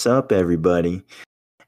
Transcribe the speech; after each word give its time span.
What's 0.00 0.06
up, 0.06 0.32
everybody? 0.32 1.02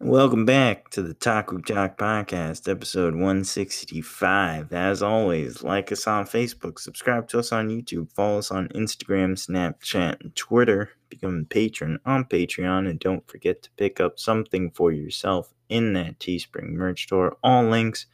Welcome 0.01 0.47
back 0.47 0.89
to 0.93 1.03
the 1.03 1.13
Taku 1.13 1.61
Talk 1.61 1.99
Podcast, 1.99 2.67
episode 2.67 3.13
165. 3.13 4.73
As 4.73 5.03
always, 5.03 5.63
like 5.63 5.93
us 5.93 6.07
on 6.07 6.25
Facebook, 6.25 6.79
subscribe 6.79 7.29
to 7.29 7.41
us 7.41 7.53
on 7.53 7.69
YouTube, 7.69 8.11
follow 8.15 8.39
us 8.39 8.51
on 8.51 8.69
Instagram, 8.69 9.35
Snapchat, 9.35 10.23
and 10.23 10.35
Twitter, 10.35 10.93
become 11.11 11.41
a 11.41 11.45
patron 11.45 11.99
on 12.07 12.25
Patreon, 12.25 12.89
and 12.89 12.99
don't 12.99 13.29
forget 13.29 13.61
to 13.65 13.71
pick 13.77 14.01
up 14.01 14.19
something 14.19 14.71
for 14.71 14.93
yourself 14.93 15.53
in 15.69 15.93
that 15.93 16.19
Teespring 16.19 16.71
merch 16.71 17.03
store. 17.03 17.37
All 17.43 17.65
links 17.65 18.07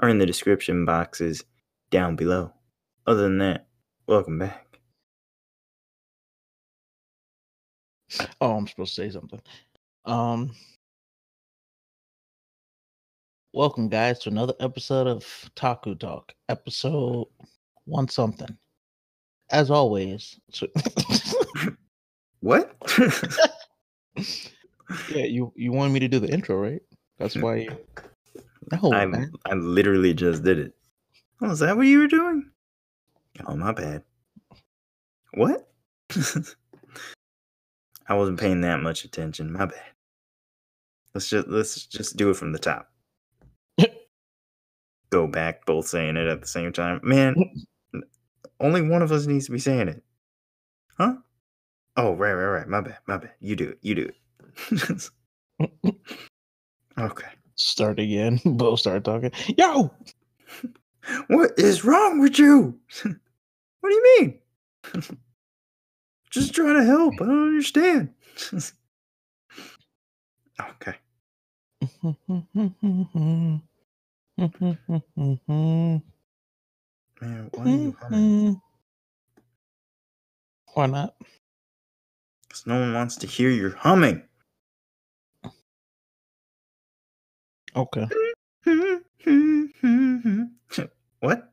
are 0.00 0.10
in 0.10 0.18
the 0.18 0.26
description 0.26 0.84
boxes 0.84 1.44
down 1.90 2.14
below. 2.14 2.52
Other 3.06 3.22
than 3.22 3.38
that, 3.38 3.68
welcome 4.06 4.38
back. 4.38 4.71
Oh, 8.40 8.56
I'm 8.56 8.66
supposed 8.66 8.94
to 8.96 9.02
say 9.02 9.10
something. 9.10 9.40
Um, 10.04 10.52
welcome, 13.52 13.88
guys, 13.88 14.18
to 14.20 14.30
another 14.30 14.54
episode 14.60 15.06
of 15.06 15.24
Taku 15.54 15.94
Talk, 15.94 16.34
episode 16.48 17.26
one 17.84 18.08
something. 18.08 18.56
As 19.50 19.70
always, 19.70 20.38
so- 20.50 20.68
What? 22.40 22.74
yeah, 24.16 25.24
you 25.24 25.52
you 25.54 25.70
wanted 25.72 25.92
me 25.92 26.00
to 26.00 26.08
do 26.08 26.18
the 26.18 26.32
intro, 26.32 26.56
right? 26.56 26.82
That's 27.18 27.36
why. 27.36 27.56
You... 27.56 27.76
No, 28.70 28.92
I 28.92 29.04
man. 29.06 29.32
I 29.44 29.54
literally 29.54 30.14
just 30.14 30.44
did 30.44 30.58
it. 30.58 30.72
Oh, 31.42 31.50
is 31.50 31.58
that 31.58 31.76
what 31.76 31.86
you 31.86 31.98
were 31.98 32.06
doing? 32.06 32.48
Oh, 33.46 33.56
my 33.56 33.72
bad. 33.72 34.02
What? 35.34 35.68
I 38.08 38.14
wasn't 38.14 38.40
paying 38.40 38.60
that 38.62 38.80
much 38.80 39.04
attention. 39.04 39.52
My 39.52 39.66
bad. 39.66 39.82
Let's 41.14 41.28
just 41.28 41.48
let's 41.48 41.86
just 41.86 42.16
do 42.16 42.30
it 42.30 42.36
from 42.36 42.52
the 42.52 42.58
top. 42.58 42.90
Go 45.10 45.26
back, 45.26 45.66
both 45.66 45.86
saying 45.86 46.16
it 46.16 46.26
at 46.26 46.40
the 46.40 46.46
same 46.46 46.72
time. 46.72 47.00
Man, 47.02 47.34
only 48.60 48.82
one 48.82 49.02
of 49.02 49.12
us 49.12 49.26
needs 49.26 49.46
to 49.46 49.52
be 49.52 49.58
saying 49.58 49.88
it. 49.88 50.02
Huh? 50.98 51.14
Oh, 51.96 52.14
right, 52.14 52.32
right, 52.32 52.58
right. 52.58 52.68
My 52.68 52.80
bad. 52.80 52.98
My 53.06 53.18
bad. 53.18 53.32
You 53.40 53.56
do 53.56 53.68
it. 53.70 53.78
You 53.82 53.94
do 53.94 54.10
it. 54.70 55.10
okay. 56.98 57.26
Start 57.56 58.00
again. 58.00 58.40
Both 58.44 58.80
start 58.80 59.04
talking. 59.04 59.32
Yo, 59.58 59.90
What 61.28 61.52
is 61.58 61.84
wrong 61.84 62.20
with 62.20 62.38
you? 62.38 62.78
what 63.02 63.90
do 63.90 63.94
you 63.94 64.16
mean? 64.20 64.38
Just 66.32 66.54
trying 66.54 66.76
to 66.76 66.84
help. 66.84 67.14
I 67.20 67.26
don't 67.26 67.48
understand. 67.48 68.14
okay. 70.60 70.94
Man, 77.20 77.50
why 77.52 77.64
are 77.64 77.68
you 77.68 77.96
humming? 78.00 78.60
Why 80.74 80.86
not? 80.86 81.14
Because 82.48 82.66
no 82.66 82.80
one 82.80 82.94
wants 82.94 83.16
to 83.16 83.26
hear 83.26 83.50
your 83.50 83.76
humming. 83.76 84.22
Okay. 87.76 88.06
what? 91.20 91.52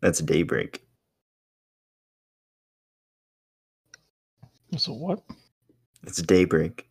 That's 0.00 0.20
daybreak. 0.20 0.84
So 4.76 4.92
what? 4.94 5.22
It's 6.04 6.22
daybreak. 6.22 6.88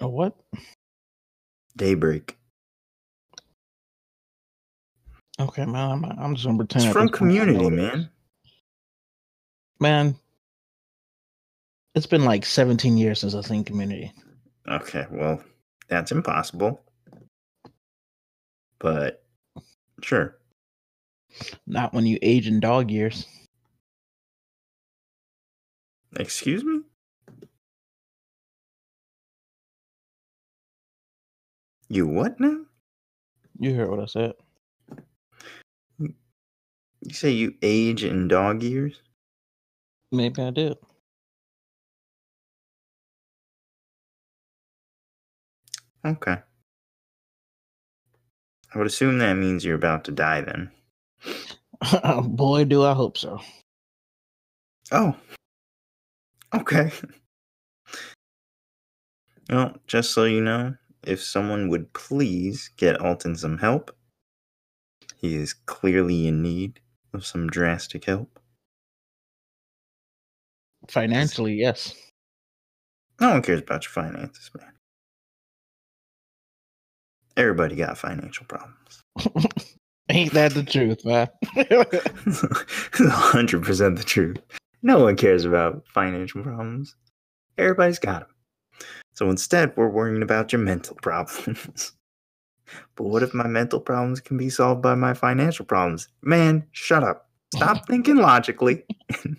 A 0.00 0.08
what? 0.08 0.36
Daybreak. 1.76 2.36
Okay, 5.40 5.64
man. 5.66 5.90
I'm, 5.90 6.04
I'm 6.18 6.34
just 6.34 6.46
gonna 6.46 6.58
pretend. 6.58 6.84
It's 6.84 6.92
from 6.92 7.06
this 7.08 7.12
point 7.18 7.38
I 7.38 7.46
know 7.46 7.52
community, 7.52 7.64
what 7.64 7.72
it 7.74 7.80
is. 7.80 7.92
man. 7.92 8.10
Man, 9.80 10.16
it's 11.94 12.06
been 12.06 12.24
like 12.24 12.46
17 12.46 12.96
years 12.96 13.20
since 13.20 13.34
I've 13.34 13.46
seen 13.46 13.64
Community. 13.64 14.12
Okay, 14.68 15.06
well, 15.10 15.42
that's 15.88 16.12
impossible. 16.12 16.84
But 18.78 19.24
sure. 20.02 20.38
Not 21.66 21.92
when 21.94 22.06
you 22.06 22.18
age 22.22 22.46
in 22.46 22.60
dog 22.60 22.90
years. 22.90 23.26
Excuse 26.16 26.64
me? 26.64 26.82
You 31.88 32.06
what 32.06 32.38
now? 32.40 32.64
You 33.58 33.74
heard 33.74 33.90
what 33.90 34.00
I 34.00 34.06
said. 34.06 34.32
You 35.98 36.14
say 37.12 37.30
you 37.30 37.54
age 37.62 38.04
in 38.04 38.28
dog 38.28 38.62
years? 38.62 39.00
Maybe 40.10 40.42
I 40.42 40.50
did. 40.50 40.76
Okay. 46.04 46.38
I 48.74 48.78
would 48.78 48.86
assume 48.86 49.18
that 49.18 49.34
means 49.34 49.64
you're 49.64 49.74
about 49.76 50.04
to 50.04 50.12
die 50.12 50.40
then. 50.40 50.70
Boy, 52.24 52.64
do 52.64 52.84
I 52.84 52.94
hope 52.94 53.18
so. 53.18 53.40
Oh. 54.90 55.16
Okay. 56.54 56.90
Well, 59.48 59.76
just 59.86 60.12
so 60.12 60.24
you 60.24 60.40
know, 60.40 60.74
if 61.04 61.22
someone 61.22 61.68
would 61.68 61.92
please 61.92 62.70
get 62.76 63.00
Alton 63.00 63.36
some 63.36 63.58
help, 63.58 63.94
he 65.16 65.34
is 65.36 65.52
clearly 65.52 66.26
in 66.26 66.42
need 66.42 66.80
of 67.12 67.26
some 67.26 67.48
drastic 67.48 68.04
help. 68.06 68.38
Financially, 70.88 71.54
yes. 71.54 71.94
No 73.20 73.30
one 73.30 73.42
cares 73.42 73.60
about 73.60 73.84
your 73.84 73.92
finances, 73.92 74.50
man. 74.58 74.72
Everybody 77.36 77.76
got 77.76 77.98
financial 77.98 78.46
problems. 78.46 79.02
Ain't 80.08 80.32
that 80.34 80.52
the 80.52 80.62
truth, 80.62 81.04
man? 81.04 81.28
100% 81.56 83.96
the 83.96 84.04
truth. 84.04 84.38
No 84.82 84.98
one 84.98 85.16
cares 85.16 85.44
about 85.44 85.84
financial 85.94 86.42
problems. 86.42 86.96
Everybody's 87.56 87.98
got 87.98 88.20
them. 88.20 88.28
So 89.14 89.30
instead, 89.30 89.72
we're 89.76 89.88
worrying 89.88 90.22
about 90.22 90.52
your 90.52 90.60
mental 90.60 90.96
problems. 91.02 91.92
but 92.96 93.04
what 93.04 93.22
if 93.22 93.32
my 93.32 93.46
mental 93.46 93.80
problems 93.80 94.20
can 94.20 94.36
be 94.36 94.50
solved 94.50 94.82
by 94.82 94.94
my 94.94 95.14
financial 95.14 95.64
problems? 95.64 96.08
Man, 96.22 96.66
shut 96.72 97.04
up. 97.04 97.28
Stop 97.54 97.86
thinking 97.86 98.16
logically 98.16 98.82
and 99.24 99.38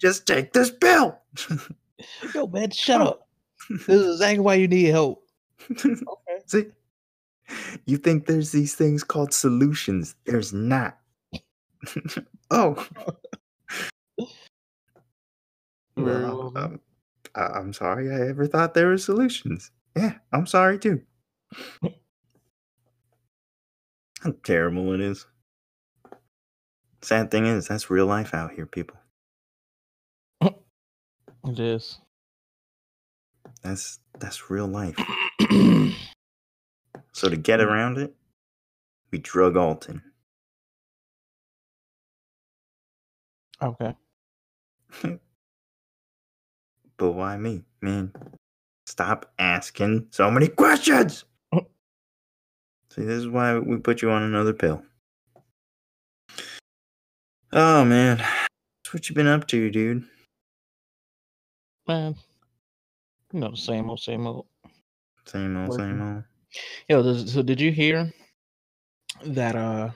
just 0.00 0.26
take 0.26 0.52
this 0.52 0.70
pill. 0.70 1.18
Yo, 2.34 2.46
man, 2.48 2.70
shut 2.70 3.00
oh. 3.00 3.04
up. 3.04 3.28
This 3.70 3.88
is 3.88 4.16
exactly 4.16 4.40
why 4.40 4.54
you 4.54 4.68
need 4.68 4.86
help. 4.86 5.24
See, 6.48 6.66
you 7.86 7.98
think 7.98 8.26
there's 8.26 8.52
these 8.52 8.74
things 8.74 9.04
called 9.04 9.34
solutions. 9.34 10.16
There's 10.26 10.52
not. 10.52 10.98
oh. 12.50 12.86
Well, 15.96 16.52
um, 16.56 16.80
I- 17.34 17.46
I'm 17.58 17.72
sorry 17.72 18.10
I 18.12 18.28
ever 18.28 18.46
thought 18.46 18.74
there 18.74 18.88
were 18.88 18.98
solutions. 18.98 19.72
Yeah, 19.96 20.14
I'm 20.32 20.46
sorry 20.46 20.78
too. 20.78 21.02
How 24.22 24.32
terrible 24.44 24.92
it 24.94 25.00
is. 25.00 25.26
Sad 27.02 27.30
thing 27.30 27.46
is, 27.46 27.68
that's 27.68 27.90
real 27.90 28.06
life 28.06 28.34
out 28.34 28.52
here, 28.52 28.66
people. 28.66 28.96
It 31.46 31.58
is. 31.60 31.98
That's 33.62 34.00
that's 34.18 34.50
real 34.50 34.68
life. 34.68 34.98
So 37.12 37.28
to 37.28 37.36
get 37.36 37.60
mm. 37.60 37.66
around 37.66 37.98
it, 37.98 38.14
we 39.10 39.18
drug 39.18 39.56
Alton. 39.56 40.02
okay. 43.62 43.94
But 46.98 47.12
why 47.12 47.36
me? 47.36 47.62
Man, 47.80 48.12
stop 48.84 49.32
asking 49.38 50.08
so 50.10 50.30
many 50.32 50.48
questions. 50.48 51.24
See, 51.52 53.02
this 53.02 53.18
is 53.18 53.28
why 53.28 53.56
we 53.56 53.76
put 53.78 54.02
you 54.02 54.10
on 54.10 54.24
another 54.24 54.52
pill. 54.52 54.82
Oh 57.52 57.84
man, 57.84 58.18
That's 58.18 58.92
what 58.92 59.08
you 59.08 59.14
been 59.14 59.28
up 59.28 59.46
to, 59.46 59.70
dude. 59.70 60.04
Man, 61.86 62.16
you 63.32 63.40
know 63.40 63.52
the 63.52 63.56
same 63.56 63.88
old, 63.88 64.00
same 64.00 64.26
old. 64.26 64.46
Same 65.24 65.56
old, 65.56 65.74
same 65.74 66.02
old. 66.02 66.24
Yo, 66.88 67.14
so 67.24 67.42
did 67.42 67.60
you 67.60 67.70
hear 67.72 68.12
that 69.24 69.54
uh 69.56 69.90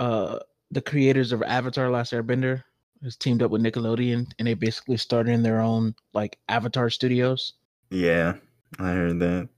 uh 0.00 0.38
the 0.70 0.80
creators 0.80 1.32
of 1.32 1.42
Avatar 1.42 1.90
Last 1.90 2.12
Airbender 2.12 2.62
has 3.02 3.16
teamed 3.16 3.42
up 3.42 3.50
with 3.50 3.62
Nickelodeon 3.62 4.26
and 4.38 4.48
they 4.48 4.54
basically 4.54 4.96
started 4.96 5.32
in 5.32 5.42
their 5.42 5.60
own 5.60 5.94
like 6.14 6.38
Avatar 6.48 6.88
studios 6.90 7.54
Yeah, 7.90 8.34
I 8.78 8.92
heard 8.92 9.18
that. 9.20 9.48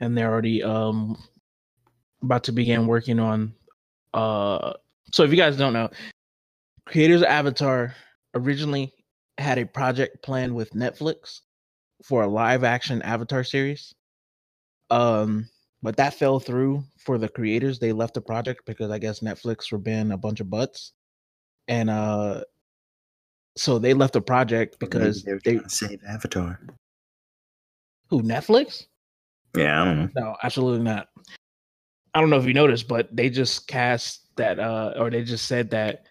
and 0.00 0.16
they're 0.16 0.30
already 0.30 0.62
um 0.62 1.16
about 2.22 2.44
to 2.44 2.52
begin 2.52 2.86
working 2.86 3.18
on 3.20 3.54
uh 4.14 4.72
so 5.12 5.22
if 5.22 5.30
you 5.30 5.36
guys 5.36 5.56
don't 5.56 5.72
know 5.72 5.88
creators 6.86 7.20
of 7.22 7.28
avatar 7.28 7.94
originally 8.34 8.92
had 9.36 9.58
a 9.58 9.64
project 9.66 10.22
planned 10.22 10.52
with 10.54 10.70
netflix 10.72 11.40
for 12.02 12.22
a 12.22 12.26
live 12.26 12.64
action 12.64 13.00
avatar 13.02 13.44
series 13.44 13.94
um 14.90 15.48
but 15.82 15.96
that 15.96 16.14
fell 16.14 16.40
through 16.40 16.82
for 16.98 17.18
the 17.18 17.28
creators 17.28 17.78
they 17.78 17.92
left 17.92 18.14
the 18.14 18.20
project 18.20 18.62
because 18.66 18.90
i 18.90 18.98
guess 18.98 19.20
netflix 19.20 19.70
were 19.70 19.78
being 19.78 20.12
a 20.12 20.16
bunch 20.16 20.40
of 20.40 20.50
butts 20.50 20.92
and 21.68 21.90
uh 21.90 22.42
so 23.56 23.78
they 23.78 23.92
left 23.94 24.12
the 24.12 24.20
project 24.20 24.76
Maybe 24.80 24.90
because 24.90 25.22
they 25.22 25.32
were 25.32 25.40
they 25.44 25.60
save 25.66 26.00
Avatar. 26.08 26.60
who 28.08 28.22
netflix 28.22 28.86
Yeah, 29.56 29.82
I 29.82 29.84
don't 29.84 29.98
know. 29.98 30.08
No, 30.14 30.36
absolutely 30.42 30.84
not. 30.84 31.08
I 32.14 32.20
don't 32.20 32.30
know 32.30 32.38
if 32.38 32.46
you 32.46 32.54
noticed, 32.54 32.88
but 32.88 33.14
they 33.14 33.30
just 33.30 33.66
cast 33.68 34.34
that, 34.36 34.58
uh, 34.58 34.94
or 34.96 35.10
they 35.10 35.22
just 35.22 35.46
said 35.46 35.70
that 35.70 36.06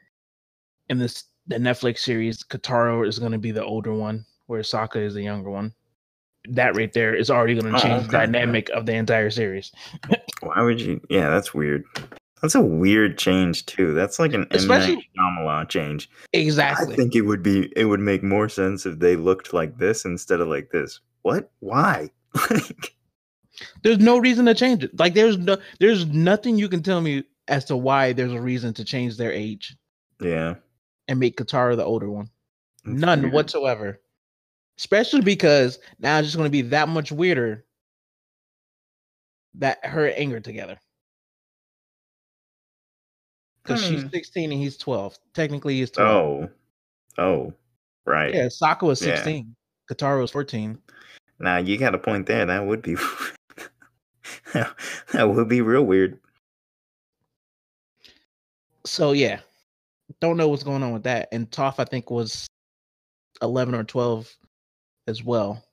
in 0.89 0.97
this 0.97 1.25
the 1.47 1.57
Netflix 1.57 1.99
series, 1.99 2.43
Katara 2.43 3.07
is 3.07 3.19
going 3.19 3.31
to 3.31 3.37
be 3.37 3.51
the 3.51 3.63
older 3.63 3.93
one, 3.93 4.25
where 4.47 4.61
Sokka 4.61 4.97
is 4.97 5.13
the 5.13 5.23
younger 5.23 5.49
one. 5.49 5.73
That 6.49 6.75
right 6.75 6.91
there 6.93 7.13
is 7.15 7.29
already 7.29 7.55
going 7.55 7.73
Oh, 7.73 7.77
to 7.77 7.83
change 7.83 8.01
the 8.03 8.07
okay. 8.17 8.25
dynamic 8.25 8.69
of 8.69 8.85
the 8.85 8.93
entire 8.93 9.29
series. 9.29 9.71
Why 10.41 10.61
would 10.61 10.79
you? 10.81 11.01
Yeah, 11.09 11.29
that's 11.29 11.53
weird. 11.53 11.83
That's 12.41 12.55
a 12.55 12.61
weird 12.61 13.17
change 13.17 13.65
too. 13.65 13.93
That's 13.93 14.19
like 14.19 14.33
an. 14.33 14.45
Especially- 14.51 15.07
Shyamalan 15.17 15.69
change. 15.69 16.09
Exactly. 16.33 16.93
I 16.93 16.95
think 16.95 17.15
it 17.15 17.21
would 17.21 17.41
be. 17.43 17.71
It 17.75 17.85
would 17.85 17.99
make 17.99 18.23
more 18.23 18.47
sense 18.49 18.85
if 18.85 18.99
they 18.99 19.15
looked 19.15 19.53
like 19.53 19.77
this 19.77 20.05
instead 20.05 20.39
of 20.39 20.47
like 20.47 20.69
this. 20.71 20.99
What? 21.23 21.51
Why? 21.59 22.09
Like, 22.49 22.93
there's 23.81 23.97
no 23.97 24.19
reason 24.19 24.45
to 24.45 24.53
change 24.53 24.83
it. 24.83 24.99
Like 24.99 25.15
there's 25.15 25.35
no, 25.37 25.57
there's 25.79 26.05
nothing 26.05 26.57
you 26.59 26.69
can 26.69 26.83
tell 26.83 27.01
me 27.01 27.23
as 27.47 27.65
to 27.65 27.75
why 27.75 28.13
there's 28.13 28.31
a 28.33 28.39
reason 28.39 28.71
to 28.75 28.83
change 28.85 29.17
their 29.17 29.31
age 29.31 29.75
yeah. 30.21 30.55
and 31.07 31.19
make 31.19 31.37
Katara 31.37 31.75
the 31.75 31.83
older 31.83 32.07
one. 32.07 32.29
that's 32.85 32.99
None 32.99 33.21
weird. 33.23 33.33
whatsoever. 33.33 33.99
Especially 34.77 35.21
because 35.21 35.79
now 35.99 36.19
it's 36.19 36.27
just 36.27 36.37
going 36.37 36.47
to 36.47 36.51
be 36.51 36.61
that 36.61 36.87
much 36.87 37.11
weirder 37.11 37.65
that 39.55 39.83
her 39.83 40.07
Anger 40.09 40.39
together. 40.39 40.77
Because 43.63 43.83
I 43.83 43.89
she's 43.89 44.03
hmm. 44.03 44.09
16 44.09 44.51
and 44.51 44.61
he's 44.61 44.77
12. 44.77 45.17
Technically, 45.33 45.79
he's 45.79 45.91
12. 45.91 46.09
Oh. 46.09 46.49
Oh. 47.17 47.53
Right. 48.05 48.33
Yeah, 48.33 48.45
Sokka 48.45 48.83
was 48.83 49.01
Yeah. 49.01 49.15
16. 49.15 49.55
Katara 49.91 50.21
was 50.21 50.31
14. 50.31 50.77
Now 51.39 51.57
you 51.57 51.77
got 51.77 51.95
a 51.95 51.99
point 51.99 52.27
there. 52.27 52.45
That 52.45 52.65
would 52.65 52.81
be. 52.81 52.95
that 54.53 55.29
would 55.29 55.49
be 55.49 55.61
real 55.61 55.83
weird. 55.83 56.19
So, 58.85 59.11
yeah. 59.11 59.39
Don't 60.21 60.37
know 60.37 60.47
what's 60.47 60.63
going 60.63 60.83
on 60.83 60.93
with 60.93 61.03
that. 61.03 61.27
And 61.31 61.49
Toph, 61.51 61.75
I 61.79 61.85
think, 61.85 62.09
was 62.09 62.47
11 63.41 63.75
or 63.75 63.83
12 63.83 64.33
as 65.07 65.23
well. 65.23 65.63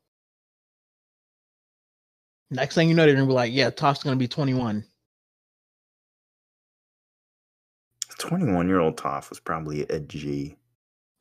Next 2.50 2.74
thing 2.74 2.88
you 2.88 2.94
know, 2.94 3.04
they're 3.04 3.16
to 3.16 3.26
be 3.26 3.32
like, 3.32 3.52
yeah, 3.52 3.70
Toph's 3.70 4.02
going 4.02 4.16
to 4.16 4.18
be 4.18 4.28
21. 4.28 4.84
Twenty-one-year-old 8.18 8.96
Toph 8.96 9.28
was 9.28 9.40
probably 9.40 9.82
a 9.88 9.98
G. 10.00 10.56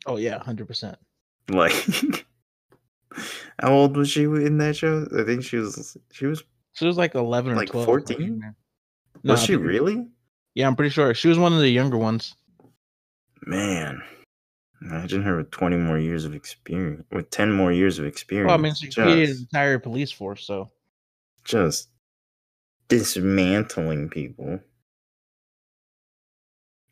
Oh, 0.05 0.17
yeah, 0.17 0.37
100%. 0.39 0.95
Like, 1.49 1.73
how 3.59 3.73
old 3.73 3.97
was 3.97 4.09
she 4.09 4.23
in 4.23 4.57
that 4.59 4.75
show? 4.75 5.07
I 5.17 5.23
think 5.23 5.43
she 5.43 5.57
was. 5.57 5.97
She 6.11 6.25
was. 6.25 6.43
She 6.73 6.85
was 6.85 6.97
like 6.97 7.15
11 7.15 7.51
or 7.51 7.55
Like 7.55 7.69
12. 7.69 7.85
14? 7.85 8.55
No, 9.23 9.33
was 9.33 9.43
she 9.43 9.55
really? 9.55 10.07
Yeah, 10.55 10.67
I'm 10.67 10.75
pretty 10.75 10.89
sure. 10.89 11.13
She 11.13 11.27
was 11.27 11.37
one 11.37 11.53
of 11.53 11.59
the 11.59 11.69
younger 11.69 11.97
ones. 11.97 12.35
Man, 13.45 14.01
imagine 14.83 15.23
her 15.23 15.37
with 15.37 15.51
twenty 15.51 15.77
more 15.77 15.97
years 15.97 16.25
of 16.25 16.33
experience. 16.33 17.03
With 17.11 17.29
ten 17.29 17.51
more 17.51 17.71
years 17.71 17.99
of 17.99 18.05
experience. 18.05 18.47
Well, 18.47 18.57
I 18.57 18.61
mean, 18.61 18.75
she 18.75 18.89
created 18.89 19.29
an 19.29 19.37
entire 19.41 19.79
police 19.79 20.11
force, 20.11 20.45
so 20.45 20.71
just 21.43 21.89
dismantling 22.87 24.09
people. 24.09 24.59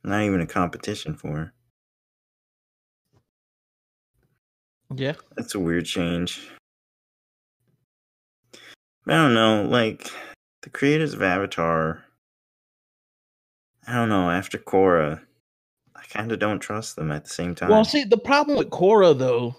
Not 0.03 0.23
even 0.23 0.41
a 0.41 0.47
competition 0.47 1.15
for 1.15 1.35
her. 1.35 1.53
yeah. 4.95 5.13
That's 5.35 5.55
a 5.55 5.59
weird 5.59 5.85
change. 5.85 6.49
I 9.07 9.13
don't 9.13 9.33
know, 9.33 9.63
like 9.63 10.11
the 10.61 10.69
creators 10.69 11.13
of 11.13 11.21
Avatar. 11.21 12.03
I 13.87 13.93
don't 13.93 14.09
know. 14.09 14.29
After 14.29 14.57
Korra, 14.57 15.21
I 16.01 16.05
kind 16.05 16.31
of 16.31 16.39
don't 16.39 16.59
trust 16.59 16.95
them 16.95 17.11
at 17.11 17.23
the 17.25 17.29
same 17.29 17.53
time. 17.53 17.69
Well, 17.69 17.85
see, 17.85 18.03
the 18.03 18.17
problem 18.17 18.57
with 18.57 18.69
Korra 18.69 19.17
though 19.17 19.55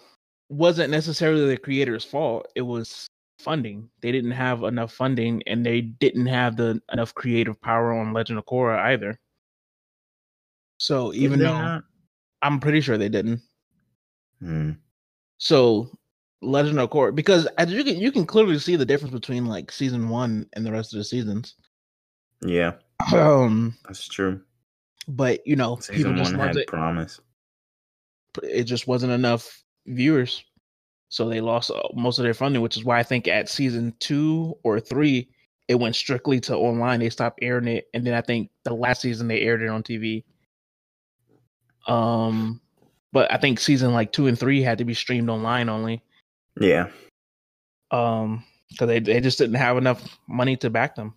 wasn't 0.48 0.90
necessarily 0.90 1.46
the 1.46 1.56
creator's 1.56 2.04
fault. 2.04 2.46
It 2.56 2.62
was 2.62 3.06
funding. 3.38 3.88
They 4.00 4.12
didn't 4.12 4.32
have 4.32 4.64
enough 4.64 4.92
funding, 4.92 5.42
and 5.46 5.64
they 5.64 5.80
didn't 5.80 6.26
have 6.26 6.56
the 6.56 6.80
enough 6.92 7.14
creative 7.14 7.60
power 7.60 7.92
on 7.92 8.12
Legend 8.12 8.38
of 8.38 8.46
Korra 8.46 8.78
either. 8.78 9.18
So 10.78 11.12
even 11.14 11.38
though 11.38 11.58
not? 11.58 11.84
I'm 12.42 12.58
pretty 12.58 12.80
sure 12.80 12.98
they 12.98 13.08
didn't. 13.08 13.40
Hmm. 14.40 14.72
So 15.38 15.90
Legend 16.42 16.80
of 16.80 16.90
Korra, 16.90 17.14
because 17.14 17.46
as 17.56 17.72
you 17.72 17.84
can 17.84 17.98
you 17.98 18.10
can 18.10 18.26
clearly 18.26 18.58
see 18.58 18.74
the 18.74 18.84
difference 18.84 19.14
between 19.14 19.46
like 19.46 19.70
season 19.70 20.08
one 20.08 20.48
and 20.54 20.66
the 20.66 20.72
rest 20.72 20.92
of 20.92 20.98
the 20.98 21.04
seasons. 21.04 21.54
yeah, 22.44 22.72
Um, 23.14 23.76
that's 23.84 24.08
true. 24.08 24.40
But 25.08 25.46
you 25.46 25.56
know, 25.56 25.76
Season 25.80 26.16
just 26.16 26.32
one 26.32 26.40
had 26.40 26.56
it. 26.56 26.66
promise. 26.66 27.20
it 28.42 28.64
just 28.64 28.86
wasn't 28.86 29.12
enough 29.12 29.62
viewers. 29.86 30.44
So 31.08 31.28
they 31.28 31.40
lost 31.42 31.70
uh, 31.70 31.82
most 31.94 32.18
of 32.18 32.22
their 32.22 32.32
funding, 32.34 32.62
which 32.62 32.76
is 32.76 32.84
why 32.84 32.98
I 32.98 33.02
think 33.02 33.28
at 33.28 33.48
season 33.48 33.94
two 33.98 34.56
or 34.62 34.80
three, 34.80 35.28
it 35.68 35.74
went 35.74 35.94
strictly 35.94 36.40
to 36.40 36.56
online. 36.56 37.00
They 37.00 37.10
stopped 37.10 37.40
airing 37.42 37.68
it. 37.68 37.88
And 37.92 38.06
then 38.06 38.14
I 38.14 38.22
think 38.22 38.50
the 38.64 38.72
last 38.72 39.02
season 39.02 39.28
they 39.28 39.42
aired 39.42 39.60
it 39.62 39.68
on 39.68 39.82
TV. 39.82 40.24
Um, 41.86 42.60
but 43.12 43.30
I 43.30 43.36
think 43.36 43.60
season 43.60 43.92
like 43.92 44.12
two 44.12 44.26
and 44.26 44.38
three 44.38 44.62
had 44.62 44.78
to 44.78 44.84
be 44.84 44.94
streamed 44.94 45.28
online 45.28 45.68
only. 45.68 46.02
Yeah, 46.60 46.88
Um, 47.90 48.44
because 48.70 48.88
they, 48.88 49.00
they 49.00 49.20
just 49.20 49.38
didn't 49.38 49.56
have 49.56 49.76
enough 49.76 50.18
money 50.28 50.56
to 50.58 50.70
back 50.70 50.94
them, 50.94 51.14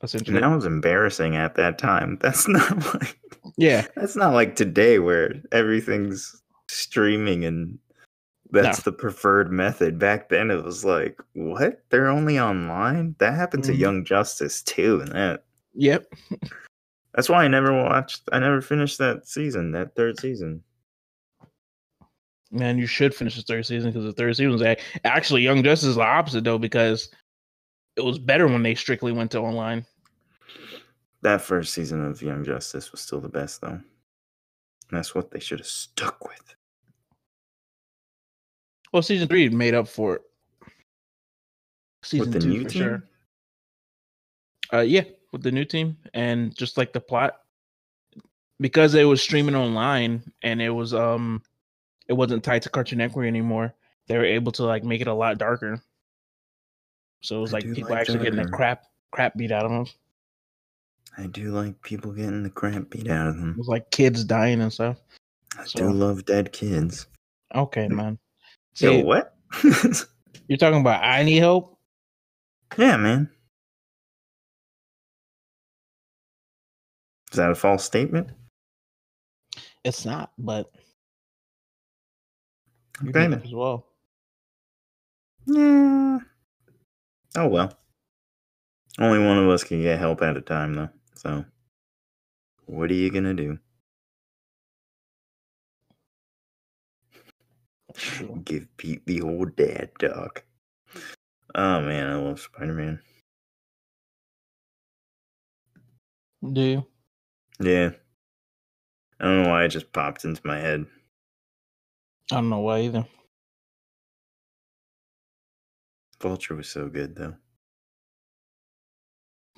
and 0.00 0.36
that 0.36 0.46
was 0.46 0.64
embarrassing 0.64 1.36
at 1.36 1.54
that 1.56 1.78
time. 1.78 2.18
That's 2.22 2.46
not 2.48 2.94
like 2.94 3.18
Yeah. 3.56 3.86
that's 3.96 4.14
not 4.16 4.32
like 4.32 4.54
today 4.56 4.98
where 4.98 5.34
everything's 5.52 6.40
streaming 6.68 7.44
and 7.44 7.78
that's 8.50 8.82
the 8.82 8.92
preferred 8.92 9.50
method. 9.52 9.98
Back 9.98 10.28
then, 10.28 10.50
it 10.50 10.64
was 10.64 10.84
like, 10.84 11.20
what? 11.34 11.82
They're 11.90 12.08
only 12.08 12.38
online. 12.38 13.14
That 13.18 13.34
happened 13.34 13.64
to 13.64 13.72
Mhm. 13.72 13.78
Young 13.78 14.04
Justice 14.04 14.62
too, 14.62 15.00
and 15.00 15.12
that 15.12 15.44
Yep. 15.74 16.06
that's 17.14 17.28
why 17.28 17.44
I 17.44 17.48
never 17.48 17.72
watched. 17.72 18.22
I 18.32 18.38
never 18.38 18.60
finished 18.62 18.98
that 18.98 19.26
season, 19.26 19.72
that 19.72 19.94
third 19.96 20.18
season. 20.20 20.62
Man, 22.50 22.78
you 22.78 22.86
should 22.86 23.14
finish 23.14 23.36
the 23.36 23.42
third 23.42 23.66
season 23.66 23.90
because 23.90 24.04
the 24.04 24.12
third 24.14 24.34
season 24.36 24.52
was 24.52 24.76
actually 25.04 25.42
Young 25.42 25.62
Justice 25.62 25.90
is 25.90 25.96
the 25.96 26.02
opposite 26.02 26.44
though 26.44 26.58
because 26.58 27.10
it 27.98 28.04
was 28.04 28.18
better 28.18 28.46
when 28.46 28.62
they 28.62 28.74
strictly 28.74 29.12
went 29.12 29.32
to 29.32 29.40
online. 29.40 29.84
That 31.22 31.42
first 31.42 31.74
season 31.74 32.04
of 32.04 32.22
Young 32.22 32.44
Justice 32.44 32.92
was 32.92 33.00
still 33.00 33.20
the 33.20 33.28
best, 33.28 33.60
though. 33.60 33.68
And 33.70 33.82
that's 34.92 35.14
what 35.14 35.32
they 35.32 35.40
should 35.40 35.58
have 35.58 35.66
stuck 35.66 36.26
with. 36.26 36.54
Well, 38.92 39.02
season 39.02 39.26
three 39.26 39.48
made 39.48 39.74
up 39.74 39.88
for 39.88 40.14
it. 40.16 40.22
Season 42.04 42.30
with 42.30 42.34
the 42.34 42.40
two 42.40 42.48
new 42.48 42.62
for 42.62 42.68
team. 42.68 42.82
sure. 42.82 43.02
Uh, 44.72 44.80
yeah, 44.80 45.02
with 45.32 45.42
the 45.42 45.50
new 45.50 45.64
team 45.64 45.96
and 46.14 46.56
just 46.56 46.78
like 46.78 46.92
the 46.92 47.00
plot, 47.00 47.40
because 48.60 48.94
it 48.94 49.04
was 49.04 49.20
streaming 49.20 49.56
online 49.56 50.22
and 50.42 50.62
it 50.62 50.70
was 50.70 50.94
um, 50.94 51.42
it 52.06 52.12
wasn't 52.12 52.44
tied 52.44 52.62
to 52.62 52.70
Cartoon 52.70 52.98
Network 52.98 53.26
anymore. 53.26 53.74
They 54.06 54.16
were 54.16 54.24
able 54.24 54.52
to 54.52 54.64
like 54.64 54.84
make 54.84 55.00
it 55.00 55.08
a 55.08 55.12
lot 55.12 55.38
darker. 55.38 55.82
So 57.20 57.38
it 57.38 57.40
was 57.40 57.52
I 57.54 57.58
like 57.58 57.64
people 57.74 57.90
like 57.90 58.00
actually 58.00 58.20
getting 58.20 58.42
the 58.42 58.48
crap 58.48 58.84
crap 59.10 59.36
beat 59.36 59.50
out 59.52 59.64
of 59.64 59.70
them. 59.70 59.86
I 61.16 61.26
do 61.26 61.50
like 61.50 61.80
people 61.82 62.12
getting 62.12 62.42
the 62.44 62.50
crap 62.50 62.90
beat 62.90 63.08
out 63.10 63.26
of 63.26 63.36
them. 63.36 63.50
It 63.52 63.58
was 63.58 63.66
like 63.68 63.90
kids 63.90 64.24
dying 64.24 64.60
and 64.60 64.72
stuff. 64.72 64.98
I 65.58 65.64
So- 65.64 65.80
do 65.80 65.92
love 65.92 66.24
dead 66.24 66.52
kids. 66.52 67.06
Okay, 67.54 67.88
man. 67.88 68.18
Yo, 68.76 69.00
what? 69.00 69.34
You're 70.48 70.58
talking 70.58 70.80
about 70.80 71.02
I 71.02 71.22
Need 71.24 71.38
Help? 71.38 71.76
yeah, 72.76 72.96
man. 72.96 73.30
Is 77.32 77.36
that 77.36 77.50
a 77.50 77.54
false 77.54 77.84
statement? 77.84 78.28
It's 79.84 80.04
not, 80.04 80.32
but 80.38 80.70
you 83.02 83.10
Okay. 83.10 83.32
as 83.34 83.52
well. 83.52 83.86
Yeah. 85.46 86.18
Oh 87.36 87.48
well. 87.48 87.72
Only 88.98 89.24
one 89.24 89.38
of 89.38 89.48
us 89.48 89.62
can 89.64 89.80
get 89.82 89.98
help 89.98 90.22
at 90.22 90.36
a 90.36 90.40
time, 90.40 90.74
though. 90.74 90.88
So, 91.14 91.44
what 92.66 92.90
are 92.90 92.94
you 92.94 93.10
gonna 93.10 93.34
do? 93.34 93.58
True. 97.94 98.40
Give 98.44 98.66
Pete 98.76 99.06
the 99.06 99.22
old 99.22 99.56
dad 99.56 99.90
talk. 99.98 100.44
Oh 101.54 101.80
man, 101.80 102.06
I 102.06 102.16
love 102.16 102.40
Spider 102.40 102.74
Man. 102.74 103.00
Do 106.52 106.60
you? 106.60 106.86
Yeah. 107.60 107.90
I 109.20 109.24
don't 109.24 109.42
know 109.42 109.50
why 109.50 109.64
it 109.64 109.68
just 109.70 109.92
popped 109.92 110.24
into 110.24 110.40
my 110.44 110.58
head. 110.58 110.86
I 112.30 112.36
don't 112.36 112.48
know 112.50 112.60
why 112.60 112.80
either. 112.82 113.06
Vulture 116.20 116.56
was 116.56 116.68
so 116.68 116.88
good, 116.88 117.14
though. 117.14 117.34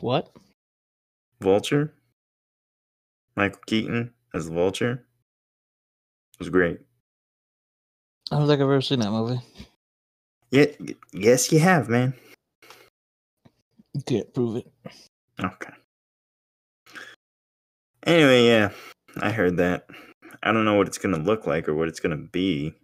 What? 0.00 0.34
Vulture? 1.40 1.94
Michael 3.36 3.60
Keaton 3.66 4.12
as 4.34 4.46
the 4.46 4.54
Vulture? 4.54 5.06
It 6.34 6.38
was 6.38 6.48
great. 6.50 6.80
I 8.30 8.38
don't 8.38 8.46
think 8.46 8.60
I've 8.60 8.66
ever 8.66 8.80
seen 8.80 9.00
that 9.00 9.10
movie. 9.10 9.40
Yeah, 10.50 10.66
yes, 11.12 11.50
you 11.52 11.58
have, 11.60 11.88
man. 11.88 12.14
You 13.94 14.02
can't 14.02 14.32
prove 14.34 14.56
it. 14.56 14.66
Okay. 15.42 15.72
Anyway, 18.06 18.46
yeah, 18.46 18.70
I 19.20 19.30
heard 19.30 19.56
that. 19.58 19.88
I 20.42 20.52
don't 20.52 20.64
know 20.64 20.74
what 20.74 20.86
it's 20.86 20.98
gonna 20.98 21.18
look 21.18 21.46
like 21.46 21.68
or 21.68 21.74
what 21.74 21.88
it's 21.88 22.00
gonna 22.00 22.16
be, 22.16 22.74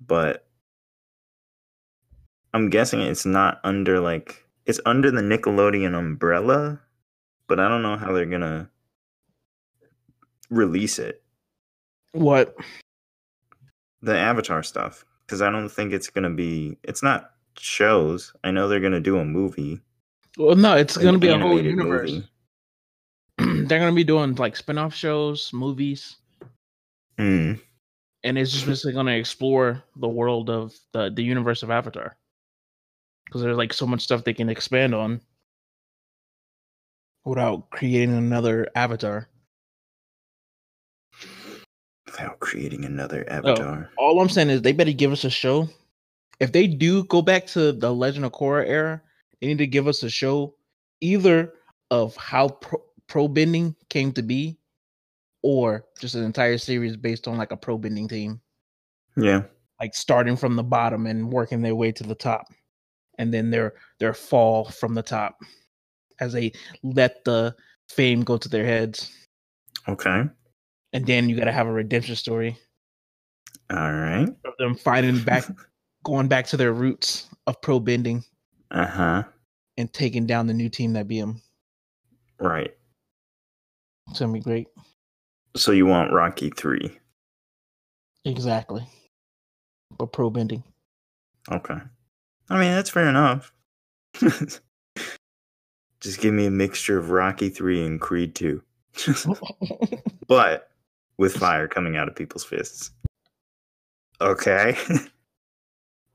but 0.00 0.46
I'm 2.52 2.68
guessing 2.70 3.00
it's 3.00 3.26
not 3.26 3.60
under 3.64 4.00
like 4.00 4.44
it's 4.66 4.80
under 4.86 5.10
the 5.10 5.20
Nickelodeon 5.22 5.96
umbrella, 5.96 6.80
but 7.46 7.60
I 7.60 7.68
don't 7.68 7.82
know 7.82 7.96
how 7.96 8.12
they're 8.12 8.26
gonna 8.26 8.68
release 10.50 10.98
it. 10.98 11.22
What? 12.12 12.56
The 14.02 14.16
Avatar 14.16 14.62
stuff, 14.62 15.04
because 15.26 15.42
I 15.42 15.50
don't 15.50 15.68
think 15.68 15.92
it's 15.92 16.10
gonna 16.10 16.30
be. 16.30 16.76
It's 16.82 17.02
not 17.02 17.32
shows. 17.58 18.32
I 18.44 18.50
know 18.50 18.68
they're 18.68 18.80
gonna 18.80 19.00
do 19.00 19.18
a 19.18 19.24
movie. 19.24 19.80
Well, 20.36 20.56
no, 20.56 20.76
it's 20.76 20.94
to 20.94 21.18
be 21.18 21.28
a 21.28 21.38
whole 21.38 21.60
universe. 21.60 22.10
movie. 22.10 22.26
They're 23.66 23.78
to 23.90 23.92
be 23.92 24.04
doing 24.04 24.34
like 24.36 24.54
spin-off 24.54 24.94
shows, 24.94 25.50
movies, 25.52 26.16
Hmm. 27.18 27.54
and 28.22 28.38
it's 28.38 28.52
just 28.52 28.66
basically 28.66 28.92
to 29.06 29.16
explore 29.16 29.82
the 29.96 30.08
world 30.08 30.50
of 30.50 30.74
the 30.92 31.10
the 31.10 31.22
universe 31.22 31.62
of 31.62 31.70
Avatar. 31.70 32.16
Because 33.30 33.42
there's 33.42 33.56
like 33.56 33.72
so 33.72 33.86
much 33.86 34.00
stuff 34.02 34.24
they 34.24 34.34
can 34.34 34.48
expand 34.48 34.92
on 34.92 35.20
without 37.24 37.70
creating 37.70 38.12
another 38.16 38.66
Avatar. 38.74 39.28
Without 42.06 42.40
creating 42.40 42.84
another 42.84 43.24
Oh. 43.30 43.32
Avatar. 43.34 43.90
All 43.96 44.20
I'm 44.20 44.28
saying 44.28 44.50
is 44.50 44.62
they 44.62 44.72
better 44.72 44.90
give 44.92 45.12
us 45.12 45.22
a 45.22 45.30
show. 45.30 45.68
If 46.40 46.50
they 46.50 46.66
do 46.66 47.04
go 47.04 47.22
back 47.22 47.46
to 47.48 47.70
the 47.70 47.94
Legend 47.94 48.24
of 48.24 48.32
Korra 48.32 48.66
era, 48.66 49.00
they 49.40 49.46
need 49.46 49.58
to 49.58 49.66
give 49.68 49.86
us 49.86 50.02
a 50.02 50.10
show 50.10 50.56
either 51.00 51.54
of 51.92 52.16
how 52.16 52.48
pro, 52.48 52.82
pro 53.06 53.28
bending 53.28 53.76
came 53.90 54.10
to 54.14 54.22
be, 54.22 54.58
or 55.42 55.86
just 56.00 56.16
an 56.16 56.24
entire 56.24 56.58
series 56.58 56.96
based 56.96 57.28
on 57.28 57.38
like 57.38 57.52
a 57.52 57.56
pro 57.56 57.78
bending 57.78 58.08
team, 58.08 58.40
Yeah. 59.16 59.44
like 59.80 59.94
starting 59.94 60.36
from 60.36 60.56
the 60.56 60.64
bottom 60.64 61.06
and 61.06 61.30
working 61.32 61.62
their 61.62 61.76
way 61.76 61.92
to 61.92 62.02
the 62.02 62.14
top, 62.16 62.46
and 63.20 63.32
then 63.34 63.50
their 63.50 63.74
their 63.98 64.14
fall 64.14 64.64
from 64.64 64.94
the 64.94 65.02
top 65.02 65.38
as 66.20 66.32
they 66.32 66.52
let 66.82 67.22
the 67.24 67.54
fame 67.90 68.22
go 68.22 68.36
to 68.38 68.48
their 68.48 68.64
heads, 68.64 69.12
Okay. 69.88 70.24
and 70.94 71.06
then 71.06 71.28
you 71.28 71.36
got 71.36 71.44
to 71.44 71.52
have 71.52 71.66
a 71.66 71.72
redemption 71.72 72.16
story 72.16 72.56
All 73.70 73.92
right. 73.92 74.28
of 74.44 74.54
them 74.58 74.74
fighting 74.74 75.20
back, 75.22 75.44
going 76.04 76.28
back 76.28 76.46
to 76.48 76.56
their 76.56 76.72
roots 76.72 77.28
of 77.46 77.60
pro 77.62 77.78
bending. 77.78 78.24
Uh 78.70 78.86
huh. 78.86 79.22
and 79.76 79.92
taking 79.92 80.26
down 80.26 80.46
the 80.46 80.54
new 80.54 80.68
team 80.68 80.92
that 80.94 81.08
beat 81.08 81.20
them. 81.20 81.42
Right. 82.38 82.72
It's 84.08 84.20
gonna 84.20 84.32
be 84.32 84.40
great. 84.40 84.68
So 85.56 85.72
you 85.72 85.84
want 85.86 86.12
Rocky 86.12 86.50
3. 86.50 86.96
Exactly. 88.24 88.86
But 89.98 90.12
pro 90.12 90.30
bending. 90.30 90.62
Okay. 91.50 91.78
I 92.50 92.58
mean, 92.58 92.72
that's 92.72 92.90
fair 92.90 93.08
enough. 93.08 93.52
Just 96.00 96.20
give 96.20 96.34
me 96.34 96.46
a 96.46 96.50
mixture 96.50 96.98
of 96.98 97.10
Rocky 97.10 97.48
3 97.48 97.84
and 97.86 98.00
Creed 98.00 98.34
2. 98.34 98.62
but 100.26 100.70
with 101.16 101.36
fire 101.36 101.68
coming 101.68 101.96
out 101.96 102.08
of 102.08 102.16
people's 102.16 102.44
fists. 102.44 102.90
Okay. 104.20 104.76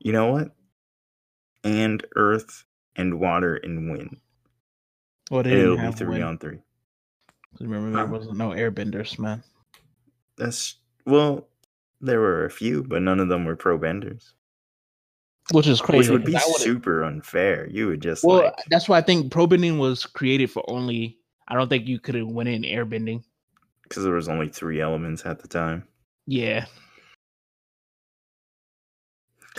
you 0.00 0.12
know 0.12 0.30
what? 0.30 0.54
And 1.64 2.04
earth 2.16 2.64
and 2.96 3.18
water 3.18 3.56
and 3.56 3.90
wind. 3.90 4.18
well, 5.30 5.42
they 5.42 5.52
it'll 5.52 5.76
be 5.76 5.90
three 5.92 6.08
wind. 6.08 6.24
on 6.24 6.38
three. 6.38 6.58
Remember, 7.60 7.90
there 7.96 8.06
Huh. 8.06 8.12
wasn't 8.12 8.36
no 8.36 8.50
airbenders, 8.50 9.18
man. 9.18 9.42
That's 10.36 10.76
well, 11.06 11.48
there 12.00 12.20
were 12.20 12.44
a 12.44 12.50
few, 12.50 12.82
but 12.84 13.00
none 13.02 13.18
of 13.20 13.28
them 13.28 13.44
were 13.44 13.56
pro 13.56 13.78
benders. 13.78 14.34
Which 15.52 15.66
is 15.68 15.80
crazy. 15.80 16.10
Which 16.10 16.10
would 16.10 16.24
be 16.24 16.38
super 16.58 17.04
unfair. 17.04 17.68
You 17.70 17.86
would 17.88 18.02
just 18.02 18.24
Well, 18.24 18.44
like 18.44 18.54
that's 18.68 18.88
why 18.88 18.98
I 18.98 19.02
think 19.02 19.30
pro 19.30 19.46
bending 19.46 19.78
was 19.78 20.04
created 20.04 20.50
for 20.50 20.68
only. 20.68 21.18
I 21.48 21.54
don't 21.54 21.68
think 21.68 21.86
you 21.86 22.00
could 22.00 22.16
have 22.16 22.26
went 22.26 22.48
in 22.48 22.62
airbending. 22.62 23.22
because 23.84 24.02
there 24.02 24.14
was 24.14 24.28
only 24.28 24.48
three 24.48 24.80
elements 24.80 25.24
at 25.24 25.38
the 25.40 25.46
time. 25.48 25.84
Yeah. 26.26 26.66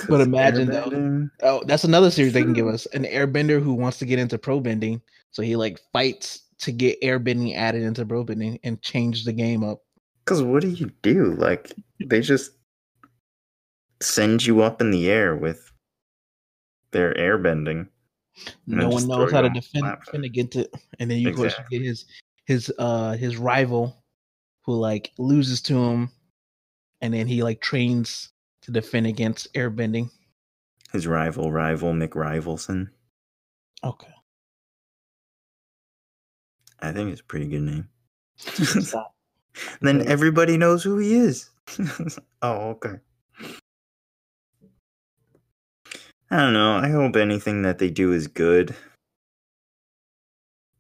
But 0.10 0.22
imagine, 0.22 0.68
though, 0.70 1.30
Oh, 1.42 1.64
that's 1.66 1.84
another 1.84 2.12
series 2.12 2.34
they 2.34 2.44
can 2.44 2.54
give 2.54 2.68
us. 2.68 2.86
An 2.88 3.04
airbender 3.06 3.62
who 3.64 3.74
wants 3.74 3.98
to 4.00 4.06
get 4.06 4.20
into 4.20 4.38
pro 4.38 4.60
bending. 4.60 5.02
So 5.32 5.42
he 5.42 5.56
like 5.56 5.80
fights 5.92 6.42
to 6.60 6.72
get 6.72 7.02
airbending 7.02 7.56
added 7.56 7.84
into 7.84 8.06
pro 8.06 8.24
bending 8.24 8.60
and 8.64 8.82
change 8.82 9.24
the 9.26 9.34
game 9.34 9.64
up. 9.64 9.80
Because 10.24 10.44
what 10.44 10.62
do 10.62 10.70
you 10.70 10.92
do? 11.02 11.34
Like 11.36 11.72
they 12.06 12.22
just 12.22 12.52
send 14.02 14.46
you 14.46 14.62
up 14.62 14.82
in 14.82 14.92
the 14.92 15.10
air 15.10 15.36
with 15.36 15.72
their 16.92 17.14
airbending. 17.14 17.88
No 18.68 18.90
one 18.90 19.08
knows 19.08 19.32
how 19.32 19.42
to 19.42 19.50
defend, 19.50 19.98
defend 20.06 20.26
against 20.26 20.56
it, 20.58 20.74
and 21.00 21.10
then 21.10 21.20
you 21.20 21.30
of 21.30 21.36
course 21.36 21.56
get 21.72 21.82
his 21.82 22.06
his 22.46 22.72
uh 22.78 23.14
his 23.14 23.38
rival, 23.38 24.04
who 24.64 24.74
like 24.74 25.12
loses 25.18 25.62
to 25.64 25.78
him, 25.78 26.12
and 27.02 27.14
then 27.14 27.28
he 27.28 27.44
like 27.44 27.62
trains 27.62 28.30
to 28.62 28.72
defend 28.72 29.08
against 29.08 29.52
airbending. 29.54 30.10
His 30.92 31.08
rival, 31.08 31.52
rival 31.52 31.94
McRivalson. 31.94 32.90
Okay, 33.84 34.14
I 36.80 36.92
think 36.92 37.12
it's 37.12 37.22
a 37.22 37.26
pretty 37.26 37.48
good 37.48 37.64
name. 37.64 37.90
Then 39.82 40.08
everybody 40.08 40.58
knows 40.58 40.84
who 40.84 40.98
he 40.98 41.16
is. 41.16 41.50
oh, 42.42 42.70
okay. 42.70 42.96
I 46.30 46.38
don't 46.38 46.54
know. 46.54 46.76
I 46.76 46.90
hope 46.90 47.16
anything 47.16 47.62
that 47.62 47.80
they 47.80 47.90
do 47.90 48.12
is 48.12 48.28
good. 48.28 48.76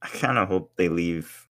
I 0.01 0.07
kind 0.09 0.37
of 0.37 0.47
hope 0.47 0.73
they 0.75 0.89
leave. 0.89 1.47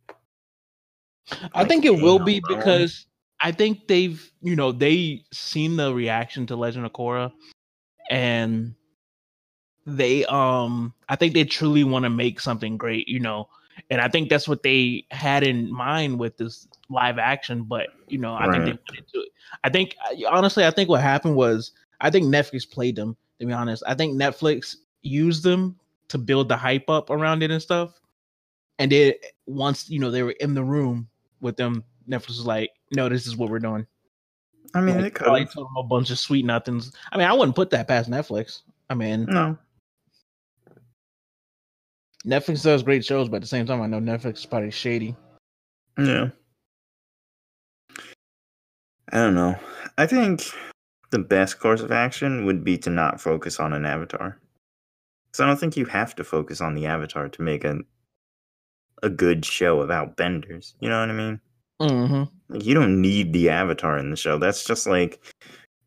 I 1.53 1.65
think 1.65 1.85
it 1.85 2.01
will 2.01 2.19
be 2.19 2.39
alone. 2.39 2.43
because 2.47 3.05
I 3.41 3.51
think 3.51 3.87
they've 3.87 4.31
you 4.41 4.55
know 4.55 4.71
they 4.71 5.23
seen 5.31 5.75
the 5.77 5.93
reaction 5.93 6.45
to 6.47 6.55
Legend 6.55 6.85
of 6.85 6.93
Korra, 6.93 7.31
and 8.09 8.75
they 9.85 10.25
um 10.25 10.93
I 11.09 11.15
think 11.15 11.33
they 11.33 11.43
truly 11.45 11.83
want 11.83 12.03
to 12.03 12.09
make 12.09 12.39
something 12.39 12.77
great, 12.77 13.07
you 13.07 13.19
know, 13.19 13.47
and 13.89 14.01
I 14.01 14.07
think 14.07 14.29
that's 14.29 14.47
what 14.47 14.63
they 14.63 15.05
had 15.11 15.43
in 15.43 15.71
mind 15.71 16.19
with 16.19 16.37
this 16.37 16.67
live 16.89 17.17
action. 17.19 17.63
But 17.63 17.87
you 18.07 18.17
know, 18.17 18.33
I 18.33 18.49
think 18.51 18.65
they 18.65 18.71
Right. 18.71 18.79
into 18.97 19.25
it. 19.25 19.29
I 19.63 19.69
think 19.69 19.95
honestly, 20.29 20.65
I 20.65 20.71
think 20.71 20.89
what 20.89 21.01
happened 21.01 21.35
was 21.35 21.71
I 22.03 22.11
think 22.11 22.25
Netflix 22.27 22.69
played 22.69 22.95
them. 22.95 23.17
To 23.39 23.47
be 23.47 23.53
honest, 23.53 23.81
I 23.87 23.95
think 23.95 24.13
Netflix 24.15 24.75
used 25.01 25.43
them 25.43 25.75
to 26.09 26.17
build 26.19 26.47
the 26.49 26.55
hype 26.55 26.89
up 26.89 27.09
around 27.09 27.41
it 27.41 27.49
and 27.49 27.61
stuff. 27.61 27.99
And 28.77 28.91
then 28.91 29.13
once 29.47 29.89
you 29.89 29.99
know 29.99 30.11
they 30.11 30.21
were 30.23 30.35
in 30.39 30.53
the 30.53 30.63
room 30.63 31.07
with 31.41 31.57
them, 31.57 31.83
Netflix 32.07 32.27
was 32.29 32.45
like, 32.45 32.69
"No, 32.91 33.09
this 33.09 33.25
is 33.25 33.35
what 33.35 33.49
we're 33.49 33.59
doing." 33.59 33.87
I 34.75 34.81
mean, 34.81 34.95
Like, 34.95 35.03
they 35.03 35.09
could. 35.11 35.39
have. 35.39 35.53
told 35.53 35.67
them 35.67 35.77
a 35.77 35.83
bunch 35.83 36.09
of 36.11 36.19
sweet 36.19 36.45
nothings. 36.45 36.91
I 37.11 37.17
mean, 37.17 37.27
I 37.27 37.33
wouldn't 37.33 37.55
put 37.55 37.69
that 37.71 37.87
past 37.87 38.09
Netflix. 38.09 38.61
I 38.89 38.93
mean, 38.95 39.25
No. 39.25 39.57
Netflix 42.25 42.63
does 42.63 42.83
great 42.83 43.03
shows, 43.03 43.27
but 43.29 43.37
at 43.37 43.41
the 43.41 43.47
same 43.47 43.65
time, 43.65 43.81
I 43.81 43.87
know 43.87 43.99
Netflix 43.99 44.35
is 44.37 44.45
probably 44.45 44.71
shady. 44.71 45.15
Yeah. 45.97 46.29
I 49.11 49.17
don't 49.17 49.35
know. 49.35 49.59
I 49.97 50.07
think 50.07 50.41
the 51.13 51.19
best 51.19 51.59
course 51.59 51.81
of 51.81 51.91
action 51.91 52.43
would 52.43 52.63
be 52.63 52.75
to 52.79 52.89
not 52.89 53.21
focus 53.21 53.59
on 53.59 53.71
an 53.71 53.85
avatar. 53.85 54.39
Because 55.27 55.43
I 55.43 55.45
don't 55.45 55.59
think 55.59 55.77
you 55.77 55.85
have 55.85 56.15
to 56.15 56.23
focus 56.23 56.59
on 56.59 56.73
the 56.73 56.87
avatar 56.87 57.29
to 57.29 57.41
make 57.43 57.63
a 57.63 57.81
a 59.03 59.09
good 59.09 59.45
show 59.45 59.81
about 59.81 60.15
benders. 60.15 60.73
You 60.79 60.89
know 60.89 60.99
what 61.01 61.09
I 61.09 61.13
mean? 61.13 61.39
Mm-hmm. 61.79 62.23
Like, 62.49 62.65
you 62.65 62.73
don't 62.73 62.99
need 62.99 63.31
the 63.31 63.49
avatar 63.49 63.97
in 63.99 64.09
the 64.09 64.15
show. 64.15 64.39
That's 64.39 64.63
just 64.63 64.87
like 64.87 65.35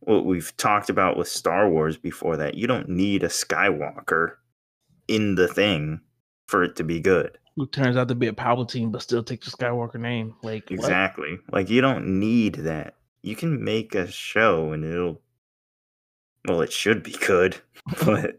what 0.00 0.26
we've 0.26 0.56
talked 0.59 0.90
about 0.90 1.16
with 1.16 1.26
Star 1.26 1.68
Wars 1.68 1.97
before 1.97 2.37
that. 2.37 2.54
You 2.54 2.68
don't 2.68 2.88
need 2.88 3.25
a 3.25 3.28
Skywalker 3.28 4.35
in 5.09 5.35
the 5.35 5.49
thing 5.49 6.00
for 6.47 6.62
it 6.62 6.76
to 6.76 6.85
be 6.85 7.00
good. 7.00 7.37
Who 7.56 7.66
turns 7.66 7.97
out 7.97 8.06
to 8.09 8.14
be 8.14 8.28
a 8.28 8.33
Palpatine, 8.33 8.92
but 8.92 9.02
still 9.02 9.25
takes 9.25 9.50
the 9.50 9.56
Skywalker 9.56 9.99
name. 9.99 10.37
Like 10.42 10.64
what? 10.64 10.73
Exactly. 10.73 11.38
Like 11.50 11.71
you 11.71 11.80
don't 11.80 12.21
need 12.21 12.56
that. 12.56 12.95
You 13.26 13.35
can 13.35 13.64
make 13.64 13.95
a 13.97 14.11
show 14.11 14.73
and 14.73 14.85
it'll 14.85 15.21
well, 16.47 16.61
it 16.61 16.73
should 16.73 17.02
be 17.02 17.16
good, 17.26 17.56
but 18.04 18.38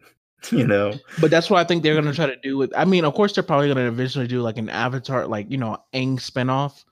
you 0.49 0.65
know. 0.65 0.93
But 1.19 1.29
that's 1.29 1.49
what 1.49 1.59
I 1.59 1.65
think 1.65 1.83
they're 1.83 1.95
gonna 1.95 2.13
try 2.13 2.27
to 2.27 2.37
do 2.37 2.57
with. 2.57 2.71
I 2.75 2.85
mean, 2.85 3.03
of 3.03 3.13
course, 3.13 3.33
they're 3.33 3.43
probably 3.43 3.67
gonna 3.67 3.87
eventually 3.87 4.27
do 4.27 4.41
like 4.41 4.57
an 4.57 4.69
Avatar, 4.69 5.27
like 5.27 5.51
you 5.51 5.57
know, 5.57 5.77
Aang 5.93 6.15
spinoff 6.15 6.85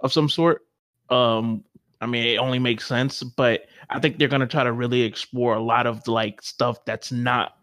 of 0.00 0.12
some 0.12 0.30
sort. 0.30 0.62
Um, 1.10 1.62
I 2.00 2.06
mean, 2.06 2.26
it 2.26 2.38
only 2.38 2.58
makes 2.58 2.86
sense, 2.86 3.22
but 3.22 3.66
I 3.90 4.00
think 4.00 4.18
they're 4.18 4.28
gonna 4.28 4.46
try 4.46 4.64
to 4.64 4.72
really 4.72 5.02
explore 5.02 5.54
a 5.54 5.62
lot 5.62 5.86
of 5.86 6.08
like 6.08 6.40
stuff 6.40 6.84
that's 6.86 7.12
not 7.12 7.56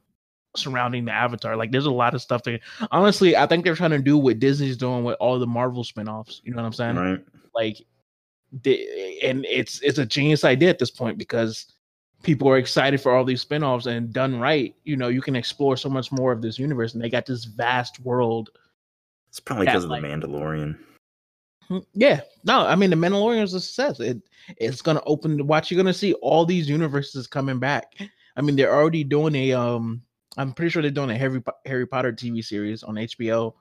surrounding 0.56 1.06
the 1.06 1.14
Avatar. 1.14 1.56
Like, 1.56 1.72
there's 1.72 1.86
a 1.86 1.92
lot 1.92 2.14
of 2.14 2.22
stuff 2.22 2.44
that 2.44 2.62
honestly, 2.92 3.36
I 3.36 3.48
think 3.48 3.64
they're 3.64 3.76
trying 3.76 3.92
to 3.92 4.00
do 4.00 4.18
what 4.18 4.40
Disney's 4.40 4.78
doing 4.78 5.04
with 5.04 5.18
all 5.20 5.40
the 5.40 5.48
Marvel 5.48 5.84
spinoffs. 5.84 6.42
You 6.44 6.52
know 6.54 6.62
what 6.62 6.68
I'm 6.68 6.74
saying? 6.74 6.96
Right. 6.96 7.20
Like, 7.56 7.78
and 8.52 9.46
it's 9.46 9.82
it's 9.82 9.98
a 9.98 10.06
genius 10.06 10.44
idea 10.44 10.70
at 10.70 10.80
this 10.80 10.92
point 10.92 11.18
because 11.18 11.74
people 12.24 12.48
are 12.50 12.58
excited 12.58 13.00
for 13.00 13.14
all 13.16 13.24
these 13.24 13.42
spin-offs 13.42 13.86
and 13.86 14.12
done 14.12 14.40
right. 14.40 14.76
You 14.84 14.98
know 14.98 15.08
you 15.08 15.22
can 15.22 15.36
explore 15.36 15.78
so 15.78 15.90
much 15.90 16.12
more 16.12 16.32
of 16.32 16.42
this 16.42 16.60
universe 16.60 16.94
and 16.94 17.04
they 17.04 17.10
got 17.10 17.26
this 17.26 17.46
vast 17.46 18.00
world 18.02 18.50
It's 19.30 19.40
probably 19.40 19.68
because 19.68 19.84
of 19.84 19.90
like- 19.90 20.02
the 20.02 20.08
Mandalorian. 20.08 20.78
Hmm, 21.68 21.80
yeah. 21.94 22.22
No 22.44 22.66
i 22.66 22.76
mean 22.76 22.90
the 22.90 22.96
mandalorian 22.96 23.44
is 23.44 23.54
a 23.54 23.62
success. 23.62 24.00
It 24.00 24.22
it's 24.58 24.82
gonna 24.82 25.04
open 25.06 25.38
the 25.38 25.44
watch 25.44 25.70
you're 25.70 25.78
gonna 25.82 25.94
see 25.94 26.14
all 26.14 26.46
these 26.46 26.68
universes 26.68 27.28
coming 27.28 27.60
back. 27.60 27.94
I 28.36 28.42
mean 28.42 28.56
they're 28.56 28.74
already 28.74 29.04
doing 29.04 29.36
a 29.36 29.54
um 29.54 30.02
i'm 30.38 30.54
pretty 30.54 30.70
sure 30.70 30.82
they're 30.82 30.92
doing 30.92 31.10
a 31.10 31.18
harry, 31.18 31.42
harry 31.66 31.88
potter 31.88 32.14
tv 32.14 32.44
series 32.46 32.84
on 32.84 32.96
hbo 32.96 33.54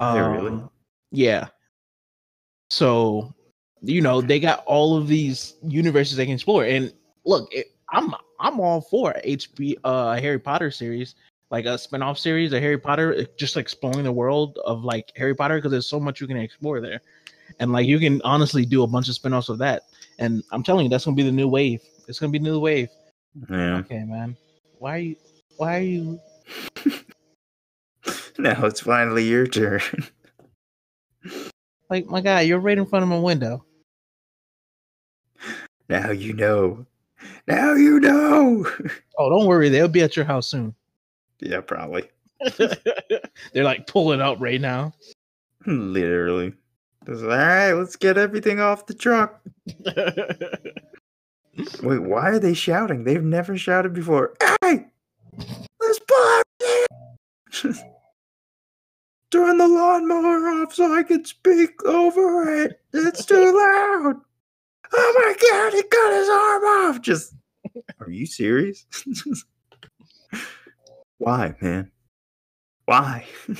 they 0.00 0.20
really? 0.20 0.48
Um, 0.52 0.70
yeah. 1.10 1.48
So 2.70 3.34
you 3.82 4.00
know 4.00 4.20
they 4.20 4.40
got 4.40 4.64
all 4.66 4.96
of 4.96 5.08
these 5.08 5.54
universes 5.62 6.16
they 6.16 6.24
can 6.26 6.34
explore. 6.34 6.64
And 6.64 6.92
look 7.28 7.52
it, 7.52 7.66
i'm 7.90 8.14
i'm 8.40 8.58
all 8.58 8.80
for 8.80 9.14
hb 9.24 9.74
uh 9.84 10.16
harry 10.16 10.38
potter 10.38 10.70
series 10.70 11.14
like 11.50 11.66
a 11.66 11.76
spin-off 11.78 12.18
series 12.18 12.52
of 12.52 12.60
harry 12.60 12.78
potter 12.78 13.26
just 13.38 13.56
exploring 13.56 14.04
the 14.04 14.12
world 14.12 14.58
of 14.64 14.82
like 14.84 15.12
harry 15.16 15.34
potter 15.34 15.56
because 15.56 15.70
there's 15.70 15.86
so 15.86 16.00
much 16.00 16.20
you 16.20 16.26
can 16.26 16.36
explore 16.36 16.80
there. 16.80 17.00
And 17.60 17.72
like 17.72 17.86
you 17.86 17.98
can 17.98 18.20
honestly 18.22 18.66
do 18.66 18.82
a 18.82 18.86
bunch 18.86 19.08
of 19.08 19.14
spin-offs 19.14 19.48
of 19.48 19.58
that. 19.58 19.84
And 20.18 20.42
i'm 20.52 20.62
telling 20.62 20.84
you 20.84 20.90
that's 20.90 21.04
gonna 21.04 21.16
be 21.16 21.22
the 21.22 21.32
new 21.32 21.48
wave. 21.48 21.80
It's 22.08 22.18
gonna 22.18 22.32
be 22.32 22.38
the 22.38 22.44
new 22.44 22.60
wave. 22.60 22.88
Yeah. 23.50 23.78
okay 23.78 24.04
man. 24.04 24.36
Why 24.78 24.94
are 24.94 24.98
you 24.98 25.16
why 25.56 25.78
are 25.78 25.82
you 25.82 26.20
Now 28.38 28.64
it's 28.66 28.80
finally 28.80 29.24
your 29.24 29.46
turn. 29.46 29.80
like 31.90 32.06
my 32.06 32.20
guy 32.20 32.42
you're 32.42 32.60
right 32.60 32.78
in 32.78 32.86
front 32.86 33.02
of 33.02 33.08
my 33.08 33.18
window 33.18 33.64
now 35.88 36.10
you 36.10 36.32
know. 36.32 36.86
Now 37.46 37.74
you 37.74 38.00
know. 38.00 38.66
oh 39.18 39.30
don't 39.30 39.46
worry 39.46 39.68
they'll 39.68 39.88
be 39.88 40.02
at 40.02 40.16
your 40.16 40.24
house 40.24 40.48
soon 40.48 40.74
yeah, 41.40 41.60
probably. 41.60 42.08
They're 43.52 43.64
like 43.64 43.86
pulling 43.86 44.20
up 44.20 44.38
right 44.40 44.60
now. 44.60 44.92
Hmm, 45.64 45.92
literally. 45.92 46.52
Just, 47.06 47.22
all 47.22 47.30
right, 47.30 47.72
let's 47.72 47.96
get 47.96 48.18
everything 48.18 48.60
off 48.60 48.86
the 48.86 48.94
truck. 48.94 49.40
Wait, 51.82 52.02
why 52.02 52.28
are 52.30 52.38
they 52.38 52.54
shouting? 52.54 53.04
They've 53.04 53.22
never 53.22 53.56
shouted 53.56 53.92
before. 53.94 54.34
Hey, 54.62 54.86
let's 55.80 56.00
pull. 56.00 56.42
Turn 59.30 59.58
the 59.58 59.68
lawnmower 59.68 60.48
off 60.48 60.74
so 60.74 60.94
I 60.94 61.02
can 61.02 61.24
speak 61.24 61.84
over 61.84 62.62
it. 62.62 62.80
It's 62.92 63.24
too 63.24 63.56
loud. 63.56 64.16
Oh 64.92 65.14
my 65.16 65.34
god, 65.50 65.72
he 65.74 65.82
cut 65.82 66.14
his 66.14 66.28
arm 66.28 66.64
off. 66.64 67.00
Just, 67.02 67.34
are 68.00 68.10
you 68.10 68.26
serious? 68.26 68.86
Why, 71.18 71.54
man? 71.60 71.90
Why? 72.86 73.26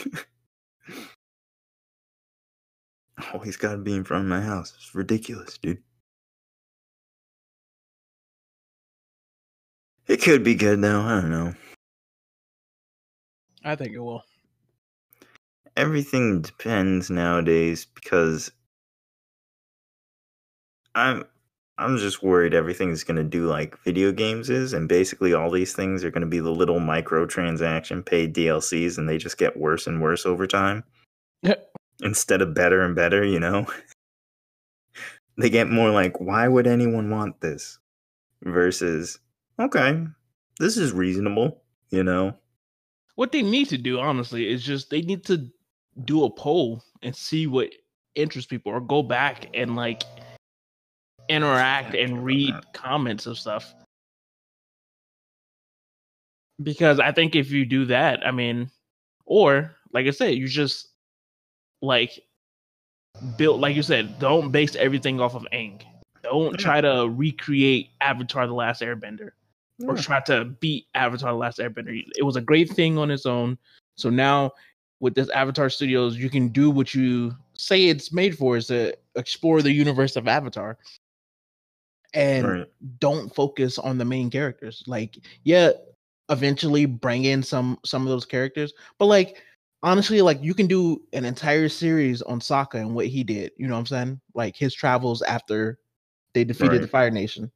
oh, 3.34 3.38
he's 3.40 3.56
got 3.56 3.72
to 3.72 3.78
be 3.78 3.94
in 3.94 4.04
front 4.04 4.24
of 4.24 4.30
my 4.30 4.40
house. 4.40 4.72
It's 4.76 4.94
ridiculous, 4.94 5.58
dude. 5.58 5.82
It 10.06 10.22
could 10.22 10.42
be 10.42 10.54
good 10.54 10.80
though. 10.80 11.02
I 11.02 11.20
don't 11.20 11.30
know. 11.30 11.54
I 13.62 13.76
think 13.76 13.92
it 13.92 13.98
will. 13.98 14.24
Everything 15.76 16.40
depends 16.40 17.10
nowadays 17.10 17.86
because 17.94 18.50
I'm 20.98 21.24
I'm 21.80 21.96
just 21.96 22.24
worried 22.24 22.54
everything's 22.54 23.04
gonna 23.04 23.22
do 23.22 23.46
like 23.46 23.78
video 23.84 24.11
games 24.11 24.50
is, 24.50 24.72
and 24.72 24.88
basically 24.88 25.32
all 25.32 25.50
these 25.50 25.72
things 25.72 26.04
are 26.04 26.11
gonna 26.11 26.26
be 26.26 26.40
the 26.40 26.50
little 26.50 26.80
microtransaction 26.80 28.04
paid 28.04 28.34
DLCs, 28.34 28.98
and 28.98 29.08
they 29.08 29.16
just 29.16 29.38
get 29.38 29.56
worse 29.56 29.87
and 29.87 30.02
worse 30.02 30.26
over 30.26 30.46
time 30.46 30.82
instead 32.02 32.42
of 32.42 32.54
better 32.54 32.82
and 32.82 32.96
better. 32.96 33.24
You 33.24 33.38
know, 33.38 33.66
they 35.38 35.50
get 35.50 35.70
more 35.70 35.90
like, 35.90 36.20
why 36.20 36.48
would 36.48 36.66
anyone 36.66 37.11
want 37.11 37.40
this? 37.40 37.78
Versus, 38.42 39.18
okay, 39.61 40.04
this 40.58 40.76
is 40.76 40.92
reasonable. 40.92 41.62
You 41.90 42.02
know, 42.02 42.34
What 43.14 43.32
they 43.32 43.42
need 43.42 43.68
to 43.70 43.78
do, 43.78 44.00
honestly, 44.00 44.50
is 44.50 44.64
just 44.64 44.90
they 44.90 45.02
need 45.02 45.24
to 45.26 45.48
do 46.04 46.24
a 46.24 46.30
poll 46.30 46.82
and 47.02 47.14
see 47.14 47.46
what 47.46 47.70
interests 48.16 48.48
people, 48.48 48.72
or 48.72 48.80
go 48.80 49.02
back 49.02 49.48
and 49.54 49.76
like 49.76 50.02
interact 51.28 51.94
and 51.94 52.24
read 52.24 52.54
comments 52.72 53.26
of 53.26 53.38
stuff. 53.38 53.74
Because 56.62 56.98
I 56.98 57.12
think 57.12 57.36
if 57.36 57.50
you 57.50 57.64
do 57.64 57.84
that, 57.86 58.26
I 58.26 58.32
mean, 58.32 58.70
or 59.26 59.74
like 59.92 60.06
I 60.06 60.10
said, 60.10 60.34
you 60.34 60.48
just 60.48 60.88
like 61.82 62.20
build, 63.36 63.60
like 63.60 63.76
you 63.76 63.82
said, 63.82 64.18
don't 64.18 64.50
base 64.50 64.74
everything 64.76 65.20
off 65.20 65.34
of 65.34 65.46
Aang. 65.52 65.82
Don't 66.24 66.52
Yeah. 66.52 66.56
try 66.56 66.80
to 66.80 67.08
recreate 67.08 67.90
Avatar: 68.00 68.46
The 68.46 68.54
Last 68.54 68.82
Airbender. 68.82 69.30
or 69.86 69.94
try 69.96 70.18
to 70.22 70.44
beat 70.44 70.88
Avatar: 70.96 71.30
The 71.30 71.38
Last 71.38 71.60
Airbender. 71.60 72.04
It 72.16 72.24
was 72.24 72.34
a 72.34 72.40
great 72.40 72.68
thing 72.70 72.98
on 72.98 73.12
its 73.12 73.26
own. 73.26 73.56
So 73.96 74.10
now 74.10 74.50
with 74.98 75.14
this 75.14 75.28
Avatar 75.30 75.70
Studios, 75.70 76.16
you 76.16 76.28
can 76.28 76.48
do 76.48 76.68
what 76.68 76.92
you 76.94 77.36
say 77.56 77.86
it's 77.86 78.12
made 78.12 78.36
for 78.36 78.56
is 78.56 78.66
to 78.66 78.96
explore 79.14 79.62
the 79.62 79.70
universe 79.70 80.16
of 80.16 80.26
Avatar. 80.26 80.76
And 82.14 82.46
Right. 82.46 82.66
don't 83.00 83.34
focus 83.34 83.78
on 83.78 83.98
the 83.98 84.04
main 84.04 84.30
characters. 84.30 84.82
Like, 84.86 85.18
yeah, 85.44 85.72
eventually 86.30 86.86
bring 86.86 87.24
in 87.24 87.42
some 87.42 87.78
some 87.84 88.02
of 88.02 88.08
those 88.08 88.24
characters, 88.24 88.72
but 88.98 89.06
like 89.06 89.42
honestly, 89.82 90.20
like 90.22 90.42
you 90.42 90.54
can 90.54 90.66
do 90.66 91.00
an 91.12 91.24
entire 91.24 91.68
series 91.68 92.22
on 92.22 92.40
Sokka 92.40 92.74
and 92.74 92.94
what 92.94 93.06
he 93.06 93.22
did. 93.24 93.52
You 93.56 93.68
know 93.68 93.74
what 93.74 93.80
I'm 93.80 93.86
saying? 93.86 94.20
Like 94.34 94.56
his 94.56 94.74
travels 94.74 95.22
after 95.22 95.78
they 96.34 96.44
defeated 96.44 96.82
the 96.82 96.88
Fire 96.88 97.10
Nation. 97.10 97.50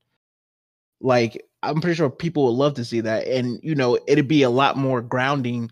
Like 1.00 1.44
I'm 1.62 1.80
pretty 1.80 1.96
sure 1.96 2.10
people 2.10 2.46
would 2.46 2.58
love 2.58 2.74
to 2.74 2.84
see 2.84 3.00
that, 3.00 3.26
and 3.26 3.58
you 3.62 3.74
know 3.74 3.98
it'd 4.06 4.28
be 4.28 4.42
a 4.42 4.50
lot 4.50 4.76
more 4.76 5.02
grounding 5.02 5.70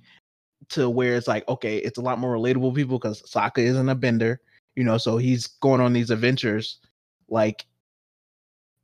to 0.70 0.90
where 0.90 1.16
it's 1.16 1.28
like 1.28 1.48
okay, 1.48 1.78
it's 1.78 1.98
a 1.98 2.02
lot 2.02 2.18
more 2.18 2.34
relatable 2.34 2.74
people 2.74 2.98
because 2.98 3.22
Sokka 3.22 3.58
isn't 3.58 3.88
a 3.88 3.94
bender, 3.94 4.40
you 4.76 4.84
know, 4.84 4.98
so 4.98 5.16
he's 5.18 5.46
going 5.46 5.80
on 5.80 5.92
these 5.92 6.10
adventures, 6.10 6.78
like 7.28 7.64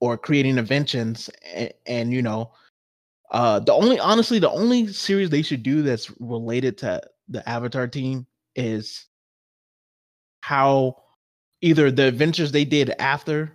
or 0.00 0.18
creating 0.18 0.58
inventions, 0.58 1.30
and, 1.54 1.72
and 1.86 2.12
you 2.12 2.22
know, 2.22 2.52
uh, 3.30 3.60
the 3.60 3.72
only 3.72 3.98
honestly 3.98 4.38
the 4.38 4.50
only 4.50 4.86
series 4.88 5.30
they 5.30 5.42
should 5.42 5.62
do 5.62 5.82
that's 5.82 6.10
related 6.20 6.78
to 6.78 7.00
the 7.28 7.46
Avatar 7.48 7.88
team 7.88 8.26
is 8.54 9.06
how 10.42 11.02
either 11.60 11.90
the 11.90 12.04
adventures 12.06 12.52
they 12.52 12.64
did 12.64 12.90
after 12.98 13.52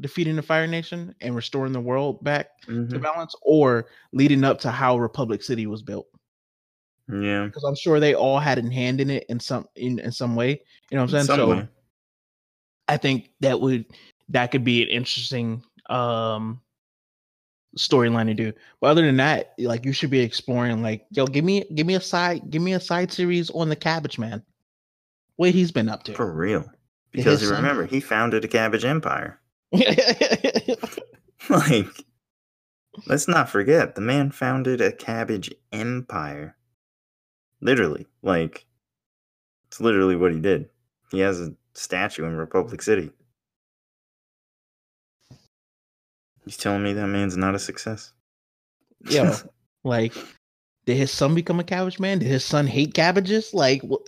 defeating 0.00 0.36
the 0.36 0.42
Fire 0.42 0.66
Nation 0.66 1.14
and 1.20 1.34
restoring 1.34 1.72
the 1.72 1.80
world 1.80 2.22
back 2.22 2.60
to 2.62 2.72
Mhm. 2.72 3.02
balance, 3.02 3.34
or 3.42 3.86
leading 4.12 4.44
up 4.44 4.60
to 4.60 4.70
how 4.70 4.98
Republic 4.98 5.42
City 5.42 5.66
was 5.66 5.82
built. 5.82 6.06
Yeah. 7.08 7.46
Because 7.46 7.64
I'm 7.64 7.76
sure 7.76 8.00
they 8.00 8.14
all 8.14 8.38
had 8.38 8.58
a 8.58 8.72
hand 8.72 9.00
in 9.00 9.10
it 9.10 9.24
in 9.28 9.38
some 9.40 9.68
in, 9.76 9.98
in 9.98 10.10
some 10.12 10.34
way. 10.36 10.50
You 10.90 10.96
know 10.96 11.02
what 11.04 11.10
I'm 11.10 11.20
in 11.20 11.26
saying? 11.26 11.38
So. 11.38 11.68
I 12.86 12.96
think 12.98 13.30
that 13.40 13.60
would 13.60 13.86
that 14.28 14.50
could 14.50 14.64
be 14.64 14.82
an 14.82 14.88
interesting 14.88 15.62
um 15.90 16.60
storyline 17.76 18.26
to 18.26 18.34
do. 18.34 18.52
But 18.80 18.88
other 18.88 19.02
than 19.02 19.16
that, 19.16 19.54
like 19.58 19.84
you 19.84 19.92
should 19.92 20.10
be 20.10 20.20
exploring 20.20 20.82
like, 20.82 21.06
yo, 21.10 21.26
give 21.26 21.44
me 21.44 21.64
give 21.74 21.86
me 21.86 21.94
a 21.94 22.00
side 22.00 22.50
give 22.50 22.62
me 22.62 22.72
a 22.72 22.80
side 22.80 23.12
series 23.12 23.50
on 23.50 23.68
the 23.68 23.76
Cabbage 23.76 24.18
Man. 24.18 24.42
What 25.36 25.50
he's 25.50 25.72
been 25.72 25.88
up 25.88 26.04
to. 26.04 26.14
For 26.14 26.32
real. 26.32 26.64
Because 27.10 27.40
His 27.40 27.50
son- 27.50 27.62
remember, 27.62 27.86
he 27.86 28.00
founded 28.00 28.44
a 28.44 28.48
cabbage 28.48 28.84
empire. 28.84 29.40
like, 31.48 31.86
let's 33.06 33.28
not 33.28 33.48
forget, 33.48 33.94
the 33.94 34.00
man 34.00 34.30
founded 34.30 34.80
a 34.80 34.92
cabbage 34.92 35.52
empire. 35.72 36.56
Literally. 37.60 38.06
Like, 38.22 38.66
it's 39.68 39.80
literally 39.80 40.16
what 40.16 40.32
he 40.32 40.40
did. 40.40 40.68
He 41.10 41.20
has 41.20 41.40
a 41.40 41.54
statue 41.74 42.24
in 42.24 42.36
Republic 42.36 42.82
City. 42.82 43.10
He's 46.44 46.56
telling 46.56 46.82
me 46.82 46.92
that 46.92 47.06
man's 47.06 47.36
not 47.36 47.54
a 47.54 47.58
success. 47.58 48.12
yo, 49.08 49.34
like, 49.84 50.14
did 50.86 50.96
his 50.96 51.10
son 51.10 51.34
become 51.34 51.60
a 51.60 51.64
cabbage 51.64 51.98
man? 51.98 52.18
Did 52.18 52.28
his 52.28 52.44
son 52.44 52.66
hate 52.66 52.94
cabbages? 52.94 53.54
Like, 53.54 53.82
what? 53.82 54.02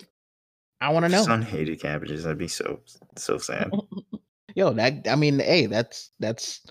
I 0.81 0.91
want 0.91 1.07
to 1.07 1.09
know. 1.09 1.23
Son 1.23 1.43
hated 1.43 1.81
cabbages. 1.81 2.25
That'd 2.25 2.39
be 2.39 2.49
so 2.49 2.81
so 3.17 3.39
sad. 3.39 3.71
Yo, 4.55 4.73
that 4.73 5.07
I 5.09 5.17
mean, 5.17 5.39
hey, 5.39 5.67
that's 5.67 6.11
that's 6.19 6.63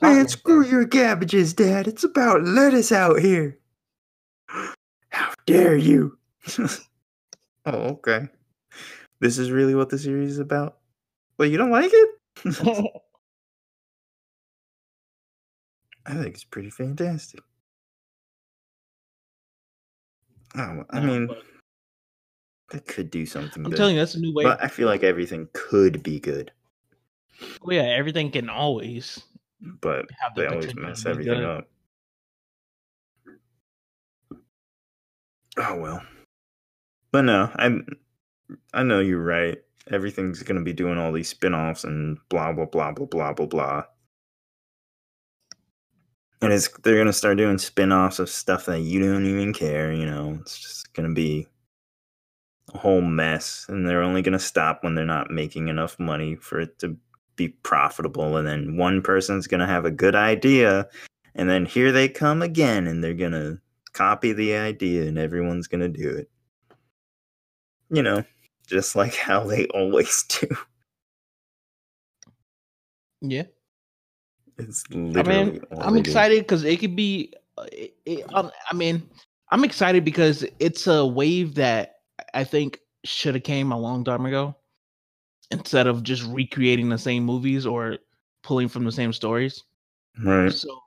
Man, 0.00 0.28
screw 0.28 0.64
your 0.64 0.86
cabbages, 0.86 1.54
Dad. 1.54 1.88
It's 1.88 2.04
about 2.04 2.44
lettuce 2.44 2.92
out 2.92 3.20
here. 3.20 3.58
How 5.08 5.32
dare 5.46 5.76
you? 5.76 6.18
oh, 6.58 6.68
okay. 7.66 8.28
This 9.20 9.38
is 9.38 9.50
really 9.50 9.74
what 9.74 9.88
the 9.88 9.98
series 9.98 10.32
is 10.32 10.38
about? 10.38 10.78
Well, 11.38 11.48
you 11.48 11.56
don't 11.56 11.70
like 11.70 11.90
it? 11.92 13.02
I 16.06 16.14
think 16.14 16.34
it's 16.34 16.44
pretty 16.44 16.70
fantastic. 16.70 17.40
Oh, 20.56 20.84
I 20.90 21.00
No, 21.00 21.06
mean, 21.06 21.26
but 21.26 21.42
they 22.70 22.80
could 22.80 23.10
do 23.10 23.26
something 23.26 23.64
I'm 23.64 23.70
good. 23.70 23.76
telling 23.76 23.94
you, 23.94 24.00
that's 24.00 24.14
a 24.14 24.20
new 24.20 24.32
way. 24.34 24.44
but 24.44 24.62
I 24.62 24.68
feel 24.68 24.86
like 24.86 25.02
everything 25.02 25.48
could 25.52 26.02
be 26.02 26.20
good, 26.20 26.52
Well, 27.62 27.76
yeah, 27.76 27.84
everything 27.90 28.30
can 28.30 28.48
always 28.48 29.20
but 29.80 30.06
have 30.20 30.34
the 30.34 30.42
they 30.42 30.46
always 30.48 30.74
mess 30.76 31.06
everything 31.06 31.40
good. 31.40 31.44
up. 31.44 31.68
Oh 35.56 35.76
well. 35.78 36.02
But 37.12 37.22
no, 37.22 37.50
I 37.56 37.78
I 38.72 38.82
know 38.82 39.00
you're 39.00 39.22
right. 39.22 39.58
Everything's 39.90 40.42
gonna 40.42 40.62
be 40.62 40.72
doing 40.72 40.98
all 40.98 41.12
these 41.12 41.28
spin-offs 41.28 41.84
and 41.84 42.18
blah 42.28 42.52
blah 42.52 42.66
blah 42.66 42.92
blah 42.92 43.06
blah 43.06 43.32
blah 43.32 43.46
blah. 43.46 43.84
And 46.44 46.52
it's 46.52 46.68
they're 46.82 46.98
gonna 46.98 47.12
start 47.12 47.38
doing 47.38 47.58
spin-offs 47.58 48.18
of 48.18 48.28
stuff 48.28 48.66
that 48.66 48.80
you 48.80 49.00
don't 49.00 49.26
even 49.26 49.52
care, 49.52 49.92
you 49.92 50.06
know. 50.06 50.38
It's 50.40 50.58
just 50.58 50.92
gonna 50.94 51.12
be 51.12 51.46
a 52.72 52.78
whole 52.78 53.00
mess. 53.00 53.66
And 53.68 53.88
they're 53.88 54.02
only 54.02 54.22
gonna 54.22 54.38
stop 54.38 54.82
when 54.84 54.94
they're 54.94 55.04
not 55.04 55.30
making 55.30 55.68
enough 55.68 55.98
money 55.98 56.36
for 56.36 56.60
it 56.60 56.78
to 56.80 56.96
be 57.36 57.48
profitable. 57.48 58.36
And 58.36 58.46
then 58.46 58.76
one 58.76 59.02
person's 59.02 59.46
gonna 59.46 59.66
have 59.66 59.84
a 59.84 59.90
good 59.90 60.14
idea, 60.14 60.88
and 61.34 61.48
then 61.50 61.66
here 61.66 61.92
they 61.92 62.08
come 62.08 62.42
again, 62.42 62.86
and 62.86 63.02
they're 63.02 63.14
gonna 63.14 63.60
copy 63.94 64.32
the 64.32 64.54
idea 64.54 65.06
and 65.06 65.18
everyone's 65.18 65.68
gonna 65.68 65.88
do 65.88 66.10
it. 66.10 66.28
You 67.90 68.02
know, 68.02 68.24
just 68.66 68.94
like 68.96 69.14
how 69.14 69.44
they 69.44 69.66
always 69.74 70.24
do. 70.24 70.48
Yeah, 73.22 73.44
It's 74.58 74.84
I 74.92 75.22
mean, 75.22 75.60
I'm 75.80 75.96
excited 75.96 76.40
because 76.40 76.64
it 76.64 76.78
could 76.80 76.96
be. 76.96 77.32
It, 77.72 77.96
it, 78.04 78.24
um, 78.34 78.50
I 78.70 78.74
mean, 78.74 79.08
I'm 79.50 79.64
excited 79.64 80.04
because 80.04 80.44
it's 80.58 80.86
a 80.86 81.04
wave 81.04 81.54
that 81.54 81.96
I 82.34 82.44
think 82.44 82.80
should 83.04 83.34
have 83.34 83.44
came 83.44 83.72
a 83.72 83.78
long 83.78 84.04
time 84.04 84.26
ago. 84.26 84.56
Instead 85.50 85.86
of 85.86 86.02
just 86.02 86.24
recreating 86.24 86.88
the 86.88 86.98
same 86.98 87.24
movies 87.24 87.66
or 87.66 87.98
pulling 88.42 88.68
from 88.68 88.84
the 88.84 88.92
same 88.92 89.12
stories. 89.12 89.62
Right. 90.24 90.52
So, 90.52 90.80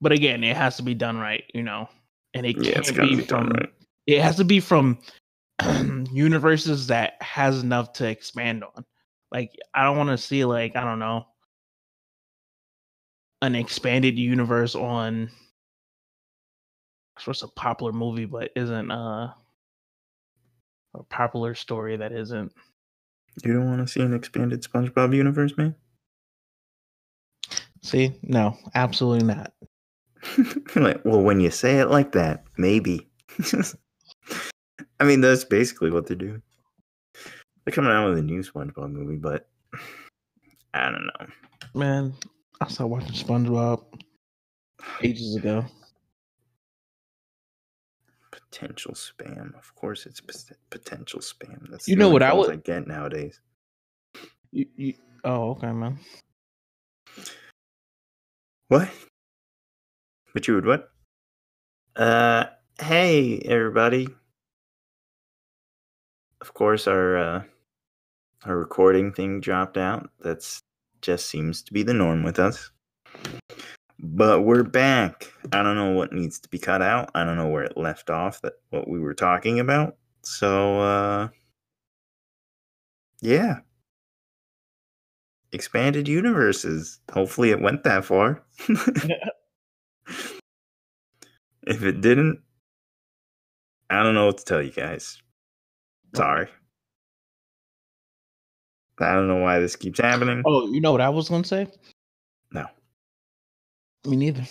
but 0.00 0.12
again, 0.12 0.44
it 0.44 0.56
has 0.56 0.76
to 0.76 0.82
be 0.82 0.94
done 0.94 1.18
right, 1.18 1.44
you 1.54 1.62
know, 1.62 1.88
and 2.34 2.46
it 2.46 2.56
Yeah, 2.60 2.80
can't 2.82 2.96
be, 3.00 3.16
be 3.16 3.24
done 3.24 3.48
from. 3.48 3.50
right. 3.50 3.70
It 4.06 4.20
has 4.20 4.36
to 4.36 4.44
be 4.44 4.60
from 4.60 4.98
universes 6.12 6.86
that 6.88 7.20
has 7.22 7.62
enough 7.62 7.92
to 7.94 8.08
expand 8.08 8.64
on. 8.64 8.84
Like, 9.32 9.50
I 9.74 9.84
don't 9.84 9.96
want 9.96 10.10
to 10.10 10.18
see 10.18 10.44
like 10.44 10.76
I 10.76 10.84
don't 10.84 10.98
know 10.98 11.26
an 13.42 13.54
expanded 13.54 14.18
universe 14.18 14.74
on. 14.74 15.30
What's 17.24 17.42
a 17.42 17.48
popular 17.48 17.92
movie, 17.92 18.26
but 18.26 18.50
isn't 18.54 18.90
uh 18.90 19.32
a 20.94 21.02
popular 21.04 21.54
story 21.54 21.96
that 21.96 22.12
isn't. 22.12 22.52
You 23.44 23.52
don't 23.52 23.66
want 23.66 23.86
to 23.86 23.92
see 23.92 24.00
an 24.00 24.14
expanded 24.14 24.62
SpongeBob 24.62 25.14
universe, 25.14 25.56
man? 25.56 25.74
See, 27.82 28.18
no, 28.22 28.56
absolutely 28.74 29.26
not. 29.26 29.52
like, 30.76 31.04
well, 31.04 31.22
when 31.22 31.40
you 31.40 31.50
say 31.50 31.78
it 31.78 31.90
like 31.90 32.12
that, 32.12 32.44
maybe. 32.56 33.08
I 35.00 35.04
mean, 35.04 35.20
that's 35.20 35.44
basically 35.44 35.90
what 35.90 36.06
they're 36.06 36.16
doing. 36.16 36.42
They're 37.64 37.74
coming 37.74 37.92
out 37.92 38.08
with 38.08 38.18
a 38.18 38.22
new 38.22 38.42
SpongeBob 38.42 38.90
movie, 38.90 39.16
but 39.16 39.48
I 40.74 40.90
don't 40.90 41.06
know. 41.06 41.26
Man, 41.74 42.14
I 42.60 42.68
started 42.68 42.88
watching 42.88 43.12
SpongeBob 43.12 43.84
ages 45.02 45.36
ago. 45.36 45.64
Potential 48.30 48.94
spam. 48.94 49.54
Of 49.56 49.74
course, 49.74 50.06
it's 50.06 50.20
potential 50.70 51.20
spam. 51.20 51.68
That's 51.70 51.86
You 51.88 51.96
know 51.96 52.08
what 52.10 52.22
I 52.22 52.30
calls 52.30 52.48
would- 52.48 52.56
I 52.56 52.60
get 52.60 52.86
nowadays. 52.86 53.40
You, 54.50 54.66
you, 54.76 54.94
oh, 55.24 55.50
okay, 55.50 55.70
man. 55.72 55.98
What? 58.68 58.88
But 60.34 60.48
you 60.48 60.54
would 60.54 60.66
what? 60.66 60.90
Uh, 61.96 62.46
hey 62.80 63.38
everybody. 63.40 64.08
Of 66.40 66.54
course, 66.54 66.86
our 66.86 67.16
uh, 67.18 67.42
our 68.44 68.56
recording 68.56 69.12
thing 69.12 69.40
dropped 69.40 69.76
out. 69.76 70.10
That's 70.20 70.62
just 71.02 71.28
seems 71.28 71.62
to 71.62 71.72
be 71.72 71.82
the 71.82 71.94
norm 71.94 72.22
with 72.22 72.38
us. 72.38 72.70
But 74.00 74.42
we're 74.42 74.62
back. 74.62 75.32
I 75.52 75.62
don't 75.62 75.74
know 75.74 75.92
what 75.92 76.12
needs 76.12 76.38
to 76.40 76.48
be 76.48 76.58
cut 76.58 76.82
out. 76.82 77.10
I 77.14 77.24
don't 77.24 77.36
know 77.36 77.48
where 77.48 77.64
it 77.64 77.76
left 77.76 78.10
off. 78.10 78.40
That 78.42 78.54
what 78.70 78.88
we 78.88 79.00
were 79.00 79.14
talking 79.14 79.58
about. 79.58 79.96
So, 80.22 80.80
uh, 80.80 81.28
yeah. 83.20 83.60
Expanded 85.52 86.06
universes. 86.06 87.00
Hopefully, 87.12 87.50
it 87.50 87.60
went 87.60 87.82
that 87.84 88.04
far. 88.04 88.44
if 91.66 91.82
it 91.82 92.00
didn't, 92.00 92.40
I 93.90 94.02
don't 94.02 94.14
know 94.14 94.26
what 94.26 94.38
to 94.38 94.44
tell 94.44 94.62
you 94.62 94.72
guys. 94.72 95.20
Sorry. 96.14 96.48
I 99.00 99.14
don't 99.14 99.28
know 99.28 99.36
why 99.36 99.58
this 99.58 99.76
keeps 99.76 100.00
happening. 100.00 100.42
Oh, 100.46 100.68
you 100.72 100.80
know 100.80 100.92
what 100.92 101.00
I 101.00 101.08
was 101.08 101.28
gonna 101.28 101.44
say? 101.44 101.66
No. 102.52 102.66
Me 104.06 104.16
neither. 104.16 104.44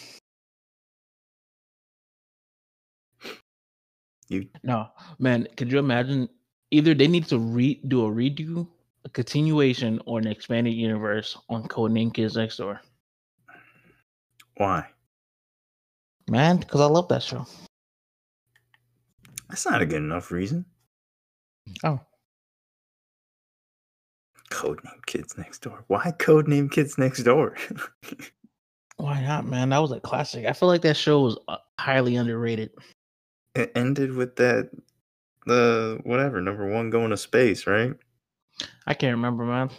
You 4.29 4.47
No, 4.63 4.89
man. 5.19 5.47
Could 5.55 5.71
you 5.71 5.79
imagine? 5.79 6.29
Either 6.71 6.93
they 6.93 7.07
need 7.07 7.25
to 7.27 7.39
re 7.39 7.79
do 7.87 8.05
a 8.05 8.09
redo, 8.09 8.67
a 9.05 9.09
continuation, 9.09 10.01
or 10.05 10.19
an 10.19 10.27
expanded 10.27 10.73
universe 10.73 11.37
on 11.49 11.63
Codename 11.67 12.13
Kids 12.13 12.35
Next 12.35 12.57
Door. 12.57 12.81
why? 14.57 14.85
Man, 16.29 16.57
because 16.57 16.81
I 16.81 16.85
love 16.87 17.07
that 17.07 17.23
show. 17.23 17.45
That's 19.47 19.65
not 19.65 19.81
a 19.81 19.85
good 19.85 20.01
enough 20.03 20.29
reason. 20.29 20.65
Oh, 21.85 22.01
Codename 24.49 25.05
Kids 25.05 25.37
Next 25.37 25.59
Door. 25.59 25.83
Why 25.87 26.13
Codename 26.17 26.71
Kids 26.71 26.97
Next 26.97 27.23
Door? 27.23 27.57
why 28.97 29.21
not, 29.21 29.45
man? 29.45 29.69
That 29.69 29.79
was 29.79 29.91
a 29.91 29.99
classic. 29.99 30.45
I 30.45 30.53
feel 30.53 30.69
like 30.69 30.81
that 30.81 30.97
show 30.97 31.21
was 31.21 31.37
uh, 31.47 31.57
highly 31.79 32.15
underrated. 32.15 32.71
it 33.55 33.71
ended 33.75 34.13
with 34.13 34.35
that 34.37 34.69
the 35.45 35.99
whatever 36.03 36.41
number 36.41 36.69
one 36.69 36.89
going 36.89 37.09
to 37.09 37.17
space, 37.17 37.65
right? 37.65 37.93
I 38.85 38.93
can't 38.93 39.15
remember, 39.15 39.45
man. 39.45 39.69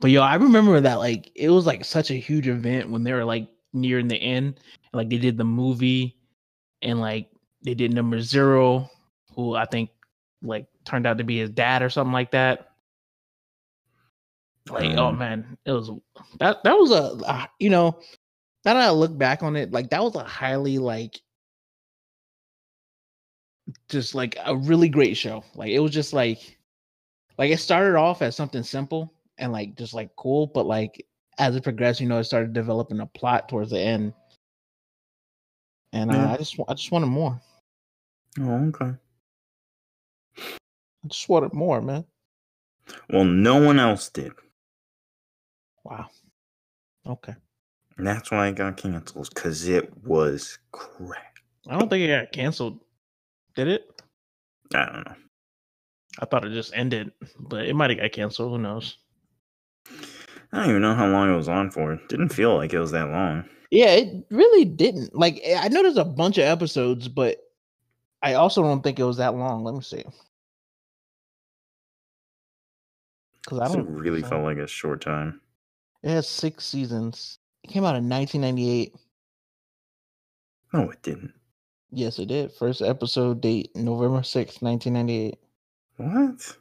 But 0.00 0.10
yo, 0.10 0.22
I 0.22 0.34
remember 0.34 0.80
that 0.80 0.98
like 0.98 1.30
it 1.34 1.50
was 1.50 1.66
like 1.66 1.84
such 1.84 2.10
a 2.10 2.14
huge 2.14 2.48
event 2.48 2.90
when 2.90 3.04
they 3.04 3.12
were 3.12 3.24
like 3.24 3.48
nearing 3.72 4.08
the 4.08 4.16
end. 4.16 4.60
Like 4.92 5.08
they 5.08 5.18
did 5.18 5.38
the 5.38 5.44
movie 5.44 6.16
and 6.82 7.00
like 7.00 7.30
they 7.62 7.74
did 7.74 7.92
number 7.92 8.20
zero, 8.20 8.90
who 9.34 9.54
I 9.54 9.64
think 9.64 9.90
like 10.42 10.66
turned 10.84 11.06
out 11.06 11.18
to 11.18 11.24
be 11.24 11.38
his 11.38 11.50
dad 11.50 11.82
or 11.82 11.90
something 11.90 12.12
like 12.12 12.32
that. 12.32 12.71
Like, 14.70 14.96
oh 14.96 15.08
Um, 15.08 15.18
man, 15.18 15.58
it 15.64 15.72
was 15.72 15.90
that 16.38 16.62
that 16.62 16.74
was 16.78 16.90
a, 16.92 17.24
a 17.26 17.48
you 17.58 17.70
know, 17.70 17.98
now 18.64 18.74
that 18.74 18.88
I 18.88 18.90
look 18.90 19.16
back 19.16 19.42
on 19.42 19.56
it, 19.56 19.72
like 19.72 19.90
that 19.90 20.02
was 20.02 20.14
a 20.14 20.24
highly 20.24 20.78
like 20.78 21.20
just 23.88 24.14
like 24.14 24.36
a 24.44 24.56
really 24.56 24.88
great 24.88 25.16
show. 25.16 25.44
Like 25.54 25.70
it 25.70 25.80
was 25.80 25.92
just 25.92 26.12
like 26.12 26.58
like 27.38 27.50
it 27.50 27.58
started 27.58 27.96
off 27.96 28.22
as 28.22 28.36
something 28.36 28.62
simple 28.62 29.12
and 29.38 29.52
like 29.52 29.74
just 29.76 29.94
like 29.94 30.14
cool, 30.16 30.46
but 30.46 30.66
like 30.66 31.04
as 31.38 31.56
it 31.56 31.64
progressed, 31.64 32.00
you 32.00 32.08
know, 32.08 32.18
it 32.18 32.24
started 32.24 32.52
developing 32.52 33.00
a 33.00 33.06
plot 33.06 33.48
towards 33.48 33.70
the 33.70 33.80
end. 33.80 34.12
And 35.92 36.10
uh, 36.10 36.14
Yeah. 36.14 36.32
I 36.32 36.36
just 36.36 36.56
I 36.68 36.74
just 36.74 36.92
wanted 36.92 37.06
more. 37.06 37.40
Oh, 38.40 38.68
okay. 38.68 38.92
I 41.04 41.08
just 41.08 41.28
wanted 41.28 41.52
more, 41.52 41.82
man. 41.82 42.04
Well, 43.10 43.24
no 43.24 43.60
one 43.62 43.78
else 43.78 44.08
did. 44.08 44.32
Wow. 45.84 46.06
Okay. 47.06 47.34
And 47.96 48.06
that's 48.06 48.30
why 48.30 48.48
it 48.48 48.56
got 48.56 48.76
canceled 48.76 49.28
because 49.34 49.68
it 49.68 49.92
was 50.04 50.58
crap. 50.72 51.38
I 51.68 51.78
don't 51.78 51.88
think 51.88 52.04
it 52.04 52.08
got 52.08 52.32
canceled. 52.32 52.80
Did 53.54 53.68
it? 53.68 54.02
I 54.74 54.86
don't 54.86 55.06
know. 55.06 55.14
I 56.20 56.26
thought 56.26 56.44
it 56.44 56.52
just 56.52 56.74
ended, 56.74 57.12
but 57.38 57.66
it 57.66 57.74
might 57.74 57.90
have 57.90 57.98
got 57.98 58.12
canceled. 58.12 58.52
Who 58.52 58.58
knows? 58.58 58.98
I 60.52 60.60
don't 60.60 60.70
even 60.70 60.82
know 60.82 60.94
how 60.94 61.08
long 61.08 61.32
it 61.32 61.36
was 61.36 61.48
on 61.48 61.70
for. 61.70 61.92
It 61.92 62.08
didn't 62.08 62.28
feel 62.30 62.56
like 62.56 62.72
it 62.72 62.78
was 62.78 62.90
that 62.92 63.08
long. 63.08 63.44
Yeah, 63.70 63.92
it 63.92 64.26
really 64.30 64.66
didn't. 64.66 65.14
Like 65.14 65.40
eh, 65.42 65.58
I 65.58 65.68
know 65.68 65.82
there's 65.82 65.96
a 65.96 66.04
bunch 66.04 66.36
of 66.36 66.44
episodes, 66.44 67.08
but 67.08 67.38
I 68.22 68.34
also 68.34 68.62
don't 68.62 68.82
think 68.82 68.98
it 68.98 69.04
was 69.04 69.16
that 69.16 69.34
long. 69.34 69.64
Let 69.64 69.74
me 69.74 69.80
see. 69.80 70.04
Because 73.42 73.60
I 73.60 73.68
don't 73.68 73.88
really 73.88 74.22
felt 74.22 74.44
like 74.44 74.58
a 74.58 74.66
short 74.66 75.00
time. 75.00 75.40
It 76.02 76.10
has 76.10 76.28
six 76.28 76.64
seasons. 76.66 77.38
It 77.64 77.68
came 77.70 77.84
out 77.84 77.96
in 77.96 78.08
1998. 78.08 78.94
No, 80.72 80.90
it 80.90 81.02
didn't. 81.02 81.32
Yes, 81.90 82.18
it 82.18 82.26
did. 82.26 82.50
First 82.52 82.80
episode 82.82 83.40
date 83.40 83.70
November 83.76 84.20
6th, 84.20 84.62
1998. 84.62 85.38
What? 85.98 86.56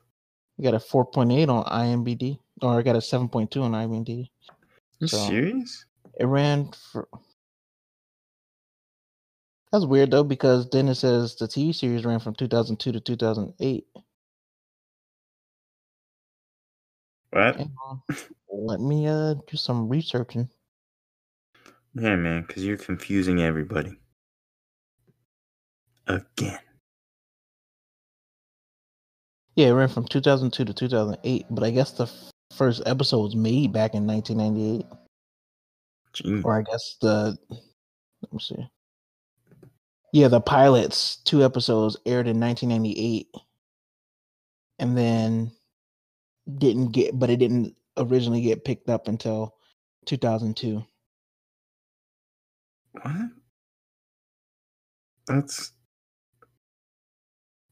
We 0.57 0.63
got 0.63 0.73
a 0.73 0.77
4.8 0.79 1.47
on 1.49 1.63
IMDb, 1.65 2.37
or 2.61 2.77
I 2.77 2.81
got 2.81 2.95
a 2.97 2.99
7.2 2.99 3.61
on 3.63 3.71
IMDb. 3.71 4.29
You 4.99 5.07
So- 5.07 5.17
serious? 5.27 5.85
It 6.19 6.25
ran 6.25 6.71
for. 6.91 7.07
That's 9.71 9.85
weird 9.85 10.11
though, 10.11 10.25
because 10.25 10.69
then 10.69 10.89
it 10.89 10.95
says 10.95 11.35
the 11.37 11.47
TV 11.47 11.73
series 11.73 12.03
ran 12.03 12.19
from 12.19 12.35
2002 12.35 12.91
to 12.91 12.99
2008. 12.99 13.87
What? 17.31 17.61
Let 18.51 18.79
me 18.81 19.07
uh 19.07 19.35
do 19.47 19.57
some 19.57 19.87
researching. 19.87 20.49
Yeah, 21.93 22.15
man, 22.15 22.43
because 22.47 22.65
you're 22.65 22.77
confusing 22.77 23.41
everybody. 23.41 23.97
Again. 26.07 26.59
Yeah, 29.55 29.67
it 29.67 29.71
ran 29.73 29.89
from 29.89 30.05
2002 30.05 30.65
to 30.65 30.73
2008, 30.73 31.45
but 31.49 31.63
I 31.63 31.71
guess 31.71 31.91
the 31.91 32.03
f- 32.03 32.31
first 32.55 32.81
episode 32.85 33.21
was 33.21 33.35
made 33.35 33.73
back 33.73 33.93
in 33.93 34.07
1998, 34.07 34.85
Gee. 36.13 36.41
or 36.43 36.57
I 36.57 36.61
guess 36.63 36.95
the 37.01 37.37
let 37.49 38.33
me 38.33 38.39
see. 38.39 38.69
Yeah, 40.13 40.27
the 40.29 40.41
pilots 40.41 41.17
two 41.17 41.43
episodes 41.43 41.97
aired 42.05 42.27
in 42.27 42.39
1998, 42.39 43.27
and 44.79 44.97
then 44.97 45.51
didn't 46.57 46.91
get, 46.91 47.17
but 47.17 47.29
it 47.29 47.37
didn't 47.37 47.75
originally 47.97 48.41
get 48.41 48.65
picked 48.65 48.89
up 48.89 49.07
until 49.07 49.55
2002. 50.05 50.83
What? 52.93 53.13
That's 55.27 55.71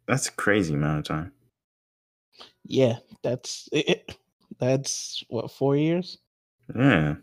that's 0.08 0.28
a 0.28 0.32
crazy 0.32 0.74
amount 0.74 1.00
of 1.00 1.06
time. 1.06 1.32
Yeah, 2.64 2.98
that's 3.24 3.68
it. 3.72 4.16
That's 4.60 5.24
what 5.30 5.52
four 5.52 5.76
years. 5.76 6.18
Yeah. 6.76 7.16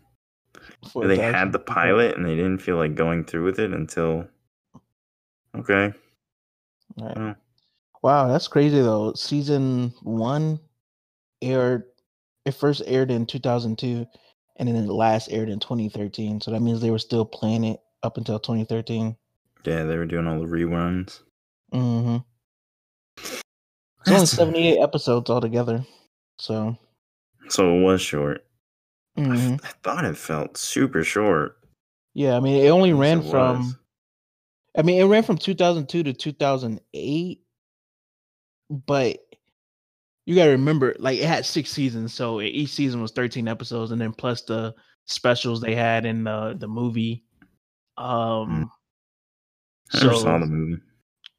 For 0.91 1.07
they 1.07 1.17
had 1.17 1.51
the 1.51 1.59
pilot 1.59 2.15
and 2.15 2.25
they 2.25 2.35
didn't 2.35 2.59
feel 2.59 2.77
like 2.77 2.95
going 2.95 3.23
through 3.25 3.45
with 3.45 3.59
it 3.59 3.73
until 3.73 4.27
Okay. 5.55 5.93
Right. 6.99 7.17
Well, 7.17 7.35
Wow, 8.03 8.27
that's 8.27 8.47
crazy 8.47 8.79
though. 8.79 9.13
Season 9.13 9.93
one 10.01 10.59
aired 11.41 11.83
it 12.47 12.53
first 12.55 12.81
aired 12.85 13.11
in 13.11 13.25
2002 13.25 14.05
and 14.57 14.67
then 14.69 14.75
it 14.75 14.87
last 14.87 15.29
aired 15.31 15.49
in 15.49 15.59
2013. 15.59 16.41
So 16.41 16.51
that 16.51 16.61
means 16.61 16.81
they 16.81 16.89
were 16.91 16.97
still 16.99 17.25
playing 17.25 17.63
it 17.63 17.79
up 18.03 18.17
until 18.17 18.39
2013. 18.39 19.15
yeah, 19.65 19.83
they 19.83 19.97
were 19.97 20.05
doing 20.05 20.25
all 20.27 20.39
the 20.39 20.45
reruns. 20.45 21.19
Mm-hmm. 21.73 22.17
It's 23.17 24.11
only 24.13 24.25
78 24.25 24.79
episodes 24.79 25.29
altogether. 25.29 25.85
So 26.39 26.77
So 27.49 27.77
it 27.77 27.81
was 27.81 28.01
short. 28.01 28.45
I 29.17 29.21
f- 29.21 29.27
mhm. 29.27 29.59
I 29.63 29.69
thought 29.83 30.05
it 30.05 30.17
felt 30.17 30.57
super 30.57 31.03
short. 31.03 31.57
yeah, 32.13 32.35
I 32.37 32.39
mean 32.39 32.63
it 32.63 32.69
only 32.69 32.93
ran 32.93 33.19
it 33.19 33.29
from 33.29 33.59
was. 33.59 33.75
I 34.77 34.81
mean 34.83 35.01
it 35.01 35.05
ran 35.05 35.23
from 35.23 35.37
2002 35.37 36.03
to 36.03 36.13
2008 36.13 37.41
but 38.69 39.17
you 40.27 40.35
got 40.35 40.45
to 40.45 40.51
remember 40.51 40.93
like 40.99 41.17
it 41.17 41.25
had 41.25 41.45
six 41.45 41.71
seasons 41.71 42.13
so 42.13 42.41
each 42.41 42.69
season 42.69 43.01
was 43.01 43.11
13 43.13 43.47
episodes 43.47 43.91
and 43.91 43.99
then 43.99 44.11
plus 44.13 44.41
the 44.43 44.75
specials 45.05 45.61
they 45.61 45.73
had 45.73 46.05
in 46.05 46.23
the 46.25 46.53
the 46.59 46.67
movie 46.67 47.23
um 47.97 48.69
I 49.93 49.99
never 50.03 50.13
so 50.15 50.19
saw 50.21 50.37
the 50.37 50.45
movie. 50.45 50.81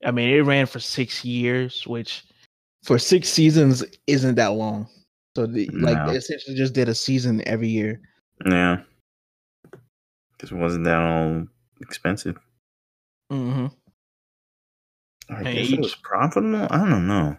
i 0.04 0.10
mean 0.10 0.30
it 0.30 0.40
ran 0.40 0.64
for 0.66 0.80
six 0.80 1.22
years 1.24 1.86
which 1.86 2.24
for 2.82 2.98
six 2.98 3.28
seasons 3.28 3.84
isn't 4.06 4.36
that 4.36 4.54
long 4.54 4.88
so 5.36 5.46
the, 5.46 5.68
like 5.74 6.04
they 6.08 6.16
essentially 6.16 6.56
just 6.56 6.72
did 6.72 6.88
a 6.88 6.94
season 6.94 7.46
every 7.46 7.68
year 7.68 8.00
Yeah. 8.46 8.80
Because 10.32 10.50
it 10.52 10.56
wasn't 10.56 10.84
that 10.84 10.98
all 11.00 11.46
expensive. 11.80 12.38
mm-hmm. 13.30 13.66
I 15.30 15.42
guess 15.52 15.70
it 15.72 15.80
was 15.80 15.94
profitable. 15.96 16.66
I 16.70 16.88
don't 16.88 17.06
know. 17.06 17.36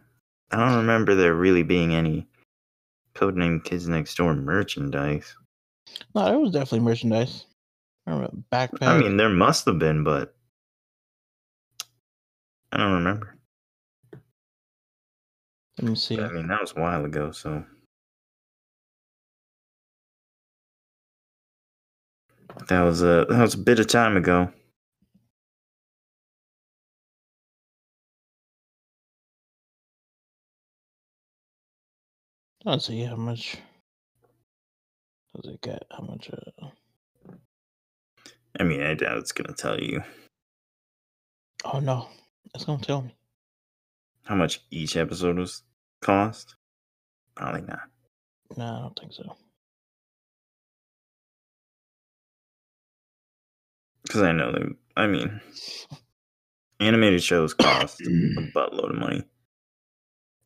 I 0.52 0.58
don't 0.58 0.78
remember 0.78 1.16
there 1.16 1.36
really 1.36 1.64
being 1.64 1.94
any 1.94 2.28
Codename 3.16 3.64
Kids 3.64 3.88
Next 3.88 4.16
Door 4.16 4.36
merchandise. 4.36 5.36
no 6.16 6.28
it 6.28 6.40
was 6.40 6.52
definitely 6.52 6.80
merchandise 6.82 7.46
I 8.08 8.12
remember 8.12 8.38
backpack 8.52 8.88
I 8.88 8.98
mean, 8.98 9.18
there 9.18 9.30
must 9.30 9.66
have 9.66 9.78
been, 9.80 10.04
but 10.04 10.36
I 12.72 12.78
don't 12.78 12.94
remember. 12.94 13.36
let 15.80 15.90
me 15.90 15.96
see 15.96 16.20
I 16.20 16.30
mean, 16.32 16.48
that 16.48 16.62
was 16.62 16.74
a 16.76 16.80
while 16.80 17.06
ago, 17.06 17.32
so. 17.32 17.64
That 22.68 22.82
was 22.82 23.02
a 23.02 23.26
that 23.30 23.42
was 23.42 23.54
a 23.54 23.60
bit 23.60 23.80
of 23.80 23.88
time 23.88 24.18
ago. 24.18 24.52
Let's 32.66 32.86
see 32.88 33.04
how 33.04 33.16
much 33.16 33.58
does 35.36 35.52
it 35.54 35.62
get? 35.62 35.84
How 35.92 36.04
much? 36.04 36.30
Uh, 36.32 36.68
I 38.60 38.64
mean, 38.64 38.82
I 38.82 38.94
doubt 38.96 39.18
it's 39.18 39.32
gonna 39.32 39.54
tell 39.54 39.80
you 39.80 40.04
oh 41.66 41.80
no, 41.80 42.08
it's 42.54 42.66
gonna 42.66 42.82
tell 42.82 43.02
me. 43.02 43.16
how 44.24 44.36
much 44.36 44.62
each 44.72 44.98
episode 44.98 45.38
was 45.38 45.64
cost. 46.02 46.56
Probably 47.36 47.62
not. 47.62 47.80
No, 48.58 48.66
I 48.66 48.80
don't 48.82 49.00
think 49.00 49.14
so. 49.14 49.36
Because 54.04 54.22
I 54.24 54.32
know 54.34 54.52
they. 54.52 54.66
I 54.98 55.08
mean, 55.08 55.40
animated 56.82 57.24
shows 57.24 57.54
cost 57.54 58.02
a 58.02 58.04
buttload 58.56 58.90
of 58.90 58.96
money. 58.98 59.24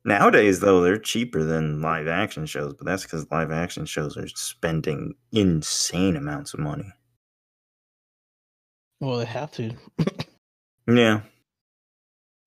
Nowadays, 0.04 0.60
though, 0.60 0.82
they're 0.82 0.98
cheaper 0.98 1.42
than 1.42 1.80
live 1.80 2.08
action 2.08 2.44
shows, 2.44 2.74
but 2.74 2.84
that's 2.86 3.04
because 3.04 3.30
live 3.30 3.50
action 3.50 3.86
shows 3.86 4.16
are 4.18 4.28
spending 4.28 5.14
insane 5.32 6.16
amounts 6.16 6.52
of 6.52 6.60
money. 6.60 6.92
Well, 9.00 9.18
they 9.18 9.24
have 9.24 9.50
to. 9.52 9.72
Yeah. 10.86 11.22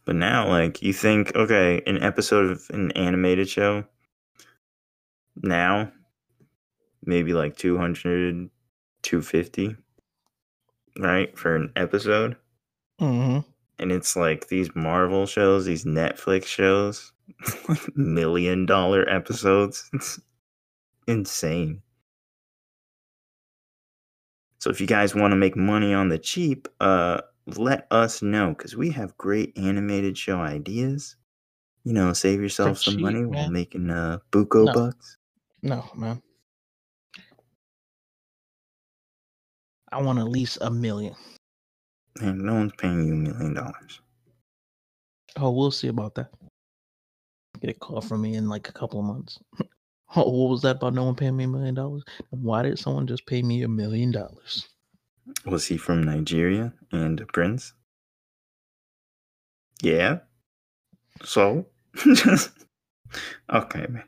But 0.05 0.15
now, 0.15 0.47
like, 0.47 0.81
you 0.81 0.93
think, 0.93 1.35
okay, 1.35 1.81
an 1.87 2.01
episode 2.01 2.51
of 2.51 2.61
an 2.69 2.91
animated 2.91 3.49
show, 3.49 3.83
now, 5.35 5.91
maybe 7.03 7.33
like 7.33 7.57
200, 7.57 8.49
250, 9.01 9.75
right, 10.99 11.37
for 11.37 11.55
an 11.55 11.71
episode. 11.75 12.37
hmm 12.99 13.39
And 13.79 13.91
it's 13.91 14.15
like 14.15 14.47
these 14.47 14.75
Marvel 14.75 15.25
shows, 15.25 15.65
these 15.65 15.85
Netflix 15.85 16.45
shows, 16.45 17.11
million 17.95 18.65
dollar 18.65 19.07
episodes. 19.09 19.89
It's 19.93 20.19
insane. 21.07 21.81
So 24.59 24.69
if 24.69 24.81
you 24.81 24.87
guys 24.87 25.13
want 25.15 25.31
to 25.31 25.35
make 25.37 25.55
money 25.55 25.93
on 25.93 26.09
the 26.09 26.17
cheap, 26.17 26.67
uh, 26.79 27.21
let 27.45 27.87
us 27.91 28.21
know 28.21 28.49
because 28.49 28.75
we 28.75 28.89
have 28.91 29.17
great 29.17 29.57
animated 29.57 30.17
show 30.17 30.39
ideas. 30.39 31.15
You 31.83 31.93
know, 31.93 32.11
save 32.13 32.41
yourself 32.41 32.77
some 32.79 32.95
cheap, 32.95 33.03
money 33.03 33.25
while 33.25 33.45
man. 33.45 33.53
making 33.53 33.89
uh 33.89 34.19
buco 34.31 34.65
No. 34.65 34.73
bucks. 34.73 35.17
No, 35.61 35.89
man. 35.95 36.21
I 39.91 40.01
want 40.01 40.19
at 40.19 40.27
least 40.27 40.57
a 40.61 40.69
million. 40.69 41.15
And 42.19 42.39
no 42.39 42.55
one's 42.55 42.73
paying 42.77 43.07
you 43.07 43.13
a 43.13 43.17
million 43.17 43.53
dollars. 43.53 44.01
Oh, 45.37 45.51
we'll 45.51 45.71
see 45.71 45.87
about 45.87 46.15
that. 46.15 46.31
Get 47.61 47.69
a 47.69 47.73
call 47.73 48.01
from 48.01 48.21
me 48.21 48.35
in 48.35 48.47
like 48.47 48.69
a 48.69 48.73
couple 48.73 48.99
of 48.99 49.05
months. 49.05 49.39
Oh, 50.15 50.29
what 50.29 50.49
was 50.49 50.61
that 50.61 50.77
about 50.77 50.93
no 50.93 51.03
one 51.03 51.15
paying 51.15 51.35
me 51.35 51.43
a 51.43 51.49
million 51.49 51.75
dollars? 51.75 52.01
Why 52.29 52.61
did 52.61 52.79
someone 52.79 53.07
just 53.07 53.25
pay 53.25 53.41
me 53.41 53.63
a 53.63 53.67
million 53.67 54.09
dollars? 54.09 54.65
Was 55.45 55.65
he 55.65 55.75
from 55.75 56.01
Nigeria 56.01 56.73
and 56.93 57.19
a 57.19 57.25
prince? 57.25 57.73
Yeah. 59.81 60.19
So? 61.25 61.65
okay, 63.53 63.85
man. 63.89 64.05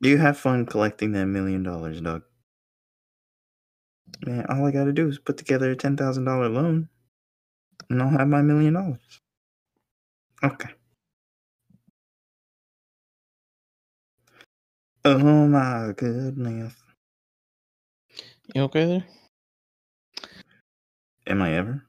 You 0.00 0.16
have 0.16 0.38
fun 0.38 0.64
collecting 0.64 1.12
that 1.12 1.26
million 1.26 1.62
dollars, 1.62 2.00
Doug. 2.00 2.22
Man, 4.24 4.46
all 4.48 4.64
I 4.64 4.70
gotta 4.70 4.94
do 4.94 5.08
is 5.08 5.18
put 5.18 5.36
together 5.36 5.70
a 5.72 5.76
ten 5.76 5.94
thousand 5.94 6.24
dollar 6.24 6.48
loan 6.48 6.88
and 7.90 8.02
I'll 8.02 8.08
have 8.08 8.28
my 8.28 8.42
million 8.42 8.74
dollars. 8.74 9.20
Okay. 10.42 10.70
Oh 15.04 15.46
my 15.48 15.92
goodness. 15.96 16.74
You 18.54 18.62
okay 18.62 18.84
there? 18.86 19.04
Am 21.26 21.42
I 21.42 21.54
ever? 21.54 21.84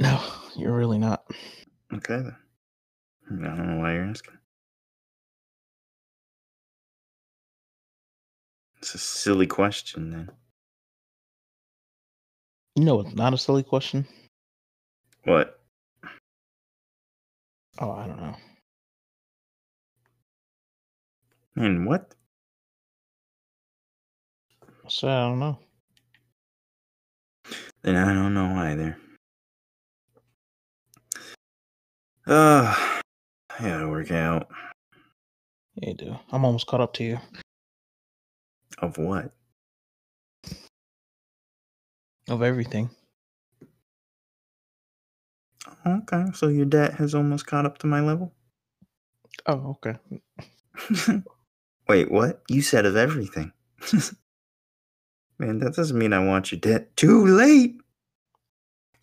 No, 0.00 0.22
you're 0.56 0.76
really 0.76 0.98
not. 0.98 1.24
Okay 1.94 2.16
then. 2.16 2.36
I 3.30 3.56
don't 3.56 3.66
know 3.76 3.80
why 3.82 3.94
you're 3.94 4.04
asking. 4.04 4.38
It's 8.78 8.94
a 8.94 8.98
silly 8.98 9.46
question 9.46 10.10
then. 10.10 10.30
You 12.76 12.84
know, 12.84 13.00
it's 13.00 13.14
not 13.14 13.34
a 13.34 13.38
silly 13.38 13.62
question. 13.62 14.06
What? 15.24 15.60
Oh, 17.78 17.90
I 17.92 18.06
don't 18.06 18.20
know. 18.20 18.36
Man, 21.54 21.84
what? 21.84 22.14
So 24.92 25.08
I 25.08 25.20
don't 25.22 25.38
know. 25.38 25.58
Then 27.80 27.96
I 27.96 28.12
don't 28.12 28.34
know 28.34 28.54
either. 28.56 28.98
Uh, 32.26 32.74
I 33.48 33.58
gotta 33.58 33.88
work 33.88 34.10
out. 34.10 34.48
Yeah, 35.76 35.88
you 35.88 35.94
do. 35.94 36.16
I'm 36.30 36.44
almost 36.44 36.66
caught 36.66 36.82
up 36.82 36.92
to 36.94 37.04
you. 37.04 37.18
Of 38.80 38.98
what? 38.98 39.32
Of 42.28 42.42
everything. 42.42 42.90
Okay, 45.86 46.26
so 46.34 46.48
your 46.48 46.66
debt 46.66 46.92
has 46.96 47.14
almost 47.14 47.46
caught 47.46 47.64
up 47.64 47.78
to 47.78 47.86
my 47.86 48.02
level? 48.02 48.34
Oh, 49.46 49.78
okay. 49.78 49.96
Wait, 51.88 52.10
what? 52.10 52.42
You 52.50 52.60
said 52.60 52.84
of 52.84 52.94
everything. 52.94 53.52
Man, 55.38 55.58
that 55.58 55.74
doesn't 55.74 55.98
mean 55.98 56.12
I 56.12 56.24
want 56.24 56.52
you 56.52 56.58
dead. 56.58 56.94
Too 56.96 57.26
late! 57.26 57.76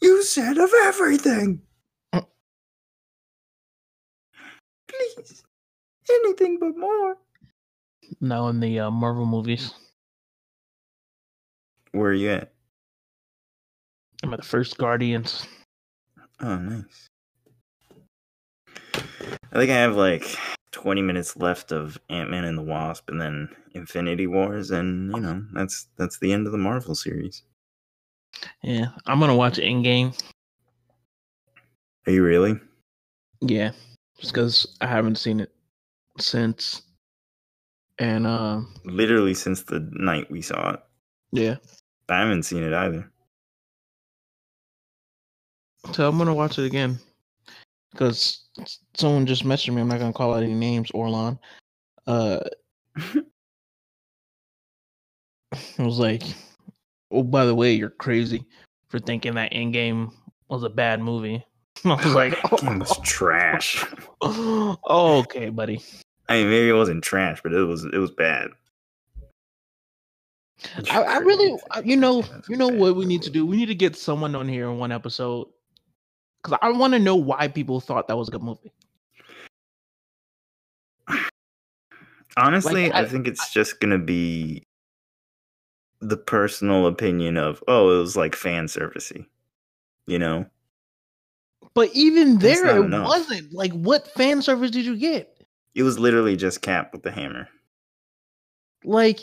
You 0.01 0.23
said 0.23 0.57
of 0.57 0.71
everything! 0.83 1.61
Mm. 2.13 2.25
Please. 4.87 5.43
Anything 6.09 6.57
but 6.59 6.77
more. 6.77 7.17
Now 8.21 8.47
in 8.47 8.59
the 8.59 8.79
uh, 8.79 8.91
Marvel 8.91 9.25
movies, 9.25 9.73
Where 11.91 12.11
are 12.11 12.13
you 12.13 12.31
at? 12.31 12.53
I'm 14.23 14.33
at 14.33 14.41
the 14.41 14.45
first 14.45 14.77
Guardians. 14.77 15.45
Oh, 16.41 16.57
nice. 16.57 17.07
I 19.51 19.55
think 19.57 19.71
I 19.71 19.75
have 19.75 19.95
like 19.95 20.37
20 20.71 21.01
minutes 21.01 21.35
left 21.37 21.71
of 21.71 21.99
Ant 22.09 22.29
Man 22.29 22.43
and 22.45 22.57
the 22.57 22.61
Wasp 22.63 23.09
and 23.09 23.19
then 23.19 23.49
Infinity 23.73 24.27
Wars, 24.27 24.71
and 24.71 25.11
you 25.13 25.19
know, 25.19 25.43
that's 25.53 25.87
that's 25.97 26.19
the 26.19 26.31
end 26.33 26.45
of 26.45 26.51
the 26.51 26.57
Marvel 26.57 26.95
series. 26.95 27.43
Yeah, 28.63 28.87
I'm 29.05 29.19
gonna 29.19 29.35
watch 29.35 29.57
Endgame. 29.57 30.19
Are 32.07 32.11
you 32.11 32.23
really? 32.23 32.59
Yeah, 33.41 33.71
just 34.19 34.33
because 34.33 34.75
I 34.81 34.87
haven't 34.87 35.17
seen 35.17 35.39
it 35.39 35.51
since. 36.19 36.83
And 37.99 38.25
uh, 38.25 38.61
Literally 38.85 39.33
since 39.33 39.63
the 39.63 39.89
night 39.93 40.31
we 40.31 40.41
saw 40.41 40.71
it. 40.73 40.79
yeah, 41.31 41.55
I 42.07 42.19
haven't 42.19 42.43
seen 42.43 42.63
it 42.63 42.73
either. 42.73 43.11
so 45.93 46.07
I'm 46.07 46.17
gonna 46.17 46.33
watch 46.33 46.59
it 46.59 46.65
again 46.65 46.99
because 47.91 48.43
someone 48.93 49.25
just 49.25 49.43
messaged 49.43 49.73
me. 49.73 49.81
I'm 49.81 49.87
not 49.87 49.99
gonna 49.99 50.13
call 50.13 50.33
out 50.33 50.43
any 50.43 50.53
names. 50.53 50.91
Orlon, 50.91 51.39
uh, 52.07 52.39
it 52.95 53.25
was 55.77 55.99
like, 55.99 56.23
oh, 57.11 57.23
by 57.23 57.45
the 57.45 57.55
way, 57.55 57.73
you're 57.73 57.89
crazy 57.89 58.45
for 58.87 58.99
thinking 58.99 59.35
that 59.35 59.53
Endgame 59.53 60.11
was 60.49 60.63
a 60.63 60.69
bad 60.69 61.01
movie. 61.01 61.43
I 61.85 61.95
was 61.95 62.13
like, 62.13 62.35
game 62.61 62.79
was 62.79 62.99
trash. 63.03 63.85
oh, 64.21 64.77
okay, 65.19 65.49
buddy. 65.49 65.81
I 66.27 66.37
mean, 66.37 66.49
maybe 66.49 66.69
it 66.69 66.73
wasn't 66.73 67.03
trash, 67.03 67.41
but 67.41 67.53
it 67.53 67.63
was 67.63 67.85
it 67.85 67.97
was 67.97 68.11
bad. 68.11 68.49
I, 70.91 71.03
I 71.03 71.17
really, 71.19 71.57
you 71.85 71.95
know, 71.95 72.23
you 72.49 72.57
know 72.57 72.67
what 72.67 72.97
we 72.97 73.05
need 73.05 73.21
to 73.21 73.29
do. 73.29 73.45
We 73.45 73.55
need 73.55 73.67
to 73.67 73.75
get 73.75 73.95
someone 73.95 74.35
on 74.35 74.47
here 74.47 74.69
in 74.69 74.77
one 74.77 74.91
episode 74.91 75.47
because 76.43 76.57
I 76.61 76.69
want 76.71 76.93
to 76.93 76.99
know 76.99 77.15
why 77.15 77.47
people 77.47 77.79
thought 77.79 78.07
that 78.07 78.17
was 78.17 78.27
a 78.27 78.31
good 78.31 78.43
movie. 78.43 78.71
Honestly, 82.37 82.83
Like, 82.85 82.95
I, 82.95 83.01
I- 83.01 83.05
think 83.05 83.27
it's 83.27 83.51
just 83.51 83.79
gonna 83.79 83.97
be 83.97 84.63
the 85.99 86.17
personal 86.17 86.87
opinion 86.87 87.37
of 87.37 87.63
oh, 87.67 87.95
it 87.95 87.99
was 87.99 88.15
like 88.15 88.35
fan 88.35 88.67
servicey, 88.67 89.25
you 90.07 90.19
know. 90.19 90.45
But 91.73 91.89
even 91.93 92.39
there, 92.39 92.77
it 92.77 92.85
enough. 92.85 93.07
wasn't. 93.07 93.53
Like, 93.53 93.71
what 93.73 94.07
fan 94.13 94.41
service 94.41 94.71
did 94.71 94.85
you 94.85 94.95
get? 94.97 95.45
It 95.75 95.83
was 95.83 95.99
literally 95.99 96.35
just 96.35 96.61
Cap 96.61 96.91
with 96.93 97.03
the 97.03 97.11
hammer. 97.11 97.47
Like, 98.83 99.19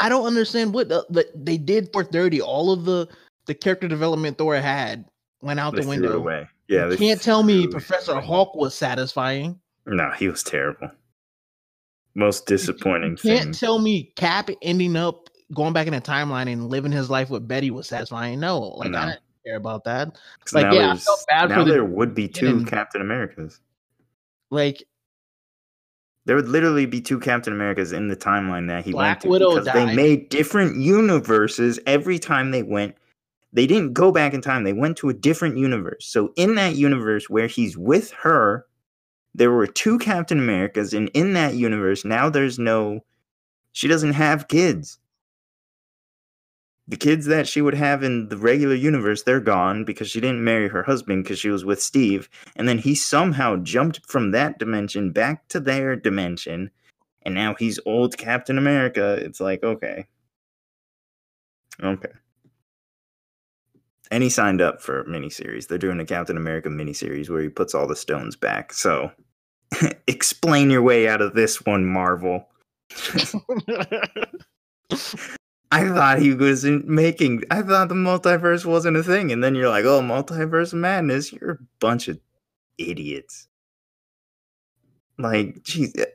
I 0.00 0.08
don't 0.08 0.26
understand 0.26 0.74
what 0.74 0.88
the, 0.88 1.06
the, 1.08 1.26
they 1.34 1.56
did 1.56 1.90
for 1.92 2.04
thirty. 2.04 2.40
All 2.40 2.72
of 2.72 2.84
the 2.84 3.08
the 3.46 3.54
character 3.54 3.88
development 3.88 4.38
Thor 4.38 4.56
had 4.56 5.04
went 5.42 5.60
out 5.60 5.74
the 5.74 5.86
window. 5.86 6.16
away. 6.16 6.48
Yeah, 6.68 6.88
you 6.90 6.96
can't 6.96 7.20
tell 7.20 7.42
me 7.42 7.66
Professor. 7.66 8.20
Hulk 8.20 8.54
was 8.54 8.74
satisfying. 8.74 9.58
No, 9.86 10.10
he 10.12 10.28
was 10.28 10.42
terrible. 10.42 10.90
Most 12.14 12.46
disappointing 12.46 13.12
You 13.12 13.16
can't 13.16 13.42
thing. 13.44 13.52
tell 13.52 13.78
me 13.78 14.12
Cap 14.16 14.50
ending 14.62 14.96
up 14.96 15.28
going 15.54 15.72
back 15.72 15.86
in 15.86 15.92
the 15.92 16.00
timeline 16.00 16.52
and 16.52 16.68
living 16.68 16.92
his 16.92 17.08
life 17.10 17.30
with 17.30 17.46
Betty 17.48 17.70
was 17.70 17.88
satisfying. 17.88 18.38
No, 18.40 18.58
like 18.60 18.90
No. 18.90 18.98
I 18.98 19.04
didn't 19.06 19.20
care 19.44 19.56
about 19.56 19.84
that. 19.84 20.18
like, 20.52 20.72
yeah, 20.72 20.92
I 20.92 20.96
felt 20.96 21.24
bad 21.28 21.48
for 21.48 21.56
now 21.56 21.64
the 21.64 21.70
there 21.72 21.84
would 21.84 22.14
be 22.14 22.28
two 22.28 22.46
beginning. 22.46 22.66
Captain 22.66 23.00
Americas. 23.00 23.60
Like 24.50 24.84
There 26.26 26.36
would 26.36 26.48
literally 26.48 26.86
be 26.86 27.00
two 27.00 27.18
Captain 27.18 27.52
Americas 27.52 27.92
in 27.92 28.08
the 28.08 28.16
timeline 28.16 28.68
that 28.68 28.84
he 28.84 28.92
Black 28.92 29.08
went 29.08 29.20
to 29.22 29.28
Widow 29.28 29.50
because 29.60 29.72
they 29.72 29.94
made 29.94 30.28
different 30.28 30.76
universes 30.76 31.78
every 31.86 32.18
time 32.18 32.50
they 32.50 32.62
went. 32.62 32.94
They 33.52 33.66
didn't 33.66 33.94
go 33.94 34.12
back 34.12 34.34
in 34.34 34.40
time; 34.40 34.64
they 34.64 34.72
went 34.72 34.96
to 34.98 35.08
a 35.08 35.14
different 35.14 35.56
universe. 35.58 36.06
So 36.06 36.32
in 36.36 36.54
that 36.56 36.76
universe 36.76 37.28
where 37.28 37.46
he's 37.48 37.76
with 37.76 38.12
her, 38.12 38.66
there 39.34 39.50
were 39.50 39.66
two 39.66 39.98
Captain 39.98 40.38
Americas, 40.38 40.92
and 40.94 41.08
in 41.14 41.32
that 41.34 41.54
universe 41.54 42.04
now 42.04 42.30
there's 42.30 42.58
no. 42.58 43.04
She 43.72 43.88
doesn't 43.88 44.14
have 44.14 44.48
kids. 44.48 44.98
The 46.90 46.96
kids 46.96 47.26
that 47.26 47.46
she 47.46 47.62
would 47.62 47.74
have 47.74 48.02
in 48.02 48.30
the 48.30 48.36
regular 48.36 48.74
universe, 48.74 49.22
they're 49.22 49.38
gone 49.38 49.84
because 49.84 50.10
she 50.10 50.20
didn't 50.20 50.42
marry 50.42 50.68
her 50.68 50.82
husband 50.82 51.22
because 51.22 51.38
she 51.38 51.48
was 51.48 51.64
with 51.64 51.80
Steve. 51.80 52.28
And 52.56 52.66
then 52.66 52.78
he 52.78 52.96
somehow 52.96 53.58
jumped 53.58 54.04
from 54.10 54.32
that 54.32 54.58
dimension 54.58 55.12
back 55.12 55.46
to 55.50 55.60
their 55.60 55.94
dimension. 55.94 56.68
And 57.22 57.32
now 57.32 57.54
he's 57.54 57.78
old 57.86 58.18
Captain 58.18 58.58
America. 58.58 59.12
It's 59.12 59.38
like, 59.38 59.62
okay. 59.62 60.06
Okay. 61.80 62.10
And 64.10 64.22
he 64.22 64.28
signed 64.28 64.60
up 64.60 64.82
for 64.82 65.00
a 65.00 65.04
miniseries. 65.04 65.68
They're 65.68 65.78
doing 65.78 66.00
a 66.00 66.04
Captain 66.04 66.36
America 66.36 66.68
miniseries 66.68 67.30
where 67.30 67.42
he 67.42 67.48
puts 67.48 67.74
all 67.74 67.86
the 67.86 67.94
stones 67.94 68.34
back. 68.34 68.72
So 68.72 69.12
explain 70.06 70.70
your 70.70 70.82
way 70.82 71.08
out 71.08 71.22
of 71.22 71.34
this 71.34 71.64
one, 71.64 71.86
Marvel. 71.86 72.48
I 75.72 75.88
thought 75.88 76.18
he 76.18 76.34
was 76.34 76.64
making. 76.64 77.44
I 77.50 77.62
thought 77.62 77.88
the 77.88 77.94
multiverse 77.94 78.64
wasn't 78.64 78.96
a 78.96 79.04
thing, 79.04 79.30
and 79.30 79.42
then 79.44 79.54
you're 79.54 79.68
like, 79.68 79.84
"Oh, 79.84 80.00
multiverse 80.00 80.74
madness! 80.74 81.32
You're 81.32 81.50
a 81.52 81.58
bunch 81.78 82.08
of 82.08 82.18
idiots." 82.76 83.46
Like, 85.18 85.62
geez, 85.62 85.92
eh, 85.96 86.06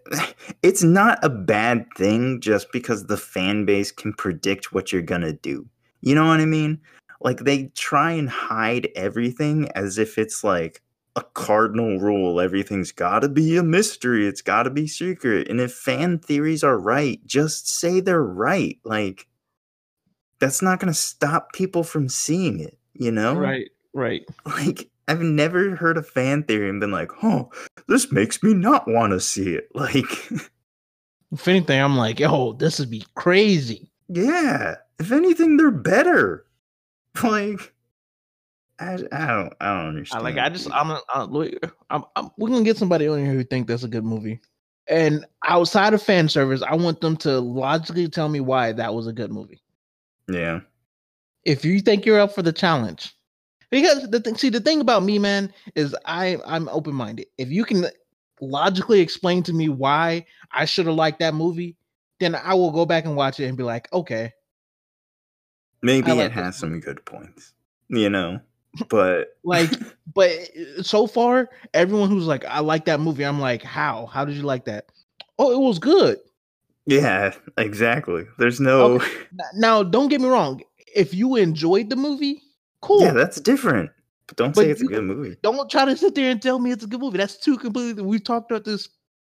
it's 0.63 0.83
not 0.83 1.19
a 1.23 1.29
bad 1.29 1.87
thing 1.95 2.41
just 2.41 2.71
because 2.71 3.05
the 3.05 3.17
fan 3.17 3.65
base 3.65 3.91
can 3.91 4.13
predict 4.13 4.73
what 4.73 4.91
you're 4.91 5.01
gonna 5.01 5.33
do. 5.33 5.67
You 6.01 6.15
know 6.15 6.25
what 6.27 6.41
I 6.41 6.45
mean? 6.45 6.81
Like, 7.25 7.39
they 7.39 7.65
try 7.75 8.13
and 8.13 8.29
hide 8.29 8.87
everything 8.95 9.69
as 9.75 9.97
if 9.97 10.17
it's 10.17 10.43
like 10.43 10.81
a 11.15 11.23
cardinal 11.33 11.99
rule. 11.99 12.39
Everything's 12.39 12.91
gotta 12.91 13.29
be 13.29 13.57
a 13.57 13.63
mystery. 13.63 14.27
It's 14.27 14.41
gotta 14.41 14.69
be 14.69 14.87
secret. 14.87 15.49
And 15.49 15.59
if 15.59 15.73
fan 15.73 16.19
theories 16.19 16.63
are 16.63 16.77
right, 16.77 17.19
just 17.25 17.67
say 17.69 17.99
they're 17.99 18.23
right. 18.23 18.77
Like 18.83 19.27
that's 20.39 20.61
not 20.61 20.79
gonna 20.79 20.93
stop 20.93 21.53
people 21.53 21.83
from 21.83 22.09
seeing 22.09 22.59
it, 22.59 22.77
you 22.93 23.11
know? 23.11 23.35
Right, 23.35 23.69
right. 23.93 24.25
Like 24.45 24.89
I've 25.07 25.21
never 25.21 25.75
heard 25.75 25.97
a 25.97 26.03
fan 26.03 26.43
theory 26.43 26.69
and 26.69 26.79
been 26.79 26.91
like, 26.91 27.11
oh, 27.23 27.51
this 27.87 28.11
makes 28.11 28.43
me 28.43 28.53
not 28.53 28.87
want 28.87 29.13
to 29.13 29.19
see 29.19 29.53
it. 29.53 29.69
Like 29.75 30.05
if 31.31 31.47
anything, 31.47 31.81
I'm 31.81 31.97
like, 31.97 32.21
oh, 32.21 32.53
this 32.53 32.79
would 32.79 32.89
be 32.89 33.03
crazy. 33.15 33.91
Yeah. 34.07 34.75
If 34.99 35.11
anything, 35.11 35.57
they're 35.57 35.71
better. 35.71 36.44
Like 37.23 37.73
I, 38.77 38.93
I 38.93 39.27
don't 39.27 39.53
I 39.61 39.73
don't 39.73 39.87
understand. 39.87 40.19
I 40.19 40.23
like 40.23 40.37
I 40.37 40.49
just 40.49 40.69
I'm, 40.71 40.91
I'm, 40.91 41.51
I'm, 41.89 42.03
I'm 42.15 42.29
we're 42.37 42.49
gonna 42.49 42.63
get 42.63 42.77
somebody 42.77 43.07
on 43.07 43.23
here 43.23 43.33
who 43.33 43.43
think 43.43 43.67
that's 43.67 43.83
a 43.83 43.87
good 43.87 44.03
movie. 44.03 44.41
And 44.87 45.25
outside 45.45 45.93
of 45.93 46.01
fan 46.01 46.29
service, 46.29 46.61
I 46.61 46.75
want 46.75 47.01
them 47.01 47.17
to 47.17 47.39
logically 47.39 48.07
tell 48.09 48.29
me 48.29 48.39
why 48.39 48.71
that 48.73 48.93
was 48.93 49.07
a 49.07 49.13
good 49.13 49.31
movie. 49.31 49.61
Yeah. 50.29 50.59
If 51.43 51.65
you 51.65 51.79
think 51.79 52.05
you're 52.05 52.19
up 52.19 52.35
for 52.35 52.41
the 52.41 52.51
challenge, 52.51 53.15
because 53.71 54.09
the 54.09 54.19
thing, 54.19 54.35
see, 54.35 54.49
the 54.49 54.59
thing 54.59 54.81
about 54.81 55.03
me, 55.03 55.19
man, 55.19 55.53
is 55.75 55.95
I 56.05 56.37
I'm 56.45 56.67
open 56.69 56.93
minded. 56.93 57.27
If 57.37 57.49
you 57.49 57.63
can 57.63 57.85
logically 58.41 58.99
explain 58.99 59.41
to 59.43 59.53
me 59.53 59.69
why 59.69 60.25
I 60.51 60.65
should 60.65 60.85
have 60.85 60.95
liked 60.95 61.19
that 61.19 61.33
movie, 61.33 61.77
then 62.19 62.35
I 62.35 62.53
will 62.53 62.71
go 62.71 62.85
back 62.85 63.05
and 63.05 63.15
watch 63.15 63.39
it 63.39 63.45
and 63.45 63.57
be 63.57 63.63
like, 63.63 63.91
okay. 63.93 64.33
Maybe 65.85 66.11
like 66.11 66.25
it 66.25 66.31
has 66.31 66.57
some 66.57 66.79
good 66.79 67.05
points, 67.05 67.53
you 67.89 68.09
know, 68.09 68.39
but 68.89 69.37
like, 69.43 69.69
but 70.15 70.31
so 70.81 71.05
far, 71.05 71.51
everyone 71.75 72.09
who's 72.09 72.25
like, 72.25 72.43
I 72.45 72.61
like 72.61 72.85
that 72.85 72.99
movie, 72.99 73.23
I'm 73.23 73.39
like, 73.39 73.61
how? 73.61 74.07
How 74.07 74.25
did 74.25 74.35
you 74.35 74.41
like 74.41 74.65
that? 74.65 74.87
Oh, 75.37 75.51
it 75.51 75.59
was 75.59 75.77
good. 75.77 76.17
Yeah, 76.87 77.35
exactly. 77.59 78.25
There's 78.39 78.59
no. 78.59 78.93
Okay. 78.93 79.11
Now, 79.53 79.83
don't 79.83 80.07
get 80.07 80.21
me 80.21 80.27
wrong. 80.27 80.63
If 80.95 81.13
you 81.13 81.35
enjoyed 81.35 81.91
the 81.91 81.95
movie, 81.95 82.41
cool. 82.81 83.01
Yeah, 83.01 83.11
that's 83.11 83.39
different. 83.39 83.91
But 84.25 84.37
don't 84.37 84.55
but 84.55 84.61
say 84.61 84.71
it's 84.71 84.81
a 84.81 84.85
good 84.85 85.03
movie. 85.03 85.37
Don't 85.43 85.69
try 85.69 85.85
to 85.85 85.95
sit 85.95 86.15
there 86.15 86.31
and 86.31 86.41
tell 86.41 86.57
me 86.57 86.71
it's 86.71 86.83
a 86.83 86.87
good 86.87 86.99
movie. 86.99 87.19
That's 87.19 87.37
too 87.37 87.57
completely. 87.57 88.01
We've 88.01 88.23
talked 88.23 88.49
about 88.49 88.65
this 88.65 88.89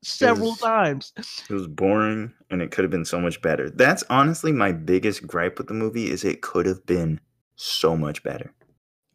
several 0.03 0.49
it 0.49 0.51
was, 0.51 0.59
times. 0.59 1.13
It 1.49 1.53
was 1.53 1.67
boring, 1.67 2.33
and 2.49 2.61
it 2.61 2.71
could 2.71 2.83
have 2.83 2.91
been 2.91 3.05
so 3.05 3.19
much 3.19 3.41
better. 3.41 3.69
That's 3.69 4.03
honestly 4.09 4.51
my 4.51 4.71
biggest 4.71 5.25
gripe 5.25 5.57
with 5.57 5.67
the 5.67 5.73
movie 5.73 6.09
is 6.09 6.23
it 6.23 6.41
could 6.41 6.65
have 6.65 6.85
been 6.85 7.19
so 7.55 7.95
much 7.95 8.23
better. 8.23 8.53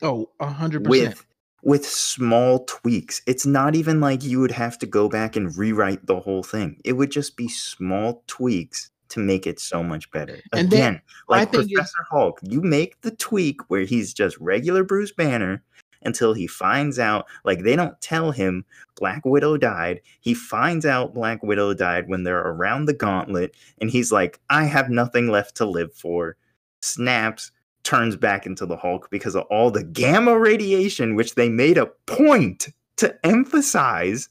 Oh, 0.02 0.30
a 0.40 0.46
hundred 0.46 0.84
percent. 0.84 1.08
With 1.08 1.26
with 1.64 1.86
small 1.86 2.64
tweaks. 2.66 3.22
It's 3.26 3.46
not 3.46 3.74
even 3.74 4.00
like 4.00 4.22
you 4.22 4.38
would 4.40 4.50
have 4.50 4.78
to 4.78 4.86
go 4.86 5.08
back 5.08 5.34
and 5.34 5.56
rewrite 5.56 6.06
the 6.06 6.20
whole 6.20 6.42
thing. 6.42 6.78
It 6.84 6.92
would 6.92 7.10
just 7.10 7.36
be 7.36 7.48
small 7.48 8.22
tweaks 8.26 8.90
to 9.08 9.20
make 9.20 9.46
it 9.46 9.58
so 9.58 9.82
much 9.82 10.10
better. 10.10 10.40
And 10.52 10.66
Again, 10.66 10.68
then, 10.68 11.00
like 11.28 11.52
Professor 11.52 12.04
Hulk, 12.10 12.38
you 12.42 12.60
make 12.60 13.00
the 13.00 13.12
tweak 13.12 13.60
where 13.70 13.84
he's 13.84 14.12
just 14.12 14.36
regular 14.38 14.84
Bruce 14.84 15.12
Banner 15.12 15.62
until 16.04 16.34
he 16.34 16.46
finds 16.46 16.98
out 16.98 17.26
like 17.44 17.62
they 17.62 17.76
don't 17.76 18.00
tell 18.00 18.30
him 18.30 18.64
Black 18.96 19.24
Widow 19.24 19.56
died. 19.56 20.00
He 20.20 20.34
finds 20.34 20.86
out 20.86 21.14
Black 21.14 21.42
Widow 21.42 21.74
died 21.74 22.08
when 22.08 22.22
they're 22.22 22.38
around 22.40 22.84
the 22.84 22.94
gauntlet 22.94 23.54
and 23.80 23.90
he's 23.90 24.12
like 24.12 24.40
I 24.50 24.64
have 24.64 24.90
nothing 24.90 25.28
left 25.28 25.56
to 25.56 25.66
live 25.66 25.94
for. 25.94 26.36
Snaps, 26.82 27.50
turns 27.84 28.16
back 28.16 28.46
into 28.46 28.66
the 28.66 28.76
Hulk 28.76 29.08
because 29.10 29.36
of 29.36 29.44
all 29.44 29.70
the 29.70 29.84
gamma 29.84 30.36
radiation, 30.38 31.14
which 31.14 31.34
they 31.34 31.48
made 31.48 31.78
a 31.78 31.90
point 32.06 32.68
to 32.96 33.14
emphasize 33.24 34.28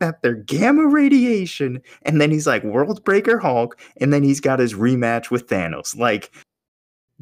that 0.00 0.22
they're 0.22 0.34
gamma 0.34 0.86
radiation. 0.86 1.80
And 2.02 2.20
then 2.20 2.30
he's 2.30 2.46
like 2.46 2.64
World 2.64 3.04
Breaker 3.04 3.38
Hulk, 3.38 3.78
and 3.98 4.12
then 4.12 4.22
he's 4.22 4.40
got 4.40 4.58
his 4.58 4.74
rematch 4.74 5.30
with 5.30 5.46
Thanos. 5.46 5.96
Like, 5.96 6.32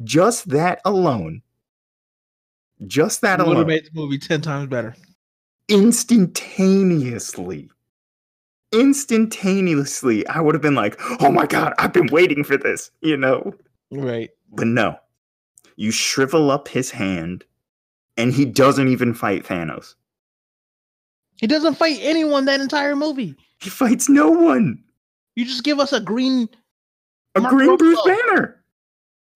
just 0.03 0.49
that 0.49 0.81
alone, 0.85 1.41
just 2.87 3.21
that 3.21 3.39
would 3.39 3.47
alone, 3.47 3.57
have 3.57 3.67
made 3.67 3.85
the 3.85 3.91
movie 3.93 4.17
ten 4.17 4.41
times 4.41 4.69
better. 4.69 4.95
Instantaneously, 5.69 7.69
instantaneously, 8.73 10.27
I 10.27 10.41
would 10.41 10.55
have 10.55 10.61
been 10.61 10.75
like, 10.75 10.99
"Oh 11.21 11.31
my 11.31 11.45
god, 11.45 11.73
I've 11.77 11.93
been 11.93 12.07
waiting 12.07 12.43
for 12.43 12.57
this," 12.57 12.91
you 13.01 13.17
know? 13.17 13.53
Right. 13.91 14.29
But 14.51 14.67
no, 14.67 14.97
you 15.75 15.91
shrivel 15.91 16.51
up 16.51 16.67
his 16.67 16.91
hand, 16.91 17.45
and 18.17 18.33
he 18.33 18.45
doesn't 18.45 18.87
even 18.87 19.13
fight 19.13 19.45
Thanos. 19.45 19.95
He 21.37 21.47
doesn't 21.47 21.75
fight 21.75 21.99
anyone 22.01 22.45
that 22.45 22.61
entire 22.61 22.95
movie. 22.95 23.35
He 23.59 23.69
fights 23.69 24.09
no 24.09 24.29
one. 24.29 24.83
You 25.35 25.45
just 25.45 25.63
give 25.63 25.79
us 25.79 25.93
a 25.93 25.99
green, 25.99 26.49
a 27.35 27.41
Mark 27.41 27.53
green 27.53 27.77
Bruce 27.77 28.01
Banner. 28.05 28.62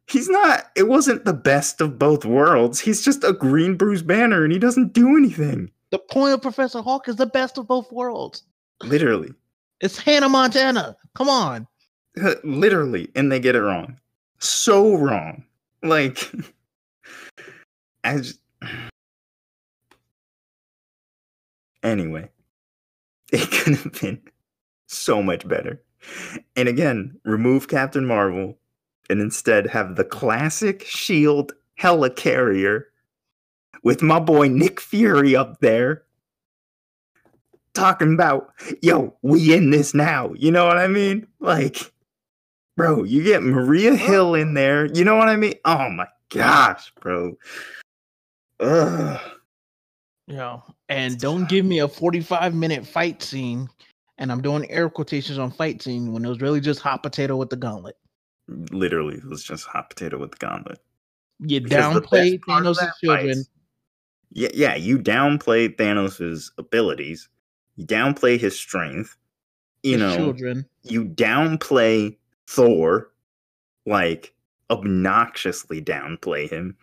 He's 0.08 0.30
not. 0.30 0.72
It 0.76 0.88
wasn't 0.88 1.26
the 1.26 1.34
best 1.34 1.82
of 1.82 1.99
both 1.99 2.24
worlds. 2.24 2.80
He's 2.80 3.03
just 3.03 3.26
a 3.26 3.34
green 3.34 3.76
Bruce 3.76 4.01
Banner, 4.01 4.43
and 4.43 4.53
he 4.53 4.60
doesn't 4.60 4.93
do 4.93 5.18
anything. 5.18 5.70
The 5.91 5.99
point 5.99 6.34
of 6.34 6.41
Professor 6.41 6.82
Hulk 6.82 7.10
is 7.10 7.18
the 7.18 7.26
best 7.26 7.58
of 7.58 7.68
both 7.68 7.91
worlds. 7.91 8.43
Literally, 8.84 9.34
it's 9.82 9.97
Hannah 9.97 10.30
Montana. 10.30 10.95
Come 11.14 11.28
on. 11.28 11.68
Uh, 12.22 12.36
literally, 12.43 13.10
and 13.16 13.32
they 13.32 13.39
get 13.39 13.55
it 13.55 13.62
wrong. 13.62 13.99
So 14.39 14.95
wrong. 14.95 15.43
Like, 15.84 16.32
as 18.05 18.39
anyway, 21.84 22.30
it 23.32 23.51
could 23.51 23.76
have 23.76 23.93
been 23.99 24.22
so 24.88 25.22
much 25.22 25.45
better. 25.47 25.82
And 26.55 26.70
again, 26.70 27.20
remove 27.26 27.68
Captain 27.68 28.05
Marvel 28.05 28.58
and 29.10 29.22
instead 29.22 29.68
have 29.68 29.95
the 29.95 30.03
classic 30.03 30.84
Shield 30.84 31.53
helicarrier 31.80 32.84
with 33.84 34.01
my 34.01 34.20
boy 34.20 34.47
Nick 34.47 34.80
Fury 34.80 35.36
up 35.36 35.60
there 35.60 36.03
talking 37.74 38.14
about, 38.14 38.51
yo, 38.82 39.16
we 39.22 39.53
in 39.53 39.70
this 39.70 39.93
now. 39.93 40.34
You 40.34 40.51
know 40.51 40.66
what 40.66 40.78
I 40.78 40.88
mean? 40.88 41.28
Like, 41.39 41.91
Bro, 42.78 43.05
you 43.05 43.24
get 43.24 43.41
Maria 43.41 43.95
Hill 43.95 44.36
in 44.36 44.53
there. 44.53 44.86
You 44.86 45.03
know 45.03 45.16
what 45.16 45.30
I 45.30 45.36
mean? 45.36 45.55
Oh 45.66 45.89
my 45.89 46.08
gosh, 46.30 46.93
bro. 47.01 47.36
Ugh. 48.60 49.20
Yeah. 50.28 50.60
And 50.88 51.20
don't 51.20 51.49
give 51.49 51.66
me 51.66 51.80
a 51.80 51.88
45 51.88 52.53
minute 52.53 52.86
fight 52.86 53.24
scene. 53.24 53.68
And 54.20 54.32
I'm 54.32 54.43
doing 54.43 54.70
air 54.70 54.89
quotations 54.91 55.39
on 55.39 55.49
fight 55.49 55.82
scene 55.82 56.14
when 56.14 56.24
it 56.24 56.30
was 56.30 56.39
really 56.39 56.62
just 56.62 56.80
hot 56.80 57.01
potato 57.01 57.36
with 57.36 57.49
the 57.49 57.55
gauntlet. 57.55 57.97
Literally, 58.47 59.15
it 59.15 59.25
was 59.25 59.43
just 59.43 59.65
hot 59.65 59.89
potato 59.89 60.17
with 60.17 60.31
the 60.31 60.37
gauntlet. 60.37 60.79
You 61.39 61.61
downplayed 61.61 62.39
Thanos' 62.41 62.79
children. 63.03 63.43
Yeah, 64.31 64.49
yeah, 64.53 64.75
you 64.75 64.97
downplay 64.97 65.75
Thanos' 65.75 66.51
abilities. 66.57 67.29
You 67.75 67.85
downplay 67.85 68.39
his 68.39 68.57
strength. 68.57 69.15
You 69.83 69.93
his 69.93 70.01
know, 70.01 70.15
children. 70.15 70.65
You 70.83 71.05
downplay 71.05 72.17
Thor, 72.47 73.11
like 73.85 74.33
obnoxiously 74.69 75.81
downplay 75.81 76.49
him. 76.49 76.75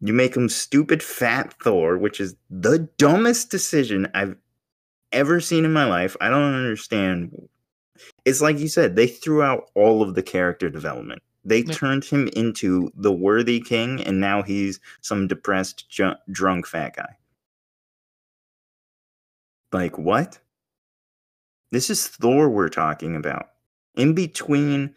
You 0.00 0.12
make 0.12 0.36
him 0.36 0.48
stupid 0.48 1.02
fat 1.02 1.54
Thor, 1.62 1.98
which 1.98 2.20
is 2.20 2.36
the 2.50 2.88
dumbest 2.98 3.50
decision 3.50 4.08
I've 4.14 4.36
ever 5.12 5.40
seen 5.40 5.64
in 5.64 5.72
my 5.72 5.84
life. 5.84 6.16
I 6.20 6.28
don't 6.28 6.54
understand. 6.54 7.48
It's 8.24 8.40
like 8.40 8.58
you 8.58 8.68
said, 8.68 8.96
they 8.96 9.06
threw 9.06 9.42
out 9.42 9.70
all 9.74 10.02
of 10.02 10.14
the 10.14 10.22
character 10.22 10.68
development. 10.68 11.22
They 11.44 11.60
yeah. 11.60 11.72
turned 11.72 12.04
him 12.04 12.28
into 12.36 12.90
the 12.94 13.12
worthy 13.12 13.60
king, 13.60 14.02
and 14.02 14.20
now 14.20 14.42
he's 14.42 14.80
some 15.00 15.26
depressed, 15.26 15.88
ju- 15.88 16.16
drunk 16.30 16.66
fat 16.66 16.96
guy. 16.96 17.16
Like, 19.72 19.98
what? 19.98 20.38
This 21.70 21.90
is 21.90 22.06
Thor 22.06 22.48
we're 22.48 22.68
talking 22.68 23.14
about 23.14 23.50
in 23.98 24.14
between 24.14 24.94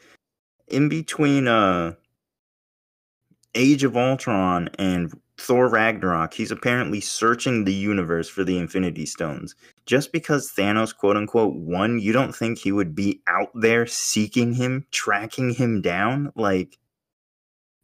in 0.67 0.87
between 0.87 1.47
uh 1.47 1.93
Age 3.53 3.83
of 3.83 3.97
Ultron 3.97 4.69
and 4.79 5.19
Thor 5.37 5.67
Ragnarok, 5.67 6.33
he's 6.33 6.51
apparently 6.51 7.01
searching 7.01 7.65
the 7.65 7.73
universe 7.73 8.29
for 8.29 8.45
the 8.45 8.57
Infinity 8.57 9.05
Stones. 9.05 9.55
Just 9.85 10.11
because 10.11 10.51
Thanos 10.51 10.95
quote 10.95 11.17
unquote 11.17 11.55
won, 11.55 11.99
you 11.99 12.13
don't 12.13 12.35
think 12.35 12.59
he 12.59 12.71
would 12.71 12.95
be 12.95 13.21
out 13.27 13.49
there 13.53 13.85
seeking 13.85 14.53
him, 14.53 14.85
tracking 14.91 15.53
him 15.53 15.81
down? 15.81 16.31
Like 16.35 16.77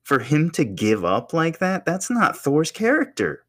for 0.03 0.19
him 0.19 0.51
to 0.51 0.63
give 0.63 1.03
up 1.03 1.33
like 1.33 1.59
that, 1.59 1.85
that's 1.85 2.09
not 2.09 2.37
Thor's 2.37 2.71
character. 2.71 3.43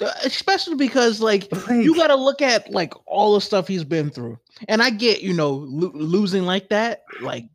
Uh, 0.00 0.12
especially 0.24 0.76
because 0.76 1.20
like, 1.20 1.48
like, 1.68 1.84
you 1.84 1.92
got 1.96 2.06
to 2.06 2.14
look 2.14 2.40
at 2.40 2.70
like 2.70 2.94
all 3.06 3.34
the 3.34 3.40
stuff 3.40 3.66
he's 3.66 3.82
been 3.82 4.10
through 4.10 4.38
and 4.68 4.80
i 4.80 4.90
get 4.90 5.22
you 5.22 5.34
know 5.34 5.50
lo- 5.50 5.90
losing 5.92 6.44
like 6.44 6.68
that 6.68 7.02
like 7.20 7.46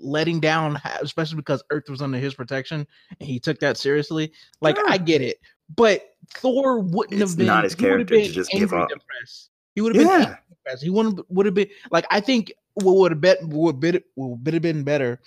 letting 0.00 0.40
down 0.40 0.80
especially 1.02 1.36
because 1.36 1.62
earth 1.68 1.84
was 1.90 2.00
under 2.00 2.16
his 2.16 2.32
protection 2.32 2.86
and 3.20 3.28
he 3.28 3.38
took 3.38 3.60
that 3.60 3.76
seriously 3.76 4.32
like 4.62 4.78
i 4.88 4.96
get 4.96 5.20
it 5.20 5.38
but 5.76 6.14
thor 6.30 6.80
wouldn't 6.80 7.20
it's 7.20 7.32
have 7.32 7.36
been 7.36 7.46
not 7.46 7.64
his 7.64 7.74
character 7.74 8.14
to 8.16 8.28
just 8.28 8.50
give 8.50 8.72
up 8.72 8.88
depressed. 8.88 9.50
He 9.74 9.80
would 9.80 9.94
have 9.94 10.04
been 10.04 10.20
yeah. 10.20 10.36
depressed. 10.48 10.82
he 10.82 10.90
wouldn't 10.90 11.20
would 11.30 11.46
have 11.46 11.54
been 11.54 11.68
like 11.90 12.06
i 12.10 12.20
think 12.20 12.52
what 12.74 12.96
would 12.96 13.12
have 13.12 13.20
been 13.20 13.36
would, 13.48 14.02
would 14.16 14.54
have 14.54 14.62
been 14.62 14.84
better 14.84 15.20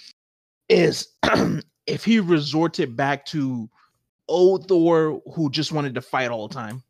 is 0.70 1.08
if 1.88 2.04
he 2.04 2.20
resorted 2.20 2.96
back 2.96 3.26
to 3.28 3.70
old 4.28 4.68
Thor 4.68 5.22
who 5.34 5.50
just 5.50 5.72
wanted 5.72 5.96
to 5.96 6.02
fight 6.02 6.32
all 6.32 6.48
the 6.48 6.54
time. 6.54 6.84